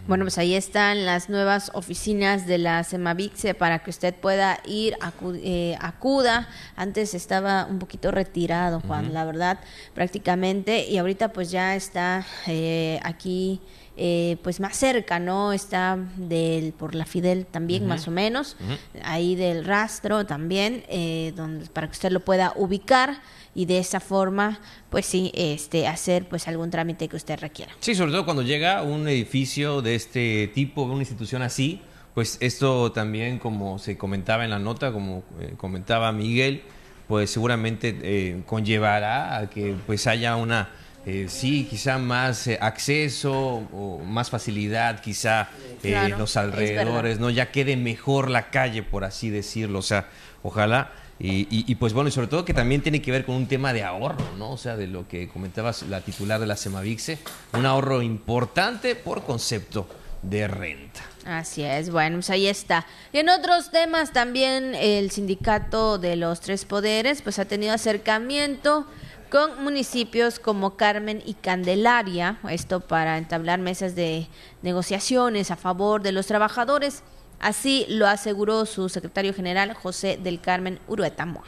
Bueno, 0.07 0.23
pues 0.23 0.37
ahí 0.37 0.55
están 0.55 1.05
las 1.05 1.29
nuevas 1.29 1.69
oficinas 1.73 2.47
de 2.47 2.59
la 2.59 2.85
Semavixe 2.85 3.53
para 3.53 3.79
que 3.79 3.89
usted 3.89 4.15
pueda 4.15 4.59
ir, 4.65 4.95
eh, 5.43 5.75
acuda. 5.81 6.47
Antes 6.77 7.13
estaba 7.13 7.65
un 7.65 7.77
poquito 7.77 8.09
retirado, 8.09 8.79
Juan, 8.79 9.13
la 9.13 9.25
verdad, 9.25 9.59
prácticamente, 9.93 10.87
y 10.87 10.97
ahorita 10.97 11.33
pues 11.33 11.51
ya 11.51 11.75
está 11.75 12.25
eh, 12.47 13.01
aquí 13.03 13.59
eh, 14.04 14.38
pues 14.41 14.60
más 14.60 14.76
cerca, 14.76 15.20
¿no? 15.20 15.54
Está 15.54 15.95
del, 16.18 16.74
por 16.74 16.95
la 16.95 17.06
Fidel 17.06 17.45
también, 17.45 17.86
más 17.86 18.08
o 18.08 18.12
menos, 18.12 18.58
ahí 19.04 19.36
del 19.36 19.64
rastro 19.64 20.26
también, 20.26 20.84
eh, 20.89 21.34
donde, 21.36 21.68
para 21.68 21.86
que 21.86 21.91
usted 21.91 22.12
lo 22.12 22.22
pueda 22.22 22.52
ubicar 22.56 23.22
y 23.54 23.66
de 23.66 23.78
esa 23.78 23.99
forma, 23.99 24.60
pues 24.89 25.06
sí, 25.06 25.32
este, 25.36 25.88
hacer 25.88 26.28
pues 26.28 26.47
algún 26.47 26.72
trámite 26.72 27.08
que 27.08 27.16
usted 27.16 27.39
requiera. 27.39 27.74
Sí, 27.80 27.93
sobre 27.93 28.12
todo 28.12 28.26
cuando 28.26 28.41
llega 28.41 28.82
un 28.82 29.08
edificio 29.08 29.84
de 29.84 29.93
este 29.93 30.47
tipo, 30.47 30.82
una 30.82 31.02
institución 31.02 31.43
así, 31.43 31.80
pues 32.16 32.39
esto 32.39 32.91
también, 32.91 33.38
como 33.38 33.78
se 33.78 33.99
comentaba 33.99 34.45
en 34.45 34.49
la 34.49 34.58
nota, 34.58 34.91
como 34.91 35.24
eh, 35.39 35.54
comentaba 35.58 36.12
Miguel, 36.12 36.64
pues 37.08 37.30
seguramente 37.30 38.41
conllevará 38.47 39.38
a 39.38 39.49
que 39.52 39.76
pues 39.86 40.08
haya 40.08 40.38
una 40.38 40.70
eh, 41.06 41.26
sí, 41.30 41.68
quizá 41.70 41.97
más 41.97 42.45
eh, 42.45 42.60
acceso 42.62 43.34
o 43.34 43.99
más 44.06 44.30
facilidad, 44.30 45.02
quizá 45.02 45.49
eh, 45.82 46.14
los 46.18 46.38
alrededores, 46.38 47.20
¿no? 47.20 47.32
Ya 47.32 47.52
quede 47.52 47.76
mejor 47.76 48.30
la 48.30 48.52
calle, 48.52 48.84
por 48.84 49.04
así 49.04 49.30
decirlo. 49.30 49.80
O 49.80 49.84
sea, 49.84 50.08
ojalá. 50.43 50.91
Y, 51.24 51.76
pues 51.76 51.93
bueno, 51.93 52.08
y 52.08 52.12
sobre 52.12 52.26
todo 52.26 52.43
que 52.43 52.54
también 52.54 52.82
tiene 52.82 52.99
que 52.99 53.12
ver 53.12 53.26
con 53.26 53.36
un 53.36 53.45
tema 53.45 53.74
de 53.74 53.84
ahorro, 53.84 54.26
¿no? 54.39 54.52
O 54.54 54.58
sea, 54.58 54.76
de 54.76 54.88
lo 54.88 55.08
que 55.08 55.28
comentabas 55.30 55.84
la 55.84 56.02
titular 56.02 56.39
de 56.39 56.47
la 56.47 56.56
Semavixe, 56.56 57.20
un 57.54 57.68
ahorro 57.68 58.02
importante 58.02 58.95
por 58.95 59.24
concepto 59.24 59.88
de 60.24 60.47
renta. 60.47 61.02
Así 61.26 61.62
es, 61.62 61.91
bueno, 61.91 62.18
pues 62.18 62.32
ahí 62.32 62.47
está. 62.47 62.88
Y 63.14 63.20
en 63.20 63.30
otros 63.30 63.70
temas 63.70 64.14
también 64.14 64.74
el 64.74 65.12
sindicato 65.12 65.99
de 65.99 66.16
los 66.16 66.41
tres 66.41 66.66
poderes 66.66 67.22
pues 67.22 67.38
ha 67.38 67.45
tenido 67.45 67.74
acercamiento 67.74 68.88
con 69.32 69.63
municipios 69.63 70.39
como 70.39 70.75
Carmen 70.75 71.23
y 71.25 71.36
Candelaria, 71.36 72.38
esto 72.49 72.82
para 72.82 73.17
entablar 73.17 73.59
mesas 73.59 73.95
de 73.95 74.27
negociaciones 74.61 75.51
a 75.51 75.55
favor 75.55 76.01
de 76.01 76.11
los 76.11 76.27
trabajadores. 76.27 77.01
Así 77.39 77.86
lo 77.88 78.07
aseguró 78.07 78.65
su 78.65 78.89
secretario 78.89 79.34
general 79.34 79.73
José 79.73 80.19
del 80.21 80.41
Carmen 80.41 80.79
Uruetamoa. 80.86 81.45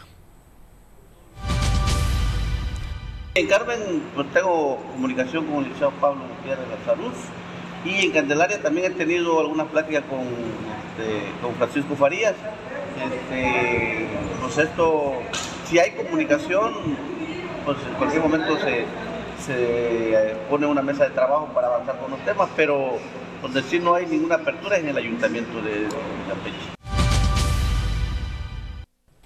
En 3.36 3.48
Carmen 3.48 4.04
pues, 4.16 4.32
tengo 4.32 4.78
comunicación 4.94 5.46
con 5.46 5.56
el 5.58 5.64
licenciado 5.64 5.92
Pablo 6.00 6.24
Gutiérrez 6.38 6.66
de 6.70 6.76
la 6.78 6.86
Salud 6.86 7.14
y 7.84 8.06
en 8.06 8.12
Candelaria 8.12 8.62
también 8.62 8.94
he 8.94 8.96
tenido 8.96 9.42
algunas 9.42 9.68
pláticas 9.68 10.06
con, 10.10 10.22
este, 10.22 11.58
Francisco 11.58 11.98
Farías. 11.98 12.36
Este, 12.96 14.08
pues 14.40 14.58
esto, 14.58 15.16
si 15.68 15.80
hay 15.80 15.92
comunicación, 15.92 17.13
pues 17.66 17.78
en 17.88 17.94
cualquier 17.96 18.22
momento 18.22 18.58
se, 18.60 18.86
se 19.46 20.36
pone 20.50 20.66
una 20.66 20.82
mesa 20.82 21.06
de 21.06 21.12
trabajo 21.12 21.48
para 21.54 21.68
avanzar 21.68 21.98
con 21.98 22.12
los 22.12 22.20
temas, 22.22 22.50
pero 22.56 22.98
donde 23.42 23.62
sí 23.64 23.80
no 23.80 23.96
hay 23.96 24.06
ninguna 24.06 24.36
apertura 24.36 24.78
en 24.78 24.88
el 24.88 24.98
ayuntamiento 24.98 25.62
de 25.62 25.88
Campeche. 26.28 26.74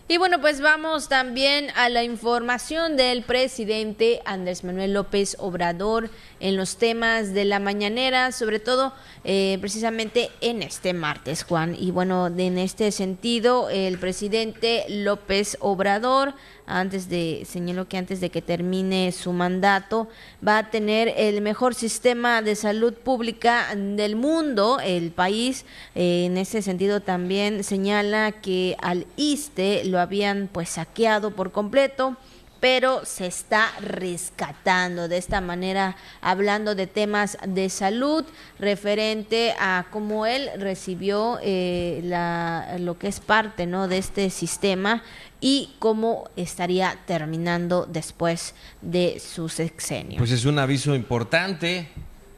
Y 0.09 0.17
bueno, 0.17 0.39
pues 0.39 0.61
vamos 0.61 1.09
también 1.09 1.67
a 1.75 1.89
la 1.89 2.01
información 2.01 2.95
del 2.95 3.23
presidente 3.23 4.21
Andrés 4.23 4.63
Manuel 4.63 4.93
López 4.93 5.35
Obrador 5.37 6.09
en 6.39 6.55
los 6.55 6.77
temas 6.77 7.33
de 7.33 7.43
la 7.43 7.59
mañanera, 7.59 8.31
sobre 8.31 8.59
todo 8.59 8.93
eh, 9.25 9.57
precisamente 9.59 10.31
en 10.39 10.63
este 10.63 10.93
martes, 10.93 11.43
Juan. 11.43 11.75
Y 11.77 11.91
bueno, 11.91 12.27
en 12.27 12.57
este 12.57 12.93
sentido, 12.93 13.69
el 13.69 13.97
presidente 13.97 14.85
López 14.87 15.57
Obrador 15.59 16.35
antes 16.67 17.09
de, 17.09 17.47
señaló 17.49 17.87
que 17.87 17.97
antes 17.97 18.19
de 18.19 18.29
que 18.29 18.41
termine 18.41 19.11
su 19.11 19.33
mandato, 19.33 20.07
va 20.45 20.59
a 20.59 20.69
tener 20.69 21.13
el 21.17 21.41
mejor 21.41 21.73
sistema 21.73 22.41
de 22.41 22.55
salud 22.55 22.93
pública 22.93 23.73
del 23.75 24.15
mundo, 24.15 24.79
el 24.83 25.11
país. 25.11 25.65
Eh, 25.95 26.25
en 26.25 26.37
ese 26.37 26.61
sentido 26.61 27.01
también 27.01 27.63
señala 27.63 28.33
que 28.33 28.75
al 28.81 29.07
ISTE 29.15 29.85
lo 29.85 29.99
habían 29.99 30.49
pues 30.51 30.69
saqueado 30.69 31.31
por 31.31 31.51
completo 31.51 32.17
pero 32.59 33.05
se 33.05 33.27
está 33.27 33.71
rescatando 33.79 35.07
de 35.07 35.17
esta 35.17 35.41
manera, 35.41 35.95
hablando 36.21 36.75
de 36.75 36.87
temas 36.87 37.37
de 37.47 37.69
salud 37.69 38.25
referente 38.59 39.53
a 39.59 39.85
cómo 39.91 40.25
él 40.25 40.49
recibió 40.57 41.39
eh, 41.43 42.01
la, 42.03 42.77
lo 42.79 42.97
que 42.97 43.07
es 43.07 43.19
parte 43.19 43.65
¿no? 43.65 43.87
de 43.87 43.97
este 43.97 44.29
sistema 44.29 45.03
y 45.39 45.75
cómo 45.79 46.29
estaría 46.35 46.97
terminando 47.05 47.85
después 47.85 48.55
de 48.81 49.19
su 49.19 49.49
sexenio. 49.49 50.17
Pues 50.17 50.31
es 50.31 50.45
un 50.45 50.57
aviso 50.57 50.95
importante, 50.95 51.87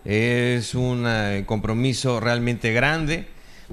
es 0.04 0.76
un 0.76 1.06
eh, 1.08 1.44
compromiso 1.46 2.20
realmente 2.20 2.74
grande, 2.74 3.28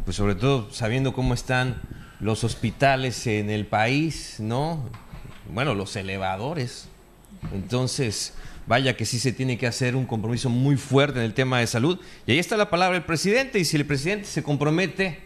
pues 0.05 0.17
sobre 0.17 0.35
todo 0.35 0.71
sabiendo 0.73 1.13
cómo 1.13 1.35
están 1.35 1.81
los 2.21 2.45
hospitales 2.45 3.27
en 3.27 3.51
el 3.51 3.67
país, 3.67 4.37
¿no? 4.39 4.89
Bueno, 5.53 5.75
los 5.75 5.95
elevadores. 5.97 6.89
Entonces, 7.53 8.35
vaya 8.67 8.97
que 8.97 9.07
sí 9.07 9.19
se 9.19 9.33
tiene 9.33 9.59
que 9.59 9.67
hacer 9.67 9.97
un 9.97 10.07
compromiso 10.07 10.51
muy 10.51 10.77
fuerte 10.77 11.19
en 11.19 11.25
el 11.25 11.35
tema 11.35 11.61
de 11.61 11.67
salud. 11.67 11.99
Y 12.27 12.33
ahí 12.33 12.39
está 12.39 12.57
la 12.57 12.71
palabra 12.71 12.95
del 12.95 13.07
presidente, 13.07 13.59
y 13.59 13.65
si 13.65 13.77
el 13.77 13.87
presidente 13.87 14.27
se 14.27 14.43
compromete, 14.43 15.21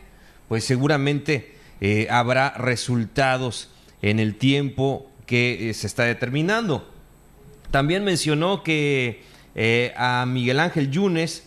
pues 0.49 0.65
seguramente 0.65 1.55
eh, 1.81 2.07
habrá 2.11 2.51
resultados 2.51 3.71
en 4.03 4.19
el 4.19 4.37
tiempo 4.37 5.11
que 5.27 5.71
eh, 5.71 5.75
se 5.75 5.87
está 5.87 6.05
determinando. 6.05 6.93
También 7.71 8.05
mencionó 8.05 8.63
que 8.63 9.23
eh, 9.55 9.93
a 9.97 10.27
Miguel 10.27 10.61
Ángel 10.61 10.91
Yunes 10.91 11.45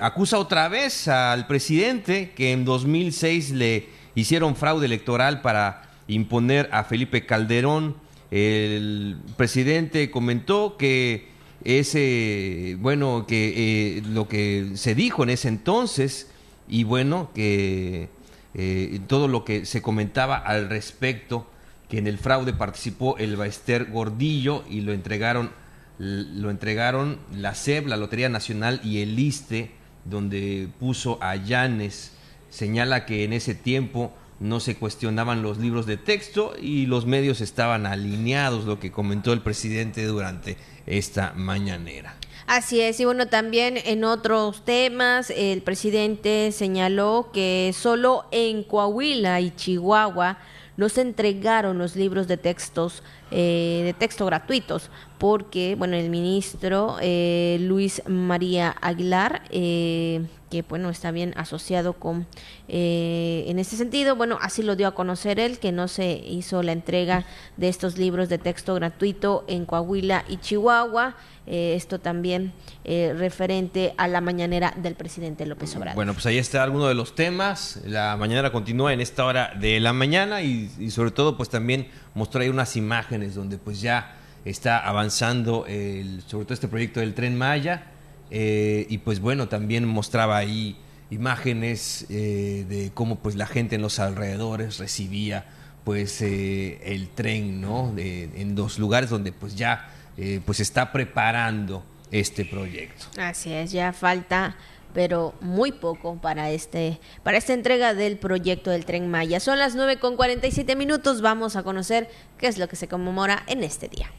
acusa 0.00 0.38
otra 0.38 0.68
vez 0.68 1.08
al 1.08 1.48
presidente 1.48 2.30
que 2.36 2.52
en 2.52 2.64
2006 2.64 3.50
le 3.50 3.88
hicieron 4.14 4.54
fraude 4.54 4.86
electoral 4.86 5.42
para 5.42 5.85
imponer 6.08 6.68
a 6.72 6.84
Felipe 6.84 7.26
Calderón. 7.26 7.96
El 8.30 9.18
presidente 9.36 10.10
comentó 10.10 10.76
que 10.76 11.28
ese, 11.64 12.76
bueno, 12.80 13.26
que 13.26 14.02
lo 14.08 14.28
que 14.28 14.72
se 14.74 14.94
dijo 14.94 15.22
en 15.22 15.30
ese 15.30 15.48
entonces 15.48 16.30
y 16.68 16.84
bueno, 16.84 17.30
que 17.34 18.08
eh, 18.54 19.00
todo 19.06 19.28
lo 19.28 19.44
que 19.44 19.66
se 19.66 19.82
comentaba 19.82 20.36
al 20.36 20.68
respecto, 20.68 21.46
que 21.88 21.98
en 21.98 22.06
el 22.06 22.18
fraude 22.18 22.52
participó 22.52 23.16
el 23.18 23.36
Baester 23.36 23.90
Gordillo 23.90 24.64
y 24.68 24.80
lo 24.80 24.92
entregaron, 24.92 25.50
lo 25.98 26.50
entregaron 26.50 27.18
la 27.34 27.54
SEB, 27.54 27.86
la 27.86 27.96
Lotería 27.96 28.28
Nacional 28.28 28.80
y 28.82 29.02
el 29.02 29.18
ISTE, 29.18 29.70
donde 30.04 30.68
puso 30.80 31.18
a 31.22 31.36
Llanes. 31.36 32.12
Señala 32.48 33.06
que 33.06 33.24
en 33.24 33.32
ese 33.32 33.54
tiempo 33.54 34.14
no 34.40 34.60
se 34.60 34.76
cuestionaban 34.76 35.42
los 35.42 35.58
libros 35.58 35.86
de 35.86 35.96
texto 35.96 36.54
y 36.60 36.86
los 36.86 37.06
medios 37.06 37.40
estaban 37.40 37.86
alineados, 37.86 38.64
lo 38.64 38.78
que 38.78 38.92
comentó 38.92 39.32
el 39.32 39.40
presidente 39.40 40.04
durante 40.04 40.56
esta 40.86 41.32
mañanera. 41.34 42.16
Así 42.46 42.80
es, 42.80 43.00
y 43.00 43.04
bueno, 43.04 43.26
también 43.26 43.76
en 43.76 44.04
otros 44.04 44.64
temas, 44.64 45.30
el 45.30 45.62
presidente 45.62 46.52
señaló 46.52 47.30
que 47.32 47.74
solo 47.76 48.26
en 48.30 48.62
Coahuila 48.62 49.40
y 49.40 49.50
Chihuahua 49.50 50.38
no 50.76 50.88
se 50.88 51.00
entregaron 51.00 51.78
los 51.78 51.96
libros 51.96 52.28
de 52.28 52.36
textos 52.36 53.02
eh, 53.30 53.82
de 53.84 53.92
texto 53.92 54.26
gratuitos 54.26 54.90
porque 55.18 55.74
bueno 55.76 55.96
el 55.96 56.10
ministro 56.10 56.96
eh, 57.00 57.58
Luis 57.60 58.02
María 58.06 58.76
Aguilar 58.80 59.42
eh, 59.50 60.24
que 60.50 60.62
bueno 60.62 60.90
está 60.90 61.10
bien 61.10 61.32
asociado 61.36 61.94
con 61.94 62.26
en 62.68 63.58
ese 63.58 63.76
sentido 63.76 64.14
bueno 64.14 64.38
así 64.40 64.62
lo 64.62 64.76
dio 64.76 64.86
a 64.86 64.94
conocer 64.94 65.40
él 65.40 65.58
que 65.58 65.72
no 65.72 65.88
se 65.88 66.12
hizo 66.12 66.62
la 66.62 66.72
entrega 66.72 67.24
de 67.56 67.68
estos 67.68 67.98
libros 67.98 68.28
de 68.28 68.38
texto 68.38 68.74
gratuito 68.74 69.44
en 69.48 69.66
Coahuila 69.66 70.24
y 70.28 70.36
Chihuahua 70.36 71.16
eh, 71.46 71.74
esto 71.76 72.00
también 72.00 72.52
eh, 72.84 73.14
referente 73.16 73.94
a 73.98 74.08
la 74.08 74.20
mañanera 74.20 74.74
del 74.76 74.96
presidente 74.96 75.46
López 75.46 75.76
Obrador. 75.76 75.94
Bueno, 75.94 76.12
pues 76.12 76.26
ahí 76.26 76.38
está 76.38 76.64
alguno 76.64 76.88
de 76.88 76.94
los 76.94 77.14
temas. 77.14 77.80
La 77.84 78.16
mañanera 78.16 78.50
continúa 78.50 78.92
en 78.92 79.00
esta 79.00 79.24
hora 79.24 79.52
de 79.58 79.78
la 79.78 79.92
mañana 79.92 80.42
y, 80.42 80.90
sobre 80.90 81.12
todo 81.12 81.36
pues 81.36 81.48
también 81.48 81.88
mostró 82.14 82.40
ahí 82.40 82.48
unas 82.48 82.76
imágenes 82.76 83.36
donde 83.36 83.58
pues 83.58 83.80
ya 83.80 84.16
está 84.44 84.78
avanzando 84.78 85.66
el, 85.66 86.22
sobre 86.26 86.46
todo 86.46 86.54
este 86.54 86.68
proyecto 86.68 87.00
del 87.00 87.14
tren 87.14 87.38
Maya 87.38 87.84
eh, 88.30 88.86
y 88.88 88.98
pues 88.98 89.20
bueno, 89.20 89.48
también 89.48 89.86
mostraba 89.86 90.36
ahí 90.36 90.76
imágenes 91.10 92.06
de 92.08 92.90
cómo 92.92 93.20
pues 93.20 93.36
la 93.36 93.46
gente 93.46 93.76
en 93.76 93.82
los 93.82 94.00
alrededores 94.00 94.78
recibía 94.78 95.44
pues 95.84 96.20
el 96.20 97.08
tren, 97.14 97.60
¿no? 97.60 97.94
en 97.96 98.56
dos 98.56 98.80
lugares 98.80 99.10
donde 99.10 99.30
pues 99.30 99.54
ya 99.54 99.92
eh, 100.16 100.40
pues 100.44 100.60
está 100.60 100.92
preparando 100.92 101.84
este 102.10 102.44
proyecto. 102.44 103.06
Así 103.18 103.52
es, 103.52 103.72
ya 103.72 103.92
falta 103.92 104.56
pero 104.94 105.34
muy 105.42 105.72
poco 105.72 106.16
para 106.16 106.50
este 106.50 106.98
para 107.22 107.36
esta 107.36 107.52
entrega 107.52 107.92
del 107.92 108.16
proyecto 108.16 108.70
del 108.70 108.86
Tren 108.86 109.10
Maya. 109.10 109.40
Son 109.40 109.58
las 109.58 109.74
9 109.74 109.98
con 109.98 110.16
47 110.16 110.74
minutos, 110.74 111.20
vamos 111.20 111.54
a 111.54 111.62
conocer 111.62 112.08
qué 112.38 112.46
es 112.46 112.56
lo 112.56 112.66
que 112.66 112.76
se 112.76 112.88
conmemora 112.88 113.42
en 113.46 113.62
este 113.62 113.88
día. 113.88 114.10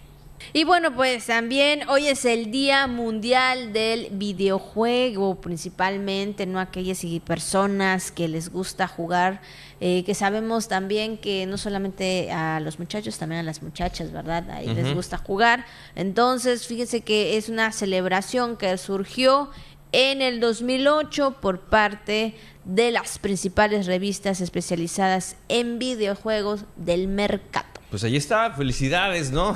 Y 0.53 0.63
bueno, 0.63 0.93
pues 0.95 1.25
también 1.25 1.87
hoy 1.89 2.07
es 2.07 2.25
el 2.25 2.51
Día 2.51 2.87
Mundial 2.87 3.73
del 3.73 4.09
Videojuego, 4.11 5.41
principalmente, 5.41 6.45
¿no? 6.45 6.59
Aquellas 6.59 7.03
personas 7.25 8.11
que 8.11 8.27
les 8.27 8.51
gusta 8.51 8.87
jugar 8.87 9.41
eh, 9.79 10.03
que 10.05 10.15
sabemos 10.15 10.67
también 10.67 11.19
que 11.19 11.45
no 11.45 11.59
solamente 11.59 12.31
a 12.31 12.59
los 12.59 12.79
muchachos, 12.79 13.19
también 13.19 13.41
a 13.41 13.43
las 13.43 13.61
muchachas, 13.61 14.11
¿verdad? 14.11 14.49
Ahí 14.49 14.73
les 14.73 14.95
gusta 14.95 15.19
jugar. 15.19 15.65
Entonces, 15.93 16.65
fíjense 16.65 17.01
que 17.01 17.37
es 17.37 17.47
una 17.47 17.71
celebración 17.71 18.57
que 18.57 18.75
surgió 18.79 19.51
en 19.91 20.23
el 20.23 20.39
2008 20.39 21.37
por 21.39 21.59
parte 21.61 22.35
de 22.65 22.89
las 22.89 23.19
principales 23.19 23.85
revistas 23.85 24.41
especializadas 24.41 25.35
en 25.47 25.77
videojuegos 25.77 26.65
del 26.75 27.07
mercado. 27.07 27.67
Pues 27.91 28.03
ahí 28.03 28.15
está, 28.15 28.51
felicidades, 28.51 29.29
¿no? 29.31 29.55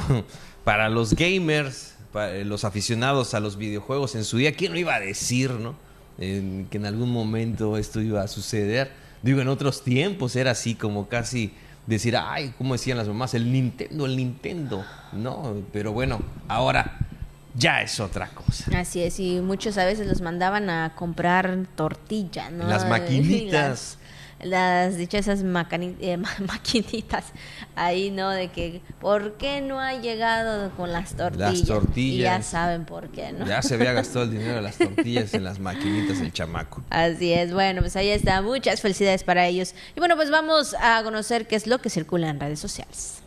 Para 0.64 0.90
los 0.90 1.16
gamers, 1.16 1.96
para 2.12 2.44
los 2.44 2.64
aficionados 2.64 3.34
a 3.34 3.40
los 3.40 3.58
videojuegos 3.58 4.16
en 4.16 4.24
su 4.24 4.38
día, 4.38 4.56
¿quién 4.56 4.74
lo 4.74 4.80
iba 4.80 4.96
a 4.96 5.00
decir, 5.00 5.52
no? 5.52 5.76
que 6.18 6.78
en 6.78 6.86
algún 6.86 7.12
momento 7.12 7.78
esto 7.78 8.00
iba 8.00 8.22
a 8.22 8.28
suceder. 8.28 8.92
Digo, 9.24 9.42
en 9.42 9.48
otros 9.48 9.84
tiempos 9.84 10.36
era 10.36 10.52
así 10.52 10.76
como 10.76 11.08
casi 11.08 11.52
decir, 11.88 12.16
ay, 12.16 12.54
como 12.58 12.74
decían 12.74 12.98
las 12.98 13.08
mamás, 13.08 13.34
el 13.34 13.52
Nintendo, 13.52 14.06
el 14.06 14.16
Nintendo. 14.16 14.86
No, 15.14 15.56
pero 15.74 15.94
bueno, 15.94 16.22
ahora 16.48 17.00
ya 17.56 17.82
es 17.82 18.00
otra 18.00 18.30
cosa. 18.30 18.66
Así 18.78 19.02
es, 19.02 19.20
y 19.20 19.42
muchos 19.42 19.78
a 19.78 19.86
veces 19.86 20.08
los 20.08 20.22
mandaban 20.22 20.70
a 20.70 20.94
comprar 20.96 21.66
tortilla, 21.76 22.50
¿no? 22.50 22.68
Las 22.68 22.88
maquinitas 22.90 23.98
las 24.44 24.98
dichosas 24.98 25.42
eh, 25.44 26.18
maquinitas 26.48 27.26
ahí, 27.76 28.12
¿no? 28.12 28.30
De 28.30 28.50
que, 28.50 28.82
¿por 29.00 29.38
qué 29.38 29.62
no 29.62 29.80
ha 29.80 29.94
llegado 29.94 30.72
con 30.72 30.92
las 30.92 31.16
tortillas? 31.16 31.60
Las 31.60 31.68
tortillas. 31.68 32.16
Y 32.16 32.18
ya 32.18 32.42
saben 32.42 32.86
por 32.86 33.10
qué, 33.10 33.32
¿no? 33.32 33.46
Ya 33.46 33.62
se 33.62 33.76
había 33.76 33.94
gastado 33.94 34.26
el 34.26 34.32
dinero 34.38 34.56
de 34.56 34.62
las 34.62 34.78
tortillas 34.78 35.34
en 35.34 35.44
las 35.44 35.60
maquinitas 35.60 36.20
el 36.20 36.32
chamaco. 36.32 36.84
Así 36.90 37.34
es, 37.34 37.54
bueno, 37.54 37.82
pues 37.82 37.96
ahí 37.96 38.10
está. 38.10 38.42
Muchas 38.42 38.82
felicidades 38.82 39.24
para 39.24 39.48
ellos. 39.48 39.76
Y 39.96 40.00
bueno, 40.00 40.16
pues 40.16 40.32
vamos 40.32 40.76
a 40.80 41.02
conocer 41.04 41.48
qué 41.48 41.56
es 41.56 41.68
lo 41.68 41.80
que 41.80 41.90
circula 41.90 42.30
en 42.30 42.40
redes 42.40 42.60
sociales. 42.60 43.22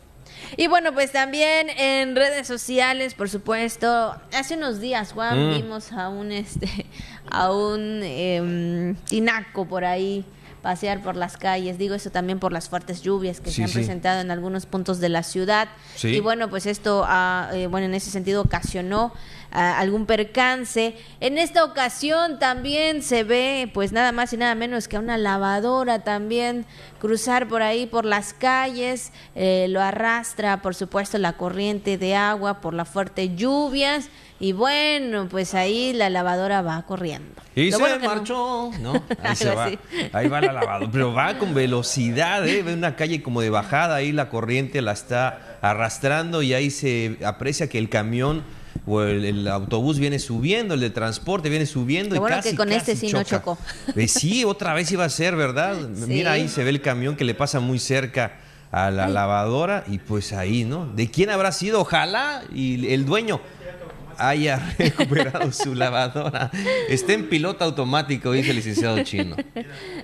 Y 0.57 0.67
bueno, 0.67 0.93
pues 0.93 1.11
también 1.11 1.69
en 1.69 2.15
redes 2.15 2.47
sociales, 2.47 3.13
por 3.13 3.29
supuesto, 3.29 4.15
hace 4.33 4.55
unos 4.55 4.79
días, 4.79 5.11
Juan, 5.11 5.49
mm. 5.49 5.55
vimos 5.55 5.91
a 5.91 6.09
un 6.09 6.31
este, 6.31 6.85
a 7.29 7.51
un 7.51 8.01
em, 8.03 8.95
tinaco 9.05 9.65
por 9.67 9.83
ahí 9.83 10.23
pasear 10.65 11.03
por 11.03 11.15
las 11.15 11.37
calles. 11.37 11.77
Digo 11.77 11.93
eso 11.93 12.09
también 12.09 12.39
por 12.39 12.51
las 12.51 12.69
fuertes 12.69 13.03
lluvias 13.03 13.39
que 13.39 13.51
se 13.51 13.63
han 13.63 13.69
presentado 13.69 14.19
en 14.19 14.31
algunos 14.31 14.65
puntos 14.65 14.99
de 14.99 15.09
la 15.09 15.21
ciudad. 15.21 15.67
Y 16.01 16.21
bueno, 16.21 16.49
pues 16.49 16.65
esto, 16.65 17.03
ah, 17.05 17.51
eh, 17.53 17.67
bueno, 17.67 17.85
en 17.85 17.93
ese 17.93 18.09
sentido 18.09 18.41
ocasionó 18.41 19.13
ah, 19.51 19.77
algún 19.77 20.07
percance. 20.07 20.95
En 21.19 21.37
esta 21.37 21.63
ocasión 21.63 22.39
también 22.39 23.03
se 23.03 23.23
ve, 23.23 23.69
pues 23.75 23.91
nada 23.91 24.11
más 24.11 24.33
y 24.33 24.37
nada 24.37 24.55
menos 24.55 24.87
que 24.87 24.97
una 24.97 25.19
lavadora 25.19 25.99
también 25.99 26.65
cruzar 26.99 27.47
por 27.47 27.61
ahí 27.61 27.85
por 27.85 28.03
las 28.03 28.33
calles. 28.33 29.11
Eh, 29.35 29.67
lo 29.69 29.83
arrastra, 29.83 30.63
por 30.63 30.73
supuesto, 30.73 31.19
la 31.19 31.33
corriente 31.33 31.99
de 31.99 32.15
agua 32.15 32.59
por 32.59 32.73
las 32.73 32.89
fuertes 32.89 33.35
lluvias. 33.35 34.09
Y 34.39 34.51
bueno, 34.51 35.27
pues 35.29 35.53
ahí 35.53 35.93
la 35.93 36.09
lavadora 36.09 36.61
va 36.61 36.81
corriendo. 36.85 37.41
Y 37.55 37.71
se 37.71 37.99
marchó, 37.99 38.69
no. 38.81 39.01
Ahí 39.23 39.35
se 39.35 39.55
va. 39.55 39.69
Ahí 40.11 40.27
va 40.27 40.41
la 40.41 40.51
lavadora. 40.51 40.91
Pero 40.91 41.13
va 41.13 41.37
con 41.37 41.53
velocidad, 41.53 42.45
¿eh? 42.45 42.61
Ve 42.61 42.73
una 42.73 42.97
calle 42.97 43.23
como 43.23 43.39
de 43.39 43.49
bajada, 43.49 43.95
ahí 43.95 44.11
la 44.11 44.27
corriente 44.27 44.81
la 44.81 44.91
está 44.91 45.57
arrastrando 45.61 46.41
y 46.41 46.53
ahí 46.53 46.69
se 46.69 47.17
aprecia 47.25 47.69
que 47.69 47.77
el 47.77 47.87
camión 47.87 48.43
o 48.85 49.03
el, 49.03 49.47
autobús 49.47 49.99
viene 49.99 50.19
subiendo, 50.19 50.73
el 50.73 50.81
de 50.81 50.89
transporte 50.89 51.47
viene 51.47 51.65
subiendo. 51.65 52.13
y 52.13 52.19
bueno 52.19 52.41
que 52.43 52.55
con 52.55 52.73
este 52.73 52.97
sí 52.97 53.13
no 53.13 53.23
chocó. 53.23 53.57
Eh, 53.95 54.09
sí, 54.09 54.43
otra 54.43 54.73
vez 54.73 54.91
iba 54.91 55.05
a 55.05 55.09
ser, 55.09 55.37
¿verdad? 55.37 55.77
Mira, 56.07 56.33
ahí 56.33 56.49
se 56.49 56.65
ve 56.65 56.71
el 56.71 56.81
camión 56.81 57.15
que 57.15 57.23
le 57.23 57.35
pasa 57.35 57.61
muy 57.61 57.79
cerca 57.79 58.33
a 58.71 58.91
la 58.91 59.07
lavadora 59.07 59.85
y 59.87 59.99
pues 59.99 60.33
ahí, 60.33 60.65
¿no? 60.65 60.87
¿De 60.87 61.09
quién 61.09 61.29
habrá 61.29 61.53
sido? 61.53 61.79
Ojalá 61.79 62.43
y 62.53 62.91
el 62.93 63.05
dueño 63.05 63.39
haya 64.17 64.57
recuperado 64.77 65.51
su 65.51 65.75
lavadora. 65.75 66.51
Está 66.89 67.13
en 67.13 67.29
piloto 67.29 67.63
automático, 67.63 68.31
dice 68.31 68.51
el 68.51 68.57
licenciado 68.57 69.03
chino. 69.03 69.35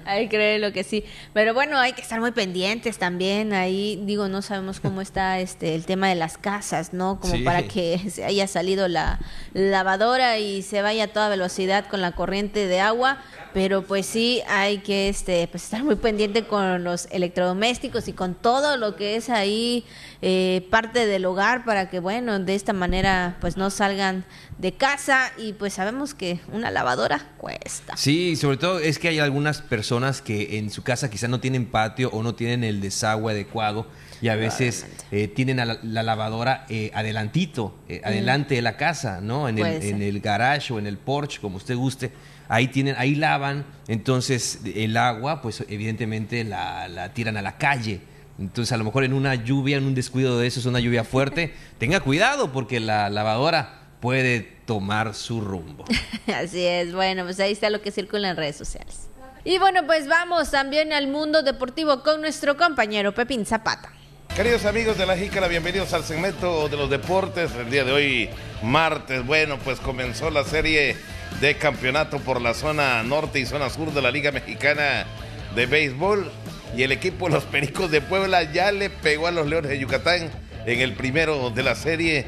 Hay 0.05 0.27
que 0.29 0.59
lo 0.59 0.73
que 0.73 0.83
sí. 0.83 1.03
Pero 1.33 1.53
bueno, 1.53 1.77
hay 1.77 1.93
que 1.93 2.01
estar 2.01 2.19
muy 2.19 2.31
pendientes 2.31 2.97
también. 2.97 3.53
Ahí, 3.53 4.01
digo, 4.05 4.27
no 4.27 4.41
sabemos 4.41 4.79
cómo 4.79 5.01
está 5.01 5.39
este 5.39 5.75
el 5.75 5.85
tema 5.85 6.09
de 6.09 6.15
las 6.15 6.37
casas, 6.37 6.93
¿no? 6.93 7.19
Como 7.19 7.43
para 7.43 7.63
que 7.63 7.99
se 8.09 8.23
haya 8.23 8.47
salido 8.47 8.87
la 8.87 9.19
lavadora 9.53 10.39
y 10.39 10.61
se 10.61 10.81
vaya 10.81 11.05
a 11.05 11.07
toda 11.07 11.29
velocidad 11.29 11.85
con 11.87 12.01
la 12.01 12.11
corriente 12.13 12.67
de 12.67 12.79
agua 12.79 13.19
pero 13.53 13.83
pues 13.83 14.05
sí 14.05 14.41
hay 14.47 14.79
que 14.79 15.09
este 15.09 15.47
pues 15.47 15.63
estar 15.63 15.83
muy 15.83 15.95
pendiente 15.95 16.43
con 16.43 16.83
los 16.83 17.07
electrodomésticos 17.11 18.07
y 18.07 18.13
con 18.13 18.35
todo 18.35 18.77
lo 18.77 18.95
que 18.95 19.15
es 19.15 19.29
ahí 19.29 19.85
eh, 20.21 20.67
parte 20.69 21.05
del 21.05 21.25
hogar 21.25 21.65
para 21.65 21.89
que 21.89 21.99
bueno 21.99 22.39
de 22.39 22.55
esta 22.55 22.73
manera 22.73 23.37
pues 23.41 23.57
no 23.57 23.69
salgan 23.69 24.25
de 24.57 24.73
casa 24.73 25.31
y 25.37 25.53
pues 25.53 25.73
sabemos 25.73 26.13
que 26.13 26.39
una 26.51 26.71
lavadora 26.71 27.29
cuesta 27.37 27.97
sí 27.97 28.35
sobre 28.35 28.57
todo 28.57 28.79
es 28.79 28.99
que 28.99 29.09
hay 29.09 29.19
algunas 29.19 29.61
personas 29.61 30.21
que 30.21 30.57
en 30.57 30.69
su 30.69 30.83
casa 30.83 31.09
quizás 31.09 31.29
no 31.29 31.39
tienen 31.39 31.65
patio 31.65 32.09
o 32.11 32.23
no 32.23 32.35
tienen 32.35 32.63
el 32.63 32.81
desagüe 32.81 33.31
adecuado 33.31 33.87
y 34.21 34.29
a 34.29 34.35
veces 34.35 34.85
eh, 35.11 35.27
tienen 35.27 35.57
la, 35.57 35.79
lavadora 35.81 36.67
eh, 36.69 36.91
adelantito, 36.93 37.75
mm. 37.89 37.93
adelante 38.03 38.53
de 38.53 38.61
la 38.61 38.77
casa, 38.77 39.19
¿no? 39.19 39.49
En 39.49 39.57
el, 39.57 39.81
en 39.81 40.01
el 40.03 40.19
garage 40.21 40.71
o 40.71 40.77
en 40.77 40.85
el 40.85 40.97
porche, 40.97 41.41
como 41.41 41.57
usted 41.57 41.75
guste 41.75 42.11
ahí 42.51 42.67
tienen, 42.67 42.95
ahí 42.97 43.15
lavan, 43.15 43.65
entonces 43.87 44.59
el 44.75 44.97
agua, 44.97 45.41
pues 45.41 45.63
evidentemente 45.69 46.43
la, 46.43 47.11
tiran 47.13 47.37
a 47.37 47.41
la 47.41 47.57
calle. 47.57 48.01
Entonces, 48.37 48.73
a 48.73 48.77
lo 48.77 48.83
mejor 48.83 49.05
en 49.05 49.13
una 49.13 49.35
lluvia, 49.35 49.77
en 49.77 49.85
un 49.85 49.95
descuido 49.95 50.37
de 50.37 50.47
eso, 50.47 50.59
es 50.59 50.65
una 50.65 50.79
lluvia 50.79 51.05
fuerte, 51.05 51.53
tenga 51.77 52.01
cuidado 52.01 52.51
porque 52.51 52.81
la 52.81 53.09
lavadora 53.09 53.79
puede 54.01 54.41
tomar 54.65 55.13
su 55.13 55.39
rumbo. 55.39 55.85
Así 56.35 56.65
es, 56.65 56.93
bueno, 56.93 57.23
pues 57.23 57.39
ahí 57.39 57.53
está 57.53 57.69
lo 57.69 57.81
que 57.81 57.91
circula 57.91 58.29
en 58.29 58.35
redes 58.35 58.57
sociales. 58.57 59.07
Y 59.45 59.57
bueno, 59.57 59.85
pues 59.85 60.07
vamos 60.07 60.51
también 60.51 60.91
al 60.91 61.07
mundo 61.07 61.43
deportivo 61.43 62.03
con 62.03 62.19
nuestro 62.19 62.57
compañero 62.57 63.13
Pepín 63.13 63.45
Zapata. 63.45 63.93
Queridos 64.35 64.63
amigos 64.63 64.97
de 64.97 65.05
la 65.05 65.17
Jícara, 65.17 65.49
bienvenidos 65.49 65.91
al 65.91 66.05
segmento 66.05 66.69
de 66.69 66.77
los 66.77 66.89
deportes. 66.89 67.51
El 67.53 67.69
día 67.69 67.83
de 67.83 67.91
hoy, 67.91 68.29
martes, 68.63 69.25
bueno, 69.25 69.59
pues 69.59 69.81
comenzó 69.81 70.29
la 70.29 70.45
serie 70.45 70.95
de 71.41 71.55
campeonato 71.55 72.17
por 72.19 72.41
la 72.41 72.53
zona 72.53 73.03
norte 73.03 73.41
y 73.41 73.45
zona 73.45 73.69
sur 73.69 73.93
de 73.93 74.01
la 74.01 74.09
Liga 74.09 74.31
Mexicana 74.31 75.05
de 75.53 75.65
Béisbol. 75.65 76.31
Y 76.77 76.83
el 76.83 76.93
equipo 76.93 77.27
los 77.27 77.43
Pericos 77.43 77.91
de 77.91 77.99
Puebla 77.99 78.43
ya 78.43 78.71
le 78.71 78.89
pegó 78.89 79.27
a 79.27 79.31
los 79.31 79.47
Leones 79.47 79.69
de 79.69 79.79
Yucatán 79.79 80.31
en 80.65 80.79
el 80.79 80.93
primero 80.93 81.49
de 81.49 81.63
la 81.63 81.75
serie 81.75 82.25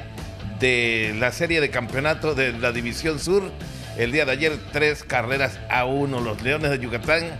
de 0.60 1.16
la 1.18 1.32
serie 1.32 1.62
de 1.62 1.70
campeonato 1.70 2.36
de 2.36 2.52
la 2.52 2.74
División 2.74 3.18
Sur. 3.18 3.50
El 3.98 4.12
día 4.12 4.26
de 4.26 4.34
ayer, 4.34 4.60
tres 4.74 5.04
carreras 5.04 5.58
a 5.70 5.86
uno. 5.86 6.20
Los 6.20 6.42
Leones 6.42 6.70
de 6.70 6.80
Yucatán, 6.80 7.32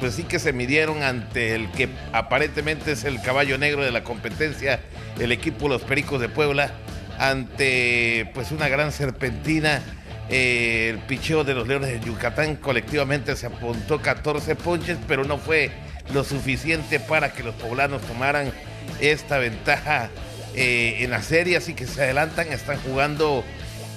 pues 0.00 0.14
sí 0.14 0.24
que 0.24 0.38
se 0.38 0.52
midieron 0.52 1.02
ante 1.02 1.54
el 1.54 1.70
que 1.72 1.88
aparentemente 2.12 2.92
es 2.92 3.04
el 3.04 3.20
caballo 3.22 3.58
negro 3.58 3.84
de 3.84 3.90
la 3.90 4.04
competencia, 4.04 4.80
el 5.18 5.32
equipo 5.32 5.68
los 5.68 5.82
Pericos 5.82 6.20
de 6.20 6.28
Puebla, 6.28 6.72
ante 7.18 8.30
pues 8.34 8.52
una 8.52 8.68
gran 8.68 8.92
serpentina 8.92 9.82
eh, 10.28 10.88
el 10.90 10.98
picheo 10.98 11.44
de 11.44 11.54
los 11.54 11.68
Leones 11.68 11.90
de 11.90 12.00
Yucatán. 12.00 12.56
Colectivamente 12.56 13.36
se 13.36 13.46
apuntó 13.46 14.02
14 14.02 14.56
ponches, 14.56 14.98
pero 15.06 15.24
no 15.24 15.38
fue 15.38 15.70
lo 16.12 16.24
suficiente 16.24 17.00
para 17.00 17.32
que 17.32 17.42
los 17.42 17.54
poblanos 17.54 18.02
tomaran 18.02 18.52
esta 19.00 19.38
ventaja 19.38 20.10
eh, 20.54 20.98
en 21.00 21.10
la 21.10 21.22
serie, 21.22 21.56
así 21.56 21.74
que 21.74 21.86
se 21.86 22.02
adelantan, 22.02 22.52
están 22.52 22.78
jugando 22.78 23.44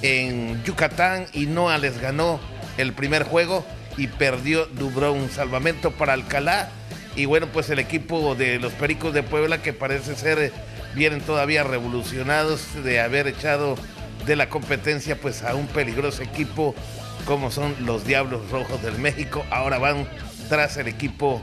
en 0.02 0.64
Yucatán 0.64 1.26
y 1.34 1.46
Noah 1.46 1.78
les 1.78 2.00
ganó 2.00 2.40
el 2.78 2.94
primer 2.94 3.24
juego 3.24 3.66
y 3.98 4.08
perdió 4.08 4.66
Dubrón. 4.66 5.30
Salvamento 5.30 5.92
para 5.92 6.14
Alcalá 6.14 6.70
y 7.16 7.26
bueno, 7.26 7.48
pues 7.52 7.70
el 7.70 7.80
equipo 7.80 8.36
de 8.36 8.60
los 8.60 8.74
Pericos 8.74 9.14
de 9.14 9.24
Puebla 9.24 9.62
que 9.62 9.74
parece 9.74 10.16
ser 10.16 10.54
vienen 10.96 11.22
todavía 11.22 11.64
revolucionados 11.64 12.84
de 12.84 13.00
haber 13.00 13.28
echado 13.28 13.76
de 14.26 14.36
la 14.36 14.50
competencia 14.50 15.16
pues 15.20 15.44
a 15.44 15.56
un 15.56 15.68
peligroso 15.68 16.24
equipo 16.24 16.76
como 17.26 17.52
son 17.52 17.76
los 17.86 18.06
Diablos 18.06 18.50
Rojos 18.50 18.82
del 18.82 18.98
México. 19.00 19.46
Ahora 19.52 19.78
van 19.78 20.08
tras 20.48 20.78
el 20.78 20.88
equipo 20.88 21.42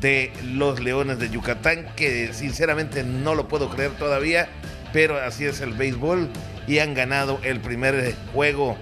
de 0.00 0.32
los 0.42 0.80
Leones 0.80 1.18
de 1.18 1.30
Yucatán, 1.30 1.86
que 1.96 2.32
sinceramente 2.32 3.04
no 3.04 3.34
lo 3.34 3.48
puedo 3.48 3.68
creer 3.68 3.92
todavía, 3.92 4.48
pero 4.92 5.18
así 5.18 5.44
es 5.44 5.60
el 5.60 5.72
béisbol 5.72 6.30
y 6.66 6.78
han 6.78 6.94
ganado 6.94 7.38
el 7.42 7.60
primer 7.60 8.14
juego. 8.32 8.76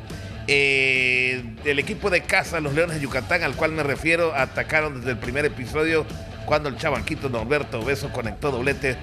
Eh, 0.50 1.44
el 1.66 1.78
equipo 1.78 2.08
de 2.08 2.22
casa, 2.22 2.60
los 2.60 2.74
Leones 2.74 2.96
de 2.96 3.02
Yucatán, 3.02 3.42
al 3.42 3.54
cual 3.54 3.72
me 3.72 3.82
refiero, 3.82 4.34
atacaron 4.34 4.98
desde 4.98 5.10
el 5.10 5.18
primer 5.18 5.44
episodio 5.44 6.06
cuando 6.46 6.70
el 6.70 6.76
chabanquito 6.78 7.28
Norberto 7.28 7.84
Beso 7.84 8.10
conectó 8.10 8.50
doblete 8.50 8.96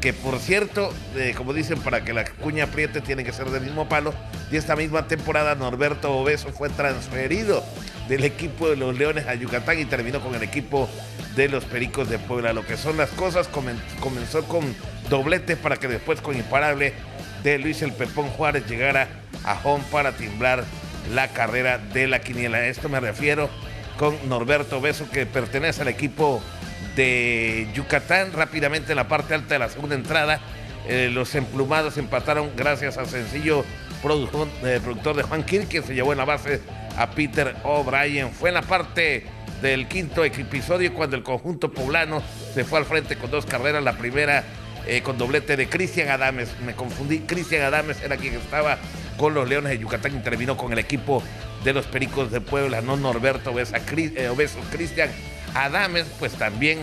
que 0.00 0.12
por 0.12 0.38
cierto, 0.38 0.92
eh, 1.14 1.34
como 1.36 1.52
dicen, 1.52 1.78
para 1.80 2.02
que 2.04 2.12
la 2.12 2.24
cuña 2.24 2.64
apriete 2.64 3.00
tiene 3.00 3.22
que 3.22 3.32
ser 3.32 3.50
del 3.50 3.62
mismo 3.62 3.88
palo. 3.88 4.14
Y 4.50 4.56
esta 4.56 4.74
misma 4.74 5.06
temporada 5.06 5.54
Norberto 5.54 6.12
Obeso 6.12 6.48
fue 6.52 6.70
transferido 6.70 7.62
del 8.08 8.24
equipo 8.24 8.68
de 8.68 8.76
los 8.76 8.96
Leones 8.98 9.26
a 9.26 9.34
Yucatán 9.34 9.78
y 9.78 9.84
terminó 9.84 10.20
con 10.20 10.34
el 10.34 10.42
equipo 10.42 10.88
de 11.36 11.48
los 11.48 11.64
Pericos 11.64 12.08
de 12.08 12.18
Puebla. 12.18 12.52
Lo 12.52 12.66
que 12.66 12.76
son 12.76 12.96
las 12.96 13.10
cosas, 13.10 13.48
comenzó 13.48 14.44
con 14.44 14.74
doblete 15.08 15.56
para 15.56 15.76
que 15.76 15.86
después 15.86 16.20
con 16.20 16.34
imparable 16.34 16.94
de 17.42 17.58
Luis 17.58 17.82
el 17.82 17.92
Pepón 17.92 18.28
Juárez 18.30 18.66
llegara 18.66 19.08
a 19.44 19.58
home 19.62 19.84
para 19.92 20.12
timbrar 20.12 20.64
la 21.12 21.28
carrera 21.28 21.78
de 21.78 22.06
la 22.06 22.20
quiniela. 22.20 22.58
A 22.58 22.66
esto 22.66 22.88
me 22.88 23.00
refiero 23.00 23.50
con 23.98 24.16
Norberto 24.28 24.78
Obeso 24.78 25.08
que 25.10 25.26
pertenece 25.26 25.82
al 25.82 25.88
equipo 25.88 26.42
de 26.96 27.68
Yucatán. 27.74 28.32
Rápidamente 28.32 28.92
en 28.92 28.96
la 28.96 29.08
parte 29.08 29.34
alta 29.34 29.54
de 29.54 29.58
la 29.58 29.68
segunda 29.68 29.94
entrada, 29.94 30.40
eh, 30.88 31.10
los 31.12 31.34
emplumados 31.34 31.98
empataron 31.98 32.50
gracias 32.56 32.98
al 32.98 33.06
sencillo 33.06 33.60
eh, 33.62 34.80
productor 34.82 35.16
de 35.16 35.22
Juan 35.22 35.44
Kirk, 35.44 35.68
que 35.68 35.82
se 35.82 35.94
llevó 35.94 36.12
en 36.12 36.18
la 36.18 36.24
base 36.24 36.60
a 36.96 37.10
Peter 37.10 37.54
O'Brien. 37.64 38.30
Fue 38.32 38.48
en 38.48 38.54
la 38.54 38.62
parte 38.62 39.26
del 39.60 39.88
quinto 39.88 40.24
episodio 40.24 40.94
cuando 40.94 41.16
el 41.16 41.22
conjunto 41.22 41.70
poblano 41.70 42.22
se 42.54 42.64
fue 42.64 42.78
al 42.78 42.86
frente 42.86 43.16
con 43.16 43.30
dos 43.30 43.44
carreras. 43.44 43.82
La 43.84 43.98
primera 43.98 44.42
eh, 44.86 45.02
con 45.02 45.18
doblete 45.18 45.56
de 45.56 45.68
Cristian 45.68 46.08
Adames. 46.08 46.48
Me 46.64 46.74
confundí, 46.74 47.20
Cristian 47.20 47.62
Adames 47.62 48.00
era 48.02 48.16
quien 48.16 48.34
estaba 48.34 48.78
con 49.16 49.34
los 49.34 49.48
Leones 49.48 49.70
de 49.70 49.78
Yucatán, 49.78 50.14
intervino 50.14 50.56
con 50.56 50.72
el 50.72 50.78
equipo 50.78 51.22
de 51.64 51.72
los 51.72 51.86
Pericos 51.86 52.30
de 52.30 52.40
Puebla, 52.40 52.80
no 52.80 52.96
Norberto 52.96 53.50
Obeso, 53.50 53.76
Cristian 54.70 55.10
Adames 55.54 56.06
pues 56.18 56.32
también 56.32 56.80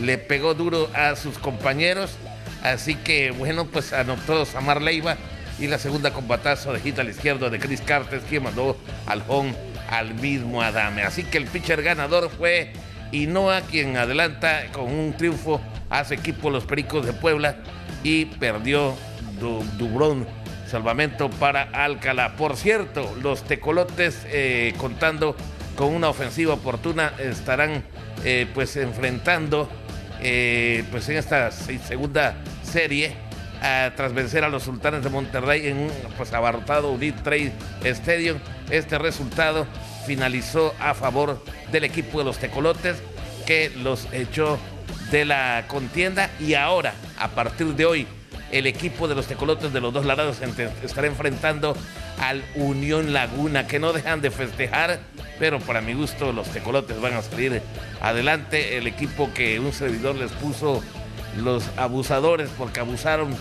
le 0.00 0.18
pegó 0.18 0.54
duro 0.54 0.88
a 0.94 1.16
sus 1.16 1.38
compañeros. 1.38 2.16
Así 2.62 2.94
que 2.94 3.30
bueno, 3.30 3.66
pues 3.66 3.92
anotó 3.92 4.44
Samar 4.44 4.82
Leiva 4.82 5.16
y 5.58 5.66
la 5.66 5.78
segunda 5.78 6.12
combatazo 6.12 6.72
de 6.72 6.80
hit 6.80 6.98
al 6.98 7.08
izquierdo 7.08 7.50
de 7.50 7.58
Chris 7.58 7.80
Cartes, 7.80 8.22
quien 8.28 8.44
mandó 8.44 8.76
al 9.06 9.22
home 9.28 9.54
al 9.90 10.14
mismo 10.14 10.62
Adame. 10.62 11.02
Así 11.02 11.24
que 11.24 11.38
el 11.38 11.46
pitcher 11.46 11.82
ganador 11.82 12.30
fue 12.30 12.72
Inoa, 13.12 13.62
quien 13.62 13.96
adelanta 13.96 14.66
con 14.72 14.84
un 14.84 15.14
triunfo 15.16 15.60
su 16.04 16.14
equipo 16.14 16.50
Los 16.50 16.64
Pericos 16.64 17.04
de 17.04 17.12
Puebla 17.12 17.56
y 18.02 18.26
perdió 18.26 18.94
Dubrón. 19.40 20.26
Salvamento 20.66 21.30
para 21.30 21.62
Alcalá. 21.62 22.36
Por 22.36 22.56
cierto, 22.56 23.12
los 23.20 23.42
tecolotes 23.42 24.24
eh, 24.26 24.72
contando 24.78 25.34
con 25.76 25.88
una 25.92 26.08
ofensiva 26.08 26.54
oportuna 26.54 27.12
estarán 27.18 27.82
eh, 28.24 28.46
pues 28.54 28.76
enfrentando 28.76 29.68
eh, 30.20 30.84
pues 30.92 31.08
en 31.08 31.16
esta 31.16 31.50
segunda 31.50 32.36
serie 32.62 33.16
tras 33.94 34.14
vencer 34.14 34.42
a 34.42 34.48
los 34.48 34.62
sultanes 34.62 35.04
de 35.04 35.10
Monterrey 35.10 35.66
en 35.66 35.76
un 35.76 35.90
pues 36.16 36.32
abarrotado 36.32 36.92
Unit 36.92 37.20
Trade 37.22 37.52
Stadium. 37.84 38.38
Este 38.70 38.96
resultado 38.96 39.66
finalizó 40.06 40.74
a 40.80 40.94
favor 40.94 41.44
del 41.70 41.84
equipo 41.84 42.20
de 42.20 42.24
los 42.24 42.38
tecolotes 42.38 43.02
que 43.44 43.70
los 43.82 44.06
echó 44.12 44.58
de 45.10 45.24
la 45.24 45.64
contienda 45.68 46.30
y 46.38 46.54
ahora 46.54 46.94
a 47.18 47.28
partir 47.28 47.68
de 47.74 47.84
hoy 47.84 48.06
el 48.52 48.66
equipo 48.66 49.08
de 49.08 49.14
los 49.14 49.26
tecolotes 49.26 49.72
de 49.72 49.80
los 49.80 49.92
dos 49.92 50.04
lados 50.04 50.38
estará 50.82 51.06
enfrentando 51.06 51.76
al 52.18 52.44
Unión 52.56 53.12
Laguna, 53.12 53.66
que 53.66 53.78
no 53.78 53.92
dejan 53.92 54.20
de 54.20 54.30
festejar, 54.30 55.00
pero 55.38 55.60
para 55.60 55.80
mi 55.80 55.94
gusto 55.94 56.32
los 56.32 56.48
tecolotes 56.48 57.00
van 57.00 57.14
a 57.14 57.22
salir 57.22 57.62
adelante. 58.00 58.76
El 58.76 58.86
equipo 58.86 59.32
que 59.32 59.60
un 59.60 59.72
servidor 59.72 60.16
les 60.16 60.32
puso 60.32 60.82
los 61.36 61.64
abusadores, 61.76 62.50
porque 62.58 62.80
abusaron 62.80 63.34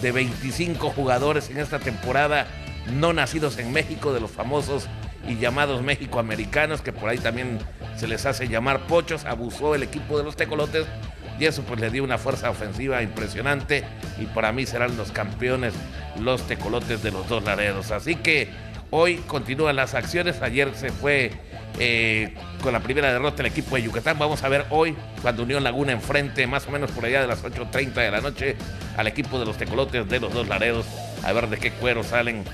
de 0.00 0.12
25 0.12 0.90
jugadores 0.90 1.50
en 1.50 1.58
esta 1.58 1.78
temporada, 1.78 2.46
no 2.92 3.12
nacidos 3.12 3.58
en 3.58 3.72
México, 3.72 4.12
de 4.12 4.20
los 4.20 4.30
famosos 4.30 4.88
y 5.28 5.36
llamados 5.36 5.82
México 5.82 6.18
americanos, 6.18 6.80
que 6.80 6.92
por 6.92 7.08
ahí 7.08 7.18
también 7.18 7.58
se 7.96 8.06
les 8.06 8.26
hace 8.26 8.48
llamar 8.48 8.86
pochos, 8.86 9.24
abusó 9.24 9.74
el 9.74 9.82
equipo 9.82 10.18
de 10.18 10.24
los 10.24 10.36
tecolotes 10.36 10.86
y 11.38 11.46
eso 11.46 11.62
pues 11.62 11.80
le 11.80 11.90
dio 11.90 12.04
una 12.04 12.18
fuerza 12.18 12.50
ofensiva 12.50 13.02
impresionante 13.02 13.84
y 14.18 14.26
para 14.26 14.52
mí 14.52 14.66
serán 14.66 14.96
los 14.96 15.10
campeones 15.10 15.74
los 16.20 16.46
tecolotes 16.46 17.02
de 17.02 17.10
los 17.10 17.28
dos 17.28 17.44
laredos. 17.44 17.90
Así 17.90 18.16
que 18.16 18.48
hoy 18.90 19.16
continúan 19.26 19.76
las 19.76 19.94
acciones, 19.94 20.42
ayer 20.42 20.72
se 20.74 20.90
fue 20.90 21.32
eh, 21.80 22.34
con 22.62 22.72
la 22.72 22.80
primera 22.80 23.12
derrota 23.12 23.42
el 23.42 23.46
equipo 23.46 23.74
de 23.74 23.82
Yucatán, 23.82 24.16
vamos 24.18 24.44
a 24.44 24.48
ver 24.48 24.64
hoy 24.70 24.94
cuando 25.22 25.42
Unión 25.42 25.64
Laguna 25.64 25.92
enfrente 25.92 26.46
más 26.46 26.68
o 26.68 26.70
menos 26.70 26.92
por 26.92 27.04
allá 27.04 27.20
de 27.20 27.26
las 27.26 27.42
8.30 27.42 27.94
de 27.94 28.10
la 28.12 28.20
noche 28.20 28.56
al 28.96 29.08
equipo 29.08 29.40
de 29.40 29.46
los 29.46 29.56
tecolotes 29.56 30.08
de 30.08 30.20
los 30.20 30.32
dos 30.32 30.46
laredos, 30.46 30.86
a 31.24 31.32
ver 31.32 31.48
de 31.48 31.58
qué 31.58 31.72
cuero 31.72 32.04
salen 32.04 32.44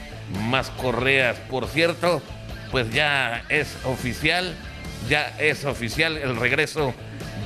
más 0.49 0.71
correas. 0.71 1.37
Por 1.51 1.67
cierto, 1.67 2.23
pues 2.71 2.91
ya 2.93 3.45
es 3.49 3.77
oficial 3.85 4.55
ya 5.09 5.35
es 5.39 5.65
oficial 5.65 6.17
el 6.17 6.37
regreso 6.37 6.95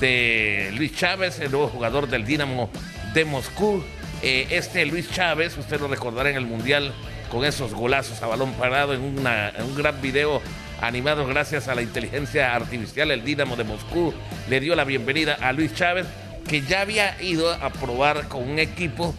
de 0.00 0.72
Luis 0.76 0.94
Chávez, 0.96 1.40
el 1.40 1.50
nuevo 1.52 1.68
jugador 1.68 2.08
del 2.08 2.24
Dinamo 2.24 2.70
de 3.14 3.24
Moscú. 3.24 3.82
Eh, 4.22 4.48
este 4.50 4.84
Luis 4.86 5.10
Chávez, 5.10 5.56
usted 5.56 5.80
lo 5.80 5.88
recordará 5.88 6.30
en 6.30 6.36
el 6.36 6.46
Mundial 6.46 6.92
con 7.30 7.44
esos 7.44 7.74
golazos 7.74 8.22
a 8.22 8.26
balón 8.26 8.52
parado 8.54 8.94
en, 8.94 9.02
en 9.02 9.64
un 9.64 9.74
gran 9.74 10.00
video 10.00 10.40
animado 10.80 11.26
gracias 11.26 11.68
a 11.68 11.74
la 11.74 11.82
inteligencia 11.82 12.54
artificial. 12.54 13.10
El 13.10 13.24
Dinamo 13.24 13.56
de 13.56 13.64
Moscú 13.64 14.12
le 14.48 14.60
dio 14.60 14.74
la 14.74 14.84
bienvenida 14.84 15.36
a 15.40 15.52
Luis 15.52 15.74
Chávez, 15.74 16.06
que 16.48 16.62
ya 16.62 16.80
había 16.80 17.20
ido 17.22 17.52
a 17.52 17.70
probar 17.70 18.28
con 18.28 18.48
un 18.48 18.58
equipo, 18.58 19.14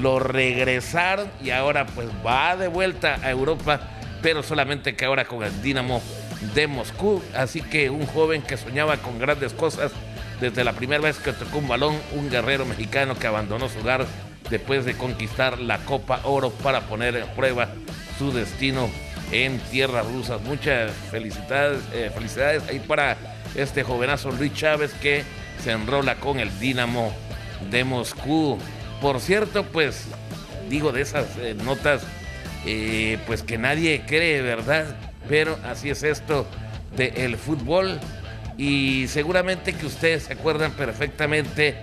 lo 0.00 0.18
regresaron 0.18 1.30
y 1.42 1.50
ahora 1.50 1.86
pues 1.86 2.08
va 2.24 2.56
de 2.56 2.68
vuelta 2.68 3.18
a 3.22 3.30
Europa, 3.30 3.80
pero 4.22 4.42
solamente 4.42 4.94
que 4.94 5.04
ahora 5.04 5.24
con 5.24 5.42
el 5.42 5.62
Dinamo 5.62 6.00
de 6.54 6.66
Moscú. 6.66 7.22
Así 7.34 7.60
que 7.60 7.90
un 7.90 8.06
joven 8.06 8.42
que 8.42 8.56
soñaba 8.56 8.96
con 8.98 9.18
grandes 9.18 9.52
cosas 9.52 9.92
desde 10.40 10.64
la 10.64 10.72
primera 10.72 11.02
vez 11.02 11.18
que 11.18 11.32
tocó 11.32 11.58
un 11.58 11.68
balón, 11.68 11.96
un 12.12 12.30
guerrero 12.30 12.64
mexicano 12.64 13.16
que 13.18 13.26
abandonó 13.26 13.68
su 13.68 13.80
hogar 13.80 14.06
después 14.50 14.84
de 14.84 14.94
conquistar 14.94 15.58
la 15.60 15.78
Copa 15.78 16.20
Oro 16.24 16.50
para 16.50 16.82
poner 16.82 17.16
en 17.16 17.28
prueba 17.28 17.68
su 18.18 18.32
destino 18.32 18.90
en 19.30 19.58
tierras 19.70 20.06
rusas. 20.06 20.40
Muchas 20.42 20.92
felicidades, 21.10 21.80
eh, 21.92 22.10
felicidades 22.12 22.62
ahí 22.68 22.80
para 22.80 23.16
este 23.54 23.82
jovenazo 23.82 24.30
Luis 24.32 24.52
Chávez 24.54 24.92
que 24.94 25.24
se 25.62 25.72
enrola 25.72 26.16
con 26.16 26.38
el 26.38 26.58
Dinamo 26.58 27.12
de 27.70 27.84
Moscú. 27.84 28.58
Por 29.00 29.20
cierto, 29.20 29.64
pues 29.64 30.06
digo 30.68 30.92
de 30.92 31.02
esas 31.02 31.26
eh, 31.38 31.54
notas, 31.54 32.02
eh, 32.66 33.18
pues 33.26 33.42
que 33.42 33.58
nadie 33.58 34.02
cree, 34.06 34.42
¿verdad? 34.42 34.96
Pero 35.28 35.58
así 35.64 35.90
es 35.90 36.02
esto 36.02 36.46
del 36.96 37.36
fútbol 37.36 37.98
y 38.58 39.06
seguramente 39.08 39.72
que 39.72 39.86
ustedes 39.86 40.24
se 40.24 40.34
acuerdan 40.34 40.72
perfectamente 40.72 41.76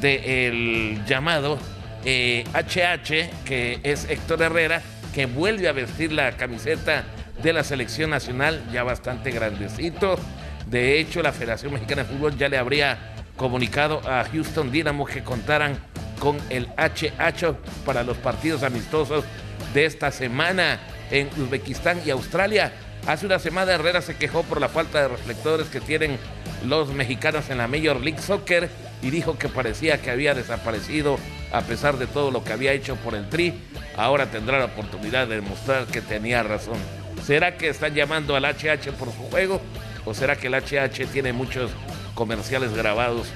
del 0.00 1.00
llamado 1.06 1.58
HH, 2.04 2.04
eh, 2.04 3.30
que 3.44 3.80
es 3.82 4.08
Héctor 4.08 4.42
Herrera, 4.42 4.82
que 5.14 5.26
vuelve 5.26 5.68
a 5.68 5.72
vestir 5.72 6.12
la 6.12 6.32
camiseta 6.32 7.04
de 7.42 7.52
la 7.52 7.64
selección 7.64 8.10
nacional, 8.10 8.62
ya 8.72 8.82
bastante 8.82 9.30
grandecito. 9.30 10.18
De 10.66 10.98
hecho, 11.00 11.22
la 11.22 11.32
Federación 11.32 11.72
Mexicana 11.72 12.02
de 12.02 12.08
Fútbol 12.08 12.36
ya 12.36 12.48
le 12.48 12.58
habría 12.58 13.14
comunicado 13.36 14.00
a 14.06 14.24
Houston 14.24 14.70
Dynamo 14.70 15.06
que 15.06 15.22
contaran 15.22 15.78
con 16.18 16.36
el 16.50 16.68
HH 16.76 17.54
para 17.84 18.02
los 18.02 18.18
partidos 18.18 18.62
amistosos 18.62 19.24
de 19.74 19.84
esta 19.84 20.10
semana 20.10 20.80
en 21.10 21.28
Uzbekistán 21.36 22.00
y 22.04 22.10
Australia. 22.10 22.72
Hace 23.06 23.26
una 23.26 23.38
semana 23.38 23.72
Herrera 23.72 24.02
se 24.02 24.16
quejó 24.16 24.42
por 24.42 24.60
la 24.60 24.68
falta 24.68 25.02
de 25.02 25.08
reflectores 25.08 25.68
que 25.68 25.80
tienen 25.80 26.18
los 26.64 26.92
mexicanos 26.92 27.48
en 27.48 27.58
la 27.58 27.68
Major 27.68 28.00
League 28.00 28.20
Soccer 28.20 28.68
y 29.02 29.10
dijo 29.10 29.38
que 29.38 29.48
parecía 29.48 30.00
que 30.00 30.10
había 30.10 30.34
desaparecido 30.34 31.18
a 31.52 31.62
pesar 31.62 31.96
de 31.96 32.06
todo 32.06 32.30
lo 32.30 32.44
que 32.44 32.52
había 32.52 32.72
hecho 32.72 32.96
por 32.96 33.14
el 33.14 33.28
Tri. 33.28 33.54
Ahora 33.96 34.26
tendrá 34.26 34.58
la 34.58 34.66
oportunidad 34.66 35.26
de 35.26 35.36
demostrar 35.36 35.86
que 35.86 36.00
tenía 36.00 36.42
razón. 36.42 36.76
¿Será 37.24 37.56
que 37.56 37.68
están 37.68 37.94
llamando 37.94 38.36
al 38.36 38.44
HH 38.44 38.92
por 38.98 39.08
su 39.08 39.22
juego? 39.30 39.60
¿O 40.04 40.14
será 40.14 40.36
que 40.36 40.48
el 40.48 40.54
HH 40.54 41.06
tiene 41.12 41.32
muchos 41.32 41.70
comerciales 42.14 42.74
grabados 42.74 43.28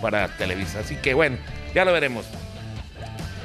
para 0.00 0.28
Televisa? 0.36 0.80
Así 0.80 0.96
que 0.96 1.14
bueno, 1.14 1.38
ya 1.74 1.84
lo 1.84 1.92
veremos. 1.92 2.26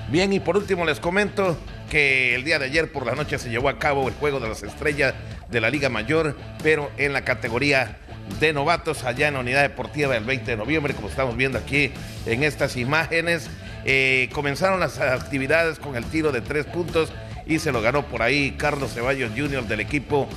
Bien, 0.09 0.33
y 0.33 0.41
por 0.41 0.57
último 0.57 0.85
les 0.85 0.99
comento 0.99 1.57
que 1.91 2.35
el 2.35 2.45
día 2.45 2.57
de 2.57 2.67
ayer 2.67 2.89
por 2.89 3.05
la 3.05 3.15
noche 3.15 3.37
se 3.37 3.49
llevó 3.49 3.67
a 3.67 3.77
cabo 3.77 4.07
el 4.07 4.13
juego 4.13 4.39
de 4.39 4.47
las 4.47 4.63
estrellas 4.63 5.13
de 5.49 5.59
la 5.59 5.69
Liga 5.69 5.89
Mayor, 5.89 6.37
pero 6.63 6.89
en 6.97 7.11
la 7.11 7.25
categoría 7.25 7.97
de 8.39 8.53
novatos 8.53 9.03
allá 9.03 9.27
en 9.27 9.33
la 9.33 9.41
Unidad 9.41 9.63
Deportiva 9.63 10.13
del 10.13 10.23
20 10.23 10.51
de 10.51 10.55
noviembre, 10.55 10.93
como 10.93 11.09
estamos 11.09 11.35
viendo 11.35 11.57
aquí 11.57 11.91
en 12.25 12.43
estas 12.43 12.77
imágenes. 12.77 13.49
Eh, 13.83 14.29
comenzaron 14.31 14.79
las 14.79 14.99
actividades 14.99 15.79
con 15.79 15.97
el 15.97 16.05
tiro 16.05 16.31
de 16.31 16.39
tres 16.39 16.65
puntos 16.65 17.11
y 17.45 17.59
se 17.59 17.73
lo 17.73 17.81
ganó 17.81 18.07
por 18.07 18.21
ahí 18.21 18.51
Carlos 18.51 18.93
Ceballos 18.93 19.31
Jr. 19.35 19.65
del 19.65 19.81
equipo 19.81 20.29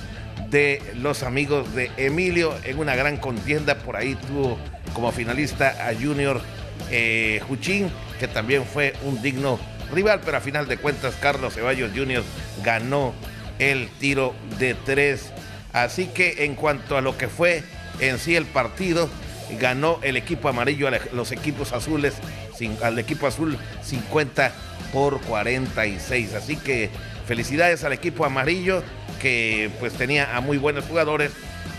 de 0.50 0.82
los 0.96 1.22
amigos 1.22 1.72
de 1.76 1.92
Emilio 1.96 2.52
en 2.64 2.80
una 2.80 2.96
gran 2.96 3.16
contienda. 3.16 3.76
Por 3.76 3.94
ahí 3.94 4.16
tuvo 4.16 4.58
como 4.92 5.12
finalista 5.12 5.88
a 5.88 5.94
Junior 5.94 6.40
eh, 6.90 7.40
Juchín, 7.46 7.92
que 8.18 8.26
también 8.26 8.64
fue 8.64 8.94
un 9.04 9.22
digno 9.22 9.60
rival, 9.94 10.20
pero 10.24 10.36
a 10.36 10.40
final 10.40 10.66
de 10.66 10.76
cuentas 10.76 11.14
Carlos 11.20 11.54
Ceballos 11.54 11.92
Jr. 11.94 12.22
ganó 12.62 13.14
el 13.58 13.88
tiro 13.98 14.34
de 14.58 14.74
tres. 14.74 15.32
Así 15.72 16.06
que 16.06 16.44
en 16.44 16.54
cuanto 16.54 16.96
a 16.96 17.00
lo 17.00 17.16
que 17.16 17.28
fue 17.28 17.62
en 18.00 18.18
sí 18.18 18.36
el 18.36 18.46
partido, 18.46 19.08
ganó 19.58 19.98
el 20.02 20.16
equipo 20.16 20.48
amarillo 20.48 20.88
a 20.88 20.92
los 21.12 21.32
equipos 21.32 21.72
azules, 21.72 22.14
al 22.82 22.98
equipo 22.98 23.26
azul 23.26 23.58
50 23.82 24.52
por 24.92 25.20
46. 25.22 26.34
Así 26.34 26.56
que 26.56 26.90
felicidades 27.26 27.84
al 27.84 27.92
equipo 27.92 28.24
amarillo 28.24 28.82
que 29.20 29.70
pues 29.80 29.94
tenía 29.94 30.36
a 30.36 30.40
muy 30.40 30.58
buenos 30.58 30.84
jugadores. 30.84 31.32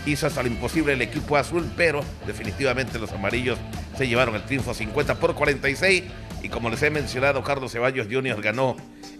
Hizo 0.04 0.28
hasta 0.28 0.42
lo 0.42 0.48
imposible 0.48 0.92
el 0.92 1.02
equipo 1.02 1.36
azul, 1.36 1.68
pero 1.76 2.04
definitivamente 2.26 2.98
los 2.98 3.10
amarillos 3.12 3.58
se 3.98 4.06
llevaron 4.06 4.36
el 4.36 4.42
triunfo 4.42 4.72
50 4.72 5.16
por 5.16 5.34
46 5.34 6.04
y 6.46 6.48
como 6.48 6.70
les 6.70 6.80
he 6.82 6.90
mencionado, 6.90 7.42
Carlos 7.42 7.72
Ceballos 7.72 8.06
Jr. 8.08 8.40
ganó 8.40 8.76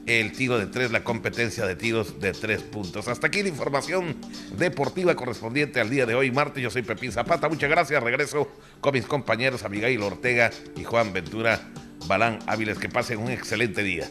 el 0.06 0.30
tiro 0.30 0.60
de 0.60 0.66
tres, 0.66 0.92
la 0.92 1.02
competencia 1.02 1.66
de 1.66 1.74
tiros 1.74 2.20
de 2.20 2.30
tres 2.30 2.62
puntos. 2.62 3.08
Hasta 3.08 3.26
aquí 3.26 3.42
la 3.42 3.48
información 3.48 4.14
deportiva 4.56 5.16
correspondiente 5.16 5.80
al 5.80 5.90
día 5.90 6.06
de 6.06 6.14
hoy, 6.14 6.30
martes. 6.30 6.62
Yo 6.62 6.70
soy 6.70 6.82
Pepín 6.82 7.10
Zapata. 7.10 7.48
Muchas 7.48 7.68
gracias. 7.68 8.00
Regreso 8.00 8.48
con 8.80 8.94
mis 8.94 9.06
compañeros 9.06 9.64
Abigail 9.64 10.00
Ortega 10.02 10.52
y 10.76 10.84
Juan 10.84 11.12
Ventura 11.12 11.60
Balán 12.06 12.38
Áviles. 12.46 12.78
Que 12.78 12.88
pasen 12.88 13.18
un 13.18 13.32
excelente 13.32 13.82
día. 13.82 14.08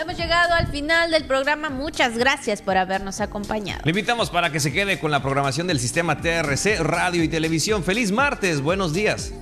Hemos 0.00 0.16
llegado 0.16 0.54
al 0.54 0.68
final 0.68 1.10
del 1.10 1.26
programa. 1.26 1.68
Muchas 1.68 2.16
gracias 2.16 2.62
por 2.62 2.78
habernos 2.78 3.20
acompañado. 3.20 3.82
Le 3.84 3.90
invitamos 3.90 4.30
para 4.30 4.50
que 4.50 4.60
se 4.60 4.72
quede 4.72 4.98
con 4.98 5.10
la 5.10 5.20
programación 5.20 5.66
del 5.66 5.78
sistema 5.78 6.22
TRC, 6.22 6.78
radio 6.80 7.22
y 7.22 7.28
televisión. 7.28 7.84
Feliz 7.84 8.12
martes. 8.12 8.62
Buenos 8.62 8.94
días. 8.94 9.34